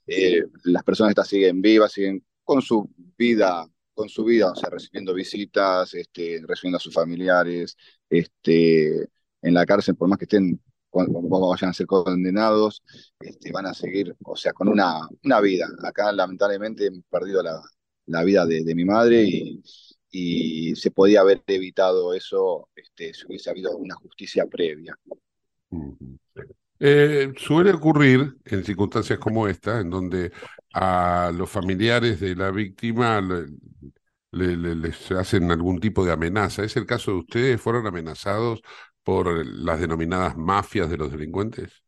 eh, 0.06 0.42
las 0.64 0.84
personas 0.84 1.12
estas 1.12 1.28
siguen 1.28 1.62
vivas, 1.62 1.92
siguen 1.92 2.22
con 2.44 2.60
su 2.60 2.90
vida, 3.16 3.66
con 3.94 4.08
su 4.10 4.22
vida, 4.24 4.52
o 4.52 4.54
sea, 4.54 4.68
recibiendo 4.68 5.14
visitas, 5.14 5.94
este, 5.94 6.42
recibiendo 6.46 6.76
a 6.76 6.80
sus 6.80 6.92
familiares, 6.92 7.74
este, 8.10 9.08
en 9.42 9.54
la 9.54 9.64
cárcel, 9.64 9.96
por 9.96 10.08
más 10.08 10.18
que 10.18 10.26
estén, 10.26 10.60
cuando, 10.90 11.20
cuando 11.22 11.48
vayan 11.48 11.70
a 11.70 11.72
ser 11.72 11.86
condenados, 11.86 12.82
este, 13.18 13.50
van 13.50 13.66
a 13.66 13.72
seguir, 13.74 14.14
o 14.24 14.36
sea, 14.36 14.52
con 14.52 14.68
una, 14.68 15.08
una 15.24 15.40
vida. 15.40 15.66
Acá, 15.84 16.12
lamentablemente, 16.12 16.86
hemos 16.86 17.04
perdido 17.10 17.42
la, 17.42 17.62
la 18.06 18.24
vida 18.24 18.44
de, 18.44 18.62
de 18.62 18.74
mi 18.74 18.84
madre 18.84 19.22
y, 19.24 19.62
y 20.10 20.76
se 20.76 20.90
podía 20.90 21.20
haber 21.20 21.42
evitado 21.46 22.12
eso 22.12 22.68
este, 22.76 23.14
si 23.14 23.26
hubiese 23.26 23.48
habido 23.50 23.76
una 23.78 23.94
justicia 23.94 24.44
previa. 24.46 24.98
Eh, 26.80 27.32
suele 27.36 27.72
ocurrir 27.72 28.36
en 28.44 28.64
circunstancias 28.64 29.18
como 29.18 29.48
esta, 29.48 29.80
en 29.80 29.90
donde 29.90 30.32
a 30.72 31.32
los 31.34 31.50
familiares 31.50 32.20
de 32.20 32.36
la 32.36 32.50
víctima 32.52 33.20
le- 33.20 33.46
le- 34.32 34.56
le- 34.56 34.74
les 34.76 35.10
hacen 35.12 35.50
algún 35.50 35.80
tipo 35.80 36.04
de 36.04 36.12
amenaza. 36.12 36.64
¿Es 36.64 36.76
el 36.76 36.86
caso 36.86 37.12
de 37.12 37.18
ustedes? 37.18 37.60
¿Fueron 37.60 37.86
amenazados 37.86 38.60
por 39.02 39.46
las 39.46 39.80
denominadas 39.80 40.36
mafias 40.36 40.90
de 40.90 40.98
los 40.98 41.10
delincuentes? 41.12 41.82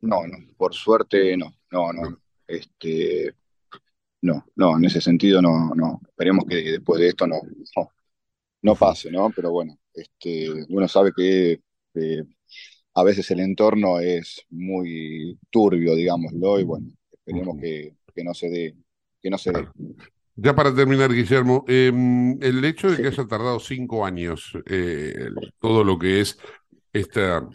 No, 0.00 0.26
no, 0.26 0.36
por 0.56 0.74
suerte 0.74 1.36
no, 1.36 1.52
no, 1.72 1.92
no. 1.92 2.20
Este, 2.46 3.34
no, 4.22 4.46
no, 4.56 4.76
en 4.78 4.84
ese 4.86 5.00
sentido 5.00 5.42
no, 5.42 5.70
no. 5.74 6.00
Esperemos 6.08 6.44
que 6.48 6.56
después 6.56 7.00
de 7.00 7.08
esto 7.08 7.26
no, 7.26 7.40
no, 7.76 7.90
no 8.62 8.76
pase, 8.76 9.10
¿no? 9.10 9.30
Pero 9.34 9.52
bueno, 9.52 9.78
este, 9.94 10.50
uno 10.70 10.88
sabe 10.88 11.12
que 11.16 11.62
eh, 11.94 12.24
a 13.00 13.04
veces 13.04 13.30
el 13.30 13.40
entorno 13.40 14.00
es 14.00 14.44
muy 14.50 15.38
turbio, 15.50 15.94
digámoslo, 15.94 16.60
y 16.60 16.64
bueno, 16.64 16.88
esperemos 17.12 17.56
que, 17.60 17.94
que 18.14 18.24
no 18.24 18.34
se 18.34 18.48
dé, 18.50 18.74
que 19.22 19.30
no 19.30 19.38
se 19.38 19.52
dé. 19.52 19.68
Ya 20.36 20.54
para 20.54 20.74
terminar, 20.74 21.12
Guillermo, 21.12 21.64
eh, 21.68 21.88
el 22.40 22.64
hecho 22.64 22.90
de 22.90 23.00
que 23.00 23.08
haya 23.08 23.26
tardado 23.26 23.58
cinco 23.58 24.04
años 24.06 24.52
eh, 24.66 25.14
todo 25.60 25.82
lo 25.82 25.98
que 25.98 26.20
es 26.20 26.38
esta, 26.92 27.48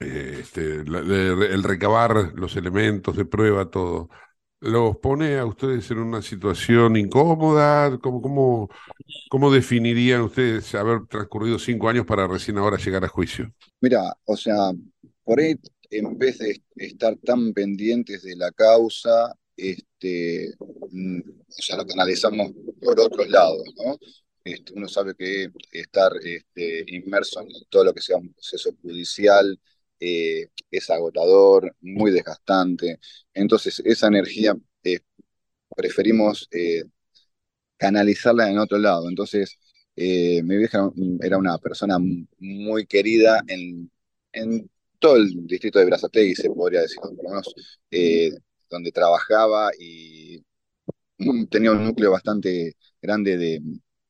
eh, 0.00 0.38
este, 0.40 0.84
la- 0.84 1.00
el 1.00 1.62
recabar 1.64 2.32
los 2.34 2.56
elementos 2.56 3.16
de 3.16 3.24
prueba, 3.24 3.70
todo, 3.70 4.10
¿los 4.60 4.96
pone 4.98 5.38
a 5.38 5.46
ustedes 5.46 5.90
en 5.90 5.98
una 5.98 6.22
situación 6.22 6.96
incómoda? 6.96 7.98
¿Cómo, 7.98 8.20
cómo, 8.20 8.68
cómo 9.28 9.50
definirían 9.50 10.22
ustedes 10.22 10.74
haber 10.74 11.06
transcurrido 11.06 11.58
cinco 11.58 11.88
años 11.88 12.06
para 12.06 12.26
recién 12.26 12.58
ahora 12.58 12.76
llegar 12.76 13.04
a 13.04 13.08
juicio? 13.08 13.52
Mira, 13.80 14.16
o 14.24 14.36
sea, 14.36 14.72
por 15.24 15.40
ahí, 15.40 15.54
en 15.90 16.18
vez 16.18 16.38
de 16.38 16.62
estar 16.76 17.16
tan 17.16 17.52
pendientes 17.52 18.22
de 18.22 18.36
la 18.36 18.50
causa, 18.52 19.34
este, 19.56 20.54
mm, 20.90 21.20
o 21.20 21.62
sea, 21.62 21.76
lo 21.76 21.86
canalizamos 21.86 22.52
por 22.80 22.98
otros 23.00 23.28
lados, 23.28 23.62
¿no? 23.76 23.98
Este, 24.44 24.72
uno 24.74 24.88
sabe 24.88 25.14
que 25.14 25.48
estar 25.72 26.12
este, 26.22 26.84
inmerso 26.88 27.40
en 27.40 27.48
todo 27.68 27.84
lo 27.84 27.92
que 27.92 28.00
sea 28.00 28.16
un 28.16 28.32
proceso 28.32 28.70
judicial 28.80 29.58
eh, 30.00 30.48
es 30.70 30.90
agotador, 30.90 31.74
muy 31.80 32.10
desgastante. 32.12 33.00
Entonces, 33.34 33.80
esa 33.84 34.08
energía 34.08 34.56
eh, 34.84 35.00
preferimos 35.76 36.48
eh, 36.52 36.84
canalizarla 37.76 38.50
en 38.50 38.58
otro 38.58 38.78
lado. 38.78 39.08
Entonces, 39.08 39.58
mi 39.96 40.56
vieja 40.56 40.90
era 41.22 41.38
una 41.38 41.58
persona 41.58 41.98
muy 42.38 42.86
querida 42.86 43.42
en, 43.48 43.90
todo 45.00 45.16
el 45.16 45.46
distrito 45.46 45.78
de 45.78 45.84
Berazategui, 45.86 46.34
se 46.34 46.50
podría 46.50 46.82
decir, 46.82 46.98
por 47.00 47.14
lo 47.14 47.30
menos 47.30 47.54
donde 48.70 48.92
trabajaba 48.92 49.70
y 49.78 50.42
tenía 51.50 51.72
un 51.72 51.84
núcleo 51.84 52.12
bastante 52.12 52.76
grande 53.02 53.36
de, 53.38 53.60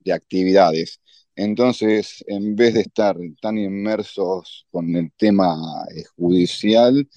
de 0.01 0.13
actividades. 0.13 1.01
Entonces, 1.39 2.25
en 2.27 2.57
vez 2.57 2.75
de 2.75 2.81
estar 2.81 3.17
tan 3.41 3.59
inmersos 3.59 4.67
con 4.73 4.97
el 4.97 5.13
tema 5.13 5.55
eh, 5.95 6.03
judicial, 6.17 7.09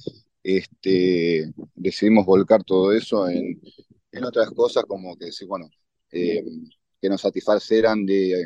este, 0.43 1.51
decidimos 1.73 2.27
volcar 2.27 2.63
todo 2.63 2.93
eso 2.93 3.27
en, 3.27 3.59
otras 4.23 4.51
cosas 4.51 4.83
como 4.85 5.17
que 5.17 5.29
bueno, 5.47 5.67
eh, 6.11 6.43
que 7.01 7.09
nos 7.09 7.21
satisfacieran 7.21 8.05
de, 8.05 8.45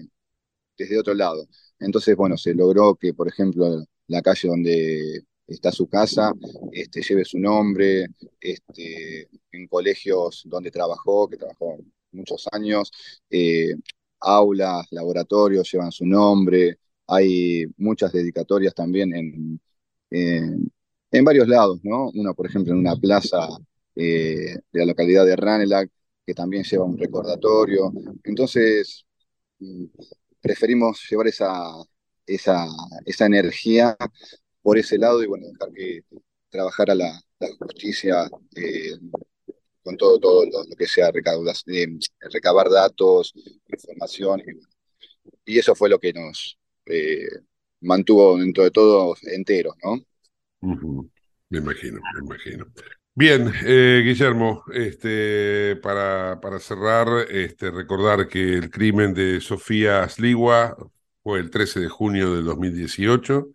desde 0.78 0.98
otro 0.98 1.14
lado. 1.14 1.46
Entonces, 1.80 2.16
bueno, 2.16 2.38
se 2.38 2.54
logró 2.54 2.96
que, 2.96 3.14
por 3.14 3.28
ejemplo, 3.28 3.84
la 4.08 4.22
calle 4.22 4.48
donde 4.48 5.26
está 5.46 5.74
su 5.74 5.88
casa 5.90 6.32
este, 6.72 7.02
lleve 7.02 7.26
su 7.26 7.38
nombre, 7.38 8.06
este, 8.40 9.28
en 9.52 9.68
colegios 9.68 10.44
donde 10.46 10.72
trabajó, 10.72 11.28
que 11.28 11.36
trabajó 11.38 11.78
muchos 12.12 12.48
años, 12.54 12.92
eh, 13.30 13.76
aulas, 14.26 14.88
laboratorios 14.92 15.72
llevan 15.72 15.92
su 15.92 16.06
nombre, 16.06 16.80
hay 17.08 17.66
muchas 17.78 18.12
dedicatorias 18.12 18.74
también 18.74 19.14
en, 19.16 19.60
varios 21.24 21.48
lados, 21.48 21.80
¿no? 21.84 22.10
Una, 22.14 22.34
por 22.34 22.46
ejemplo, 22.48 22.74
en 22.74 22.80
una 22.80 22.96
plaza 22.98 23.48
eh, 23.96 24.56
de 24.72 24.80
la 24.80 24.86
localidad 24.86 25.26
de 25.26 25.36
Ranelagh, 25.36 25.90
que 26.26 26.34
también 26.34 26.64
lleva 26.64 26.84
un 26.86 26.98
recordatorio. 26.98 27.92
Entonces, 28.24 29.06
mm, 29.60 29.86
preferimos 30.42 31.08
llevar 31.10 31.28
esa, 31.28 31.72
esa, 32.26 32.68
esa 33.06 33.26
energía 33.26 33.96
por 34.62 34.78
ese 34.78 34.98
lado 34.98 35.24
y 35.24 35.28
bueno, 35.28 35.48
dejar 35.48 35.72
que 35.74 36.04
trabajara 36.50 36.96
la, 36.96 37.22
la 37.40 37.48
justicia 37.60 38.30
eh, 38.56 38.94
con 39.86 39.98
todo, 39.98 40.20
todo 40.20 40.46
lo, 40.46 40.76
que 40.76 40.88
sea 40.88 41.10
eh, 41.10 41.88
recabar 42.34 42.70
datos, 42.72 43.34
información, 43.68 44.42
y, 45.46 45.60
eso 45.60 45.76
fue 45.76 45.90
lo 45.90 46.00
que 46.00 46.12
nos 46.12 46.58
eh, 46.88 47.28
mantuvo 47.82 48.36
dentro 48.40 48.64
de 48.64 48.72
todo 48.72 49.16
enteros, 49.22 49.76
¿no? 49.84 50.02
Me 51.50 51.60
imagino, 51.60 52.02
me 52.16 52.26
imagino. 52.26 52.66
Bien, 53.14 53.54
eh, 53.64 54.02
Guillermo, 54.04 54.64
este, 54.74 55.76
para, 55.78 56.40
para 56.42 56.60
cerrar, 56.60 57.08
este, 57.30 57.70
recordar 57.70 58.28
que 58.28 58.56
el 58.56 58.72
crimen 58.72 59.14
de 59.14 59.40
Sofía 59.40 60.10
Sliwa 60.10 60.76
fue 61.22 61.40
el 61.40 61.52
13 61.52 61.82
de 61.82 61.90
junio 61.90 62.36
del 62.36 62.46
2018 62.46 63.52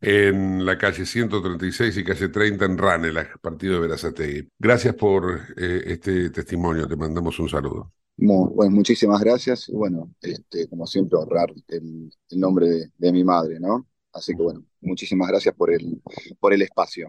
en 0.00 0.64
la 0.66 0.78
calle 0.78 1.06
136 1.06 1.96
y 1.96 2.04
calle 2.04 2.28
30 2.28 2.64
en 2.64 2.78
Ranelagh, 2.78 3.38
partido 3.40 3.74
de 3.74 3.80
Berazategui. 3.80 4.48
Gracias 4.58 4.94
por 4.94 5.40
eh, 5.56 5.82
este 5.86 6.30
testimonio, 6.30 6.88
te 6.88 6.96
mandamos 6.96 7.38
un 7.38 7.48
saludo. 7.48 7.92
Mu- 8.18 8.50
Bueno, 8.54 8.72
muchísimas 8.76 9.20
gracias. 9.20 9.68
Y 9.68 9.72
bueno, 9.72 10.12
este, 10.20 10.68
como 10.68 10.86
siempre, 10.86 11.18
honrar 11.18 11.50
el, 11.68 12.10
el 12.30 12.40
nombre 12.40 12.68
de, 12.68 12.92
de 12.98 13.12
mi 13.12 13.24
madre, 13.24 13.58
¿no? 13.60 13.86
Así 14.12 14.34
que 14.34 14.42
bueno, 14.42 14.64
muchísimas 14.80 15.28
gracias 15.28 15.54
por 15.54 15.72
el, 15.72 16.02
por 16.40 16.52
el 16.52 16.62
espacio. 16.62 17.08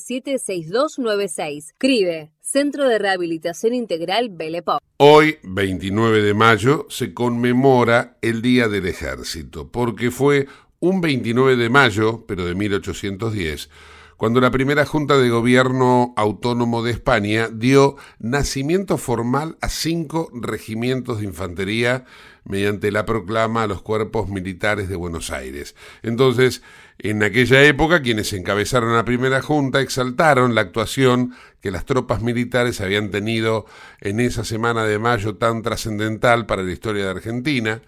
4767-6296. 0.01 1.73
CRIBE, 1.77 2.31
Centro 2.41 2.87
de 2.87 2.99
Rehabilitación 2.99 3.73
Integral 3.73 4.29
Belepop. 4.29 4.81
Hoy, 4.97 5.37
29 5.43 6.21
de 6.21 6.33
mayo, 6.33 6.85
se 6.89 7.13
conmemora 7.13 8.17
el 8.21 8.41
Día 8.41 8.67
del 8.67 8.87
Ejército, 8.87 9.71
porque 9.71 10.11
fue 10.11 10.47
un 10.79 11.01
29 11.01 11.55
de 11.55 11.69
mayo, 11.69 12.25
pero 12.27 12.45
de 12.45 12.55
1810, 12.55 13.69
cuando 14.17 14.39
la 14.39 14.51
primera 14.51 14.85
Junta 14.85 15.17
de 15.17 15.29
Gobierno 15.29 16.13
Autónomo 16.15 16.83
de 16.83 16.91
España 16.91 17.49
dio 17.51 17.95
nacimiento 18.19 18.99
formal 18.99 19.57
a 19.61 19.69
cinco 19.69 20.29
regimientos 20.31 21.19
de 21.19 21.25
infantería 21.25 22.05
mediante 22.43 22.91
la 22.91 23.05
proclama 23.05 23.63
a 23.63 23.67
los 23.67 23.81
cuerpos 23.81 24.29
militares 24.29 24.89
de 24.89 24.95
Buenos 24.95 25.31
Aires. 25.31 25.75
Entonces, 26.03 26.61
en 27.03 27.23
aquella 27.23 27.63
época, 27.63 28.03
quienes 28.03 28.31
encabezaron 28.31 28.95
la 28.95 29.03
primera 29.03 29.41
junta 29.41 29.81
exaltaron 29.81 30.53
la 30.53 30.61
actuación 30.61 31.33
que 31.59 31.71
las 31.71 31.85
tropas 31.85 32.21
militares 32.21 32.79
habían 32.79 33.09
tenido 33.09 33.65
en 34.01 34.19
esa 34.19 34.43
semana 34.43 34.83
de 34.83 34.99
mayo 34.99 35.35
tan 35.35 35.63
trascendental 35.63 36.45
para 36.45 36.61
la 36.61 36.71
historia 36.71 37.05
de 37.05 37.09
Argentina, 37.09 37.81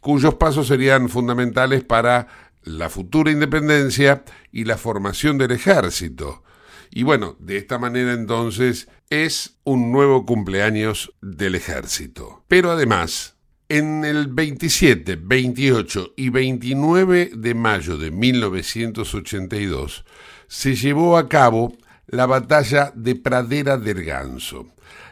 cuyos 0.00 0.36
pasos 0.36 0.68
serían 0.68 1.10
fundamentales 1.10 1.84
para 1.84 2.26
la 2.62 2.88
futura 2.88 3.30
independencia 3.30 4.24
y 4.50 4.64
la 4.64 4.78
formación 4.78 5.36
del 5.36 5.50
ejército. 5.50 6.42
Y 6.90 7.02
bueno, 7.02 7.36
de 7.40 7.58
esta 7.58 7.78
manera 7.78 8.14
entonces 8.14 8.88
es 9.10 9.58
un 9.64 9.92
nuevo 9.92 10.24
cumpleaños 10.24 11.12
del 11.20 11.54
ejército. 11.54 12.44
Pero 12.48 12.70
además, 12.70 13.33
en 13.68 14.04
el 14.04 14.28
27, 14.28 15.16
28 15.16 16.14
y 16.16 16.28
29 16.28 17.30
de 17.34 17.54
mayo 17.54 17.96
de 17.96 18.10
1982 18.10 20.04
se 20.46 20.74
llevó 20.74 21.16
a 21.16 21.28
cabo 21.28 21.76
la 22.06 22.26
batalla 22.26 22.92
de 22.94 23.16
Pradera 23.16 23.76
del 23.76 24.04
Ganso. 24.04 24.66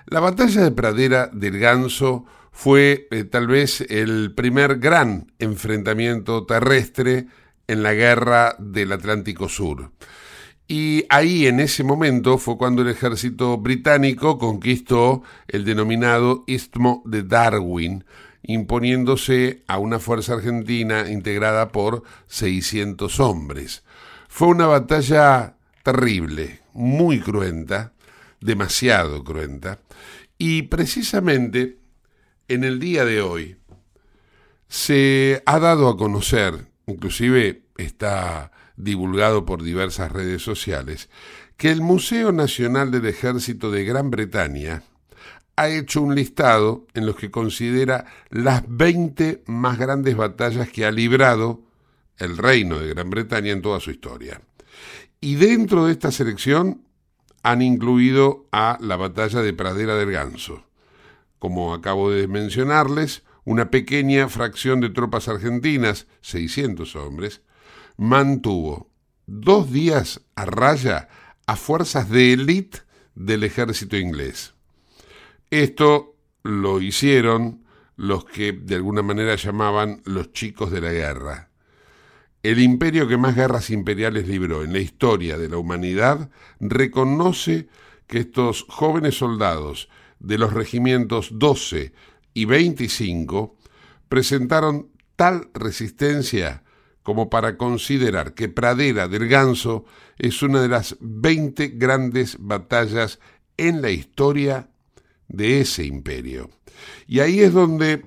La 0.06 0.20
batalla 0.20 0.62
de 0.62 0.70
Pradera 0.70 1.30
del 1.32 1.58
Ganso 1.58 2.26
fue 2.50 3.08
eh, 3.10 3.24
tal 3.24 3.46
vez 3.46 3.80
el 3.80 4.34
primer 4.34 4.78
gran 4.78 5.32
enfrentamiento 5.38 6.44
terrestre 6.44 7.26
en 7.66 7.82
la 7.82 7.94
guerra 7.94 8.54
del 8.58 8.92
Atlántico 8.92 9.48
Sur. 9.48 9.90
Y 10.68 11.04
ahí 11.08 11.46
en 11.46 11.60
ese 11.60 11.82
momento 11.84 12.38
fue 12.38 12.56
cuando 12.56 12.82
el 12.82 12.88
ejército 12.88 13.58
británico 13.58 14.38
conquistó 14.38 15.22
el 15.48 15.64
denominado 15.64 16.44
Istmo 16.46 17.02
de 17.04 17.22
Darwin, 17.22 18.04
imponiéndose 18.42 19.62
a 19.66 19.78
una 19.78 19.98
fuerza 19.98 20.34
argentina 20.34 21.10
integrada 21.10 21.68
por 21.68 22.02
600 22.26 23.20
hombres. 23.20 23.84
Fue 24.28 24.48
una 24.48 24.66
batalla 24.66 25.56
terrible, 25.82 26.60
muy 26.72 27.20
cruenta, 27.20 27.92
demasiado 28.40 29.22
cruenta, 29.24 29.78
y 30.38 30.62
precisamente 30.62 31.78
en 32.48 32.64
el 32.64 32.80
día 32.80 33.04
de 33.04 33.20
hoy 33.20 33.56
se 34.68 35.42
ha 35.46 35.58
dado 35.58 35.88
a 35.88 35.96
conocer, 35.96 36.66
inclusive 36.86 37.62
está 37.76 38.50
divulgado 38.76 39.44
por 39.44 39.62
diversas 39.62 40.10
redes 40.10 40.42
sociales, 40.42 41.08
que 41.56 41.70
el 41.70 41.80
Museo 41.80 42.32
Nacional 42.32 42.90
del 42.90 43.06
Ejército 43.06 43.70
de 43.70 43.84
Gran 43.84 44.10
Bretaña 44.10 44.82
ha 45.62 45.68
hecho 45.68 46.02
un 46.02 46.14
listado 46.14 46.86
en 46.94 47.06
los 47.06 47.16
que 47.16 47.30
considera 47.30 48.06
las 48.30 48.64
20 48.66 49.44
más 49.46 49.78
grandes 49.78 50.16
batallas 50.16 50.68
que 50.70 50.84
ha 50.84 50.90
librado 50.90 51.62
el 52.18 52.36
reino 52.36 52.78
de 52.78 52.88
Gran 52.88 53.10
Bretaña 53.10 53.52
en 53.52 53.62
toda 53.62 53.80
su 53.80 53.90
historia. 53.90 54.42
Y 55.20 55.36
dentro 55.36 55.86
de 55.86 55.92
esta 55.92 56.10
selección 56.10 56.82
han 57.42 57.62
incluido 57.62 58.46
a 58.50 58.76
la 58.80 58.96
batalla 58.96 59.40
de 59.40 59.52
Pradera 59.52 59.94
del 59.94 60.10
Ganso. 60.10 60.64
Como 61.38 61.74
acabo 61.74 62.10
de 62.10 62.26
mencionarles, 62.26 63.22
una 63.44 63.70
pequeña 63.70 64.28
fracción 64.28 64.80
de 64.80 64.90
tropas 64.90 65.28
argentinas, 65.28 66.06
600 66.22 66.96
hombres, 66.96 67.40
mantuvo 67.96 68.90
dos 69.26 69.72
días 69.72 70.22
a 70.34 70.44
raya 70.44 71.08
a 71.46 71.56
fuerzas 71.56 72.08
de 72.10 72.32
élite 72.32 72.80
del 73.14 73.44
ejército 73.44 73.96
inglés. 73.96 74.51
Esto 75.52 76.16
lo 76.44 76.80
hicieron 76.80 77.66
los 77.96 78.24
que 78.24 78.52
de 78.52 78.74
alguna 78.74 79.02
manera 79.02 79.36
llamaban 79.36 80.00
los 80.06 80.32
chicos 80.32 80.70
de 80.70 80.80
la 80.80 80.92
guerra. 80.92 81.50
El 82.42 82.58
imperio 82.58 83.06
que 83.06 83.18
más 83.18 83.36
guerras 83.36 83.68
imperiales 83.68 84.26
libró 84.26 84.64
en 84.64 84.72
la 84.72 84.78
historia 84.78 85.36
de 85.36 85.50
la 85.50 85.58
humanidad 85.58 86.30
reconoce 86.58 87.68
que 88.06 88.20
estos 88.20 88.64
jóvenes 88.66 89.18
soldados 89.18 89.90
de 90.20 90.38
los 90.38 90.54
regimientos 90.54 91.28
12 91.32 91.92
y 92.32 92.46
25 92.46 93.58
presentaron 94.08 94.88
tal 95.16 95.50
resistencia 95.52 96.64
como 97.02 97.28
para 97.28 97.58
considerar 97.58 98.32
que 98.32 98.48
Pradera 98.48 99.06
del 99.06 99.28
Ganso 99.28 99.84
es 100.16 100.42
una 100.42 100.62
de 100.62 100.68
las 100.68 100.96
20 101.00 101.74
grandes 101.74 102.38
batallas 102.40 103.20
en 103.58 103.82
la 103.82 103.90
historia 103.90 104.70
de 105.32 105.62
ese 105.62 105.84
imperio. 105.84 106.50
Y 107.06 107.20
ahí 107.20 107.40
es 107.40 107.52
donde 107.52 108.04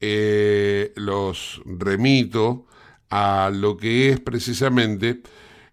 eh, 0.00 0.92
los 0.94 1.60
remito 1.64 2.66
a 3.10 3.50
lo 3.52 3.76
que 3.76 4.10
es 4.10 4.20
precisamente 4.20 5.22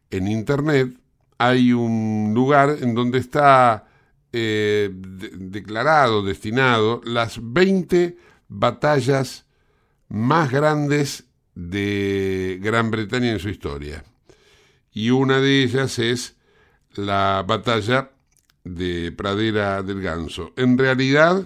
en 0.10 0.28
Internet 0.28 0.98
hay 1.38 1.74
un 1.74 2.32
lugar 2.34 2.78
en 2.82 2.96
donde 2.96 3.18
está 3.18 3.88
eh, 4.32 4.90
declarado, 4.94 6.24
destinado, 6.24 7.02
las 7.04 7.40
20 7.42 8.18
batallas 8.48 9.46
más 10.08 10.52
grandes 10.52 11.26
de 11.54 12.60
Gran 12.62 12.92
Bretaña 12.92 13.32
en 13.32 13.40
su 13.40 13.50
historia. 13.50 14.06
Y 14.92 15.10
una 15.10 15.40
de 15.40 15.64
ellas 15.64 16.00
es 16.00 16.38
la 16.96 17.44
batalla 17.46 18.13
de 18.64 19.12
Pradera 19.12 19.84
del 19.84 20.02
Ganso. 20.02 20.54
En 20.56 20.78
realidad, 20.78 21.46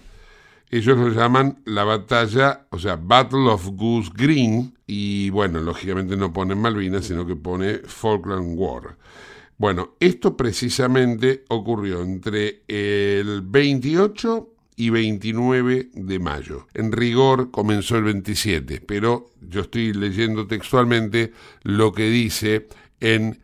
ellos 0.69 0.97
lo 0.97 1.09
llaman 1.09 1.61
la 1.65 1.83
batalla, 1.83 2.67
o 2.69 2.79
sea, 2.79 2.97
Battle 2.97 3.49
of 3.49 3.67
Goose 3.73 4.11
Green, 4.13 4.75
y 4.85 5.29
bueno, 5.29 5.59
lógicamente 5.61 6.17
no 6.17 6.33
pone 6.33 6.55
Malvinas, 6.55 7.05
sino 7.05 7.25
que 7.25 7.35
pone 7.35 7.79
Falkland 7.85 8.57
War. 8.57 8.97
Bueno, 9.57 9.95
esto 9.99 10.37
precisamente 10.37 11.43
ocurrió 11.49 12.03
entre 12.03 12.63
el 12.67 13.41
28 13.41 14.53
y 14.75 14.91
29 14.91 15.89
de 15.93 16.19
mayo. 16.19 16.67
En 16.75 16.91
rigor 16.91 17.49
comenzó 17.49 17.97
el 17.97 18.03
27, 18.03 18.81
pero 18.81 19.31
yo 19.41 19.61
estoy 19.61 19.93
leyendo 19.93 20.45
textualmente 20.45 21.33
lo 21.63 21.91
que 21.91 22.09
dice 22.09 22.67
en 22.99 23.39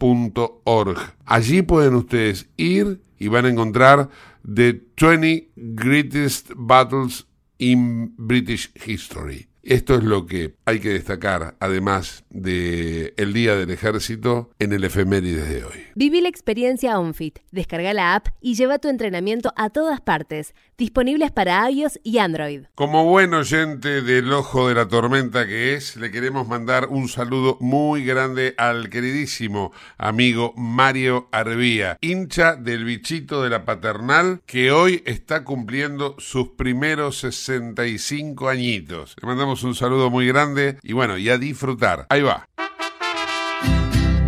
historynewsnetwork.org. 0.00 0.98
Allí 1.26 1.62
pueden 1.62 1.94
ustedes 1.94 2.48
ir 2.56 3.00
y 3.18 3.28
van 3.28 3.44
a 3.44 3.48
encontrar 3.48 4.08
The 4.42 4.80
20 4.96 5.50
Greatest 5.56 6.50
Battles 6.56 7.26
in 7.58 8.14
British 8.16 8.72
History. 8.86 9.49
Esto 9.70 9.94
es 9.94 10.02
lo 10.02 10.26
que 10.26 10.56
hay 10.64 10.80
que 10.80 10.88
destacar, 10.88 11.54
además 11.60 12.24
de 12.28 13.14
el 13.16 13.32
Día 13.32 13.54
del 13.54 13.70
Ejército, 13.70 14.50
en 14.58 14.72
el 14.72 14.82
efemérides 14.82 15.48
de 15.48 15.64
hoy. 15.64 15.86
Viví 15.94 16.20
la 16.20 16.28
experiencia 16.28 16.98
OnFit. 16.98 17.38
Descarga 17.52 17.94
la 17.94 18.16
app 18.16 18.26
y 18.40 18.56
lleva 18.56 18.80
tu 18.80 18.88
entrenamiento 18.88 19.52
a 19.54 19.70
todas 19.70 20.00
partes. 20.00 20.54
Disponibles 20.76 21.30
para 21.30 21.70
iOS 21.70 22.00
y 22.02 22.18
Android. 22.18 22.64
Como 22.74 23.04
buen 23.04 23.32
oyente 23.32 24.02
del 24.02 24.32
ojo 24.32 24.68
de 24.68 24.74
la 24.74 24.88
tormenta 24.88 25.46
que 25.46 25.74
es, 25.74 25.94
le 25.94 26.10
queremos 26.10 26.48
mandar 26.48 26.88
un 26.88 27.06
saludo 27.08 27.56
muy 27.60 28.04
grande 28.04 28.54
al 28.58 28.90
queridísimo 28.90 29.70
amigo 29.98 30.52
Mario 30.56 31.28
Arvía, 31.30 31.96
hincha 32.00 32.56
del 32.56 32.84
bichito 32.84 33.44
de 33.44 33.50
la 33.50 33.64
paternal, 33.64 34.42
que 34.46 34.72
hoy 34.72 35.04
está 35.06 35.44
cumpliendo 35.44 36.16
sus 36.18 36.48
primeros 36.48 37.18
65 37.18 38.48
añitos. 38.48 39.14
Le 39.20 39.28
mandamos 39.28 39.59
un 39.62 39.74
saludo 39.74 40.10
muy 40.10 40.26
grande 40.26 40.78
y 40.82 40.92
bueno, 40.92 41.16
y 41.18 41.28
a 41.28 41.38
disfrutar. 41.38 42.06
Ahí 42.08 42.22
va. 42.22 42.46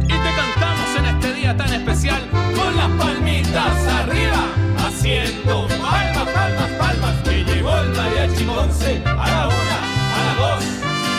Y 0.03 0.07
te 0.07 0.14
cantamos 0.14 0.97
en 0.99 1.05
este 1.07 1.35
día 1.35 1.57
tan 1.57 1.72
especial 1.72 2.22
con 2.30 2.76
las 2.76 2.91
palmitas 2.91 3.87
arriba, 3.87 4.45
haciendo 4.78 5.66
palmas, 5.68 6.28
palmas, 6.33 6.70
palmas. 6.78 7.22
Que 7.24 7.45
llegó 7.45 7.76
el 7.78 7.89
mariachi 7.91 8.45
Monse 8.45 9.03
a 9.07 9.14
la 9.14 9.49
una, 9.49 9.78
a 10.14 10.24
la 10.26 10.35
dos, 10.41 10.64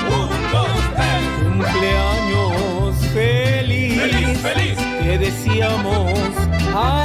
un, 0.09 0.51
dos, 0.51 0.69
tres. 0.95 1.23
Cumpleaños 1.43 2.95
feliz, 3.13 4.01
Feliz, 4.01 4.39
feliz. 4.39 4.77
te 4.77 5.17
deseamos 5.17 6.13
a 6.75 7.02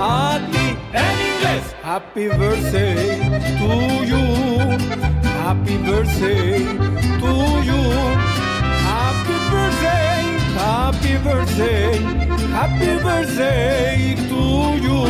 a 0.00 0.40
ti. 0.50 0.76
En 0.92 1.16
inglés. 1.28 1.64
Happy 1.82 2.28
birthday 2.28 3.18
to 3.58 4.04
you. 4.04 4.24
Happy 5.44 5.76
birthday 5.78 6.64
to 7.20 7.62
you. 7.68 8.34
Happy 8.84 9.36
birthday, 9.50 10.22
happy 10.56 11.16
birthday, 11.18 11.98
happy 12.52 12.92
birthday 13.02 14.14
to 14.28 14.76
you. 14.82 15.04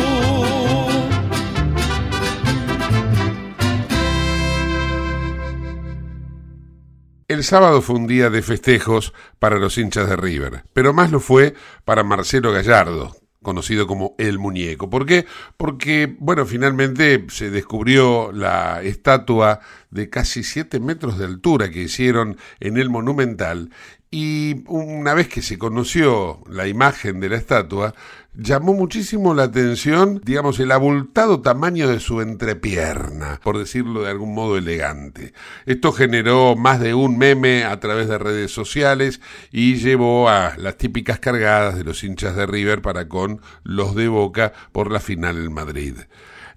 El 7.27 7.43
sábado 7.43 7.81
fue 7.81 7.95
un 7.95 8.07
día 8.07 8.29
de 8.29 8.41
festejos 8.41 9.13
para 9.39 9.57
los 9.57 9.77
hinchas 9.77 10.07
de 10.09 10.15
River, 10.15 10.63
pero 10.73 10.93
más 10.93 11.11
lo 11.11 11.19
fue 11.19 11.55
para 11.83 12.03
Marcelo 12.03 12.51
Gallardo, 12.51 13.15
conocido 13.45 13.87
como 13.87 14.15
El 14.17 14.39
Muñeco. 14.39 14.89
¿Por 14.89 15.05
qué? 15.05 15.25
Porque, 15.55 16.17
bueno, 16.19 16.45
finalmente 16.45 17.25
se 17.29 17.49
descubrió 17.49 18.33
la 18.33 18.81
estatua 18.83 19.61
de 19.91 20.09
casi 20.09 20.43
7 20.43 20.81
metros 20.81 21.17
de 21.17 21.25
altura 21.25 21.71
que 21.71 21.83
hicieron 21.83 22.37
en 22.59 22.77
el 22.77 22.89
Monumental 22.89 23.69
y 24.11 24.63
una 24.67 25.13
vez 25.13 25.27
que 25.27 25.41
se 25.41 25.57
conoció 25.57 26.41
la 26.49 26.67
imagen 26.67 27.19
de 27.19 27.29
la 27.29 27.37
estatua, 27.37 27.93
llamó 28.37 28.73
muchísimo 28.73 29.33
la 29.33 29.43
atención, 29.43 30.21
digamos, 30.23 30.59
el 30.59 30.71
abultado 30.71 31.41
tamaño 31.41 31.87
de 31.87 31.99
su 31.99 32.21
entrepierna, 32.21 33.39
por 33.43 33.57
decirlo 33.57 34.03
de 34.03 34.09
algún 34.09 34.33
modo 34.33 34.57
elegante. 34.57 35.33
Esto 35.65 35.91
generó 35.91 36.55
más 36.55 36.79
de 36.79 36.93
un 36.93 37.17
meme 37.17 37.63
a 37.63 37.79
través 37.79 38.07
de 38.07 38.17
redes 38.17 38.51
sociales 38.51 39.21
y 39.51 39.75
llevó 39.75 40.29
a 40.29 40.55
las 40.57 40.77
típicas 40.77 41.19
cargadas 41.19 41.77
de 41.77 41.83
los 41.83 42.03
hinchas 42.03 42.35
de 42.35 42.45
River 42.45 42.81
para 42.81 43.07
con 43.07 43.41
los 43.63 43.95
de 43.95 44.07
Boca 44.07 44.53
por 44.71 44.91
la 44.91 44.99
final 44.99 45.37
en 45.37 45.53
Madrid. 45.53 45.95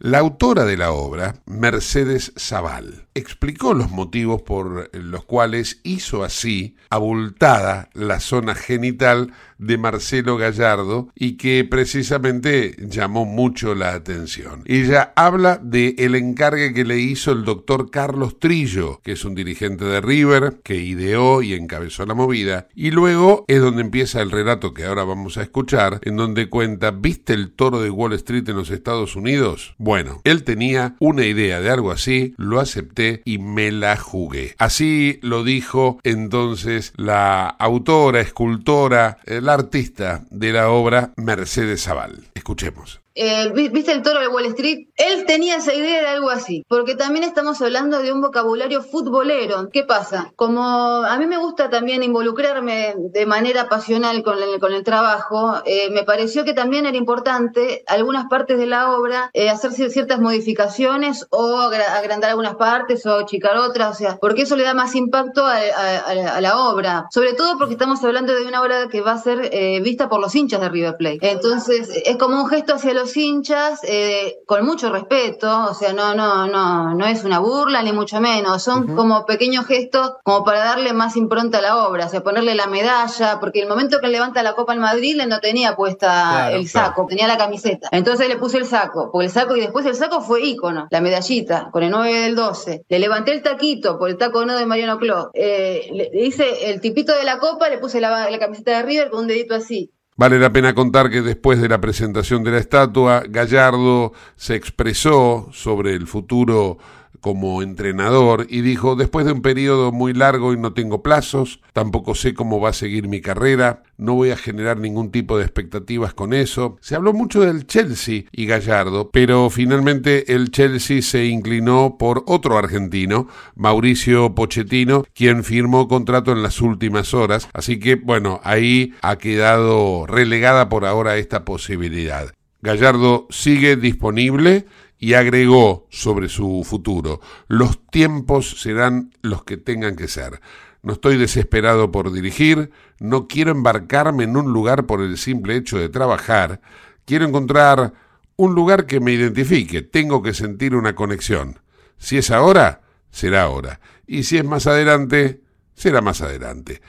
La 0.00 0.20
autora 0.20 0.64
de 0.64 0.76
la 0.76 0.92
obra, 0.92 1.34
Mercedes 1.44 2.32
Zaval, 2.38 3.08
explicó 3.14 3.74
los 3.74 3.90
motivos 3.90 4.42
por 4.42 4.96
los 4.96 5.24
cuales 5.24 5.80
hizo 5.82 6.22
así 6.22 6.76
abultada 6.88 7.90
la 7.94 8.20
zona 8.20 8.54
genital 8.54 9.32
de 9.58 9.76
Marcelo 9.76 10.36
Gallardo 10.36 11.08
y 11.16 11.36
que 11.36 11.66
precisamente 11.68 12.76
llamó 12.78 13.24
mucho 13.24 13.74
la 13.74 13.94
atención. 13.94 14.62
Ella 14.66 15.12
habla 15.16 15.58
de 15.60 15.96
el 15.98 16.14
encargue 16.14 16.72
que 16.72 16.84
le 16.84 16.98
hizo 16.98 17.32
el 17.32 17.44
doctor 17.44 17.90
Carlos 17.90 18.38
Trillo, 18.38 19.00
que 19.02 19.12
es 19.12 19.24
un 19.24 19.34
dirigente 19.34 19.84
de 19.84 20.00
River, 20.00 20.60
que 20.62 20.76
ideó 20.76 21.42
y 21.42 21.54
encabezó 21.54 22.06
la 22.06 22.14
movida, 22.14 22.68
y 22.72 22.92
luego 22.92 23.44
es 23.48 23.60
donde 23.60 23.82
empieza 23.82 24.22
el 24.22 24.30
relato 24.30 24.72
que 24.74 24.84
ahora 24.84 25.02
vamos 25.02 25.38
a 25.38 25.42
escuchar, 25.42 25.98
en 26.02 26.16
donde 26.16 26.48
cuenta, 26.48 26.92
¿viste 26.92 27.32
el 27.32 27.50
toro 27.50 27.82
de 27.82 27.90
Wall 27.90 28.12
Street 28.12 28.48
en 28.48 28.56
los 28.56 28.70
Estados 28.70 29.16
Unidos? 29.16 29.74
Bueno, 29.88 30.20
él 30.24 30.44
tenía 30.44 30.96
una 30.98 31.24
idea 31.24 31.62
de 31.62 31.70
algo 31.70 31.90
así, 31.92 32.34
lo 32.36 32.60
acepté 32.60 33.22
y 33.24 33.38
me 33.38 33.72
la 33.72 33.96
jugué. 33.96 34.54
Así 34.58 35.18
lo 35.22 35.44
dijo 35.44 35.98
entonces 36.02 36.92
la 36.96 37.48
autora, 37.48 38.20
escultora, 38.20 39.16
la 39.24 39.54
artista 39.54 40.26
de 40.28 40.52
la 40.52 40.68
obra 40.68 41.14
Mercedes 41.16 41.84
Zaval. 41.84 42.28
Escuchemos. 42.34 43.00
Eh, 43.18 43.50
vi- 43.54 43.68
¿viste 43.68 43.92
el 43.92 44.02
toro 44.02 44.20
de 44.20 44.28
Wall 44.28 44.46
Street? 44.46 44.86
Él 44.96 45.24
tenía 45.26 45.56
esa 45.56 45.74
idea 45.74 46.00
de 46.00 46.08
algo 46.08 46.30
así, 46.30 46.64
porque 46.68 46.94
también 46.94 47.24
estamos 47.24 47.60
hablando 47.62 47.98
de 48.00 48.12
un 48.12 48.20
vocabulario 48.20 48.82
futbolero. 48.82 49.68
¿Qué 49.72 49.84
pasa? 49.84 50.32
Como 50.36 50.62
a 50.62 51.16
mí 51.18 51.26
me 51.26 51.36
gusta 51.38 51.68
también 51.70 52.02
involucrarme 52.02 52.94
de 52.96 53.26
manera 53.26 53.68
pasional 53.68 54.22
con 54.22 54.42
el, 54.42 54.58
con 54.60 54.72
el 54.72 54.84
trabajo, 54.84 55.54
eh, 55.64 55.90
me 55.90 56.04
pareció 56.04 56.44
que 56.44 56.54
también 56.54 56.86
era 56.86 56.96
importante 56.96 57.82
algunas 57.86 58.26
partes 58.26 58.58
de 58.58 58.66
la 58.66 58.90
obra 58.96 59.30
eh, 59.32 59.50
hacer 59.50 59.72
cier- 59.72 59.90
ciertas 59.90 60.20
modificaciones 60.20 61.26
o 61.30 61.56
agra- 61.58 61.96
agrandar 61.96 62.30
algunas 62.30 62.56
partes 62.56 63.04
o 63.06 63.14
achicar 63.16 63.56
otras, 63.56 63.90
o 63.90 63.94
sea, 63.98 64.18
porque 64.20 64.42
eso 64.42 64.56
le 64.56 64.64
da 64.64 64.74
más 64.74 64.94
impacto 64.94 65.46
a, 65.46 65.56
a- 65.56 66.36
a 66.36 66.40
la 66.40 66.58
obra, 66.58 67.06
sobre 67.10 67.32
todo 67.34 67.56
porque 67.58 67.74
estamos 67.74 68.02
hablando 68.04 68.34
de 68.34 68.46
una 68.46 68.60
obra 68.62 68.88
que 68.88 69.00
va 69.00 69.12
a 69.12 69.18
ser 69.18 69.48
eh, 69.52 69.80
vista 69.80 70.08
por 70.08 70.20
los 70.20 70.34
hinchas 70.34 70.60
de 70.60 70.68
River 70.68 70.96
Plate. 70.96 71.18
Entonces, 71.30 71.90
es 72.04 72.16
como 72.16 72.42
un 72.42 72.48
gesto 72.48 72.74
hacia 72.74 72.94
los 72.94 73.07
hinchas 73.16 73.80
eh, 73.84 74.38
con 74.46 74.64
mucho 74.64 74.90
respeto, 74.90 75.70
o 75.70 75.74
sea, 75.74 75.92
no, 75.92 76.14
no, 76.14 76.46
no, 76.46 76.94
no 76.94 77.06
es 77.06 77.24
una 77.24 77.38
burla 77.38 77.82
ni 77.82 77.92
mucho 77.92 78.20
menos, 78.20 78.62
son 78.62 78.94
como 78.96 79.24
pequeños 79.24 79.66
gestos 79.66 80.14
como 80.24 80.44
para 80.44 80.60
darle 80.60 80.92
más 80.92 81.16
impronta 81.16 81.58
a 81.58 81.62
la 81.62 81.86
obra, 81.86 82.06
o 82.06 82.08
sea, 82.08 82.22
ponerle 82.22 82.54
la 82.54 82.66
medalla, 82.66 83.38
porque 83.40 83.62
el 83.62 83.68
momento 83.68 84.00
que 84.00 84.08
levanta 84.08 84.42
la 84.42 84.54
Copa 84.54 84.74
en 84.74 84.80
Madrid, 84.80 85.18
él 85.20 85.28
no 85.28 85.40
tenía 85.40 85.76
puesta 85.76 86.08
Claro, 86.08 86.56
el 86.56 86.68
saco, 86.68 87.06
tenía 87.08 87.26
la 87.28 87.38
camiseta. 87.38 87.88
Entonces 87.92 88.28
le 88.28 88.36
puse 88.36 88.58
el 88.58 88.66
saco, 88.66 89.10
porque 89.12 89.26
el 89.26 89.32
saco 89.32 89.56
y 89.56 89.60
después 89.60 89.86
el 89.86 89.94
saco 89.94 90.20
fue 90.20 90.42
ícono, 90.42 90.88
la 90.90 91.00
medallita, 91.00 91.68
con 91.70 91.82
el 91.82 91.90
9 91.90 92.20
del 92.20 92.34
12. 92.34 92.84
Le 92.88 92.98
levanté 92.98 93.32
el 93.32 93.42
taquito 93.42 93.98
por 93.98 94.10
el 94.10 94.16
taco 94.16 94.44
no 94.44 94.56
de 94.56 94.66
Mariano 94.66 94.98
Clos. 94.98 95.28
Eh, 95.34 95.88
le 95.92 96.08
le 96.12 96.26
hice 96.26 96.70
el 96.70 96.80
tipito 96.80 97.14
de 97.14 97.24
la 97.24 97.38
copa, 97.38 97.68
le 97.68 97.78
puse 97.78 98.00
la, 98.00 98.30
la 98.30 98.38
camiseta 98.38 98.72
de 98.72 98.82
River 98.82 99.10
con 99.10 99.20
un 99.20 99.26
dedito 99.26 99.54
así. 99.54 99.92
Vale 100.18 100.40
la 100.40 100.52
pena 100.52 100.74
contar 100.74 101.10
que 101.10 101.22
después 101.22 101.60
de 101.60 101.68
la 101.68 101.80
presentación 101.80 102.42
de 102.42 102.50
la 102.50 102.58
estatua, 102.58 103.22
Gallardo 103.28 104.12
se 104.34 104.56
expresó 104.56 105.48
sobre 105.52 105.94
el 105.94 106.08
futuro 106.08 106.76
como 107.20 107.62
entrenador 107.62 108.46
y 108.48 108.60
dijo, 108.60 108.96
después 108.96 109.26
de 109.26 109.32
un 109.32 109.42
periodo 109.42 109.92
muy 109.92 110.14
largo 110.14 110.52
y 110.52 110.58
no 110.58 110.72
tengo 110.72 111.02
plazos, 111.02 111.60
tampoco 111.72 112.14
sé 112.14 112.34
cómo 112.34 112.60
va 112.60 112.70
a 112.70 112.74
seguir 112.74 113.08
mi 113.08 113.20
carrera, 113.20 113.82
no 113.96 114.14
voy 114.14 114.30
a 114.30 114.36
generar 114.36 114.78
ningún 114.78 115.10
tipo 115.10 115.38
de 115.38 115.44
expectativas 115.44 116.14
con 116.14 116.32
eso. 116.32 116.76
Se 116.80 116.94
habló 116.94 117.12
mucho 117.12 117.40
del 117.40 117.66
Chelsea 117.66 118.24
y 118.32 118.46
Gallardo, 118.46 119.10
pero 119.10 119.50
finalmente 119.50 120.34
el 120.34 120.50
Chelsea 120.50 121.02
se 121.02 121.26
inclinó 121.26 121.96
por 121.98 122.24
otro 122.26 122.58
argentino, 122.58 123.28
Mauricio 123.54 124.34
Pochettino, 124.34 125.04
quien 125.14 125.44
firmó 125.44 125.88
contrato 125.88 126.32
en 126.32 126.42
las 126.42 126.60
últimas 126.60 127.14
horas, 127.14 127.48
así 127.52 127.78
que 127.78 127.96
bueno, 127.96 128.40
ahí 128.44 128.94
ha 129.02 129.16
quedado 129.16 130.06
relegada 130.06 130.68
por 130.68 130.84
ahora 130.84 131.16
esta 131.16 131.44
posibilidad. 131.44 132.32
Gallardo 132.60 133.28
sigue 133.30 133.76
disponible 133.76 134.66
y 134.98 135.14
agregó 135.14 135.86
sobre 135.90 136.28
su 136.28 136.64
futuro, 136.64 137.20
los 137.46 137.86
tiempos 137.86 138.60
serán 138.60 139.12
los 139.22 139.44
que 139.44 139.56
tengan 139.56 139.96
que 139.96 140.08
ser. 140.08 140.40
No 140.82 140.92
estoy 140.94 141.16
desesperado 141.16 141.90
por 141.90 142.12
dirigir, 142.12 142.70
no 142.98 143.28
quiero 143.28 143.52
embarcarme 143.52 144.24
en 144.24 144.36
un 144.36 144.52
lugar 144.52 144.86
por 144.86 145.00
el 145.00 145.18
simple 145.18 145.56
hecho 145.56 145.78
de 145.78 145.88
trabajar, 145.88 146.60
quiero 147.04 147.26
encontrar 147.26 147.92
un 148.36 148.54
lugar 148.54 148.86
que 148.86 149.00
me 149.00 149.12
identifique, 149.12 149.82
tengo 149.82 150.22
que 150.22 150.34
sentir 150.34 150.74
una 150.74 150.94
conexión. 150.94 151.60
Si 151.96 152.16
es 152.18 152.30
ahora, 152.30 152.82
será 153.10 153.42
ahora, 153.42 153.80
y 154.06 154.22
si 154.22 154.38
es 154.38 154.44
más 154.44 154.66
adelante, 154.66 155.42
será 155.74 156.00
más 156.00 156.22
adelante. 156.22 156.80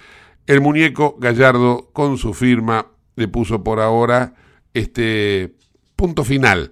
El 0.46 0.62
muñeco 0.62 1.18
Gallardo 1.20 1.90
con 1.94 2.18
su 2.18 2.34
firma 2.34 2.88
le 3.16 3.28
puso 3.28 3.64
por 3.64 3.80
ahora 3.80 4.34
este 4.74 5.56
punto 5.96 6.24
final 6.24 6.72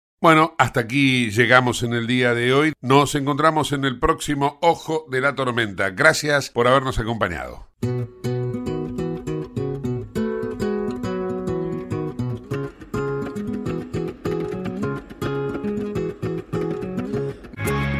Bueno, 0.21 0.53
hasta 0.59 0.81
aquí 0.81 1.31
llegamos 1.31 1.81
en 1.81 1.93
el 1.93 2.05
día 2.05 2.35
de 2.35 2.53
hoy. 2.53 2.73
Nos 2.79 3.15
encontramos 3.15 3.71
en 3.71 3.85
el 3.85 3.97
próximo 3.97 4.59
Ojo 4.61 5.07
de 5.09 5.19
la 5.19 5.33
Tormenta. 5.33 5.89
Gracias 5.89 6.51
por 6.51 6.67
habernos 6.67 6.99
acompañado. 6.99 7.69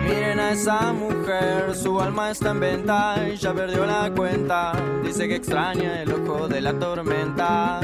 Miren 0.03 0.39
a 0.39 0.51
esa 0.51 0.93
mujer, 0.93 1.73
su 1.73 1.99
alma 1.99 2.29
está 2.29 2.51
en 2.51 2.59
venta 2.59 3.15
y 3.33 3.37
ya 3.37 3.51
perdió 3.51 3.83
la 3.87 4.11
cuenta. 4.15 4.73
Dice 5.03 5.27
que 5.27 5.37
extraña 5.37 6.03
el 6.03 6.11
ojo 6.13 6.47
de 6.47 6.61
la 6.61 6.77
tormenta. 6.77 7.81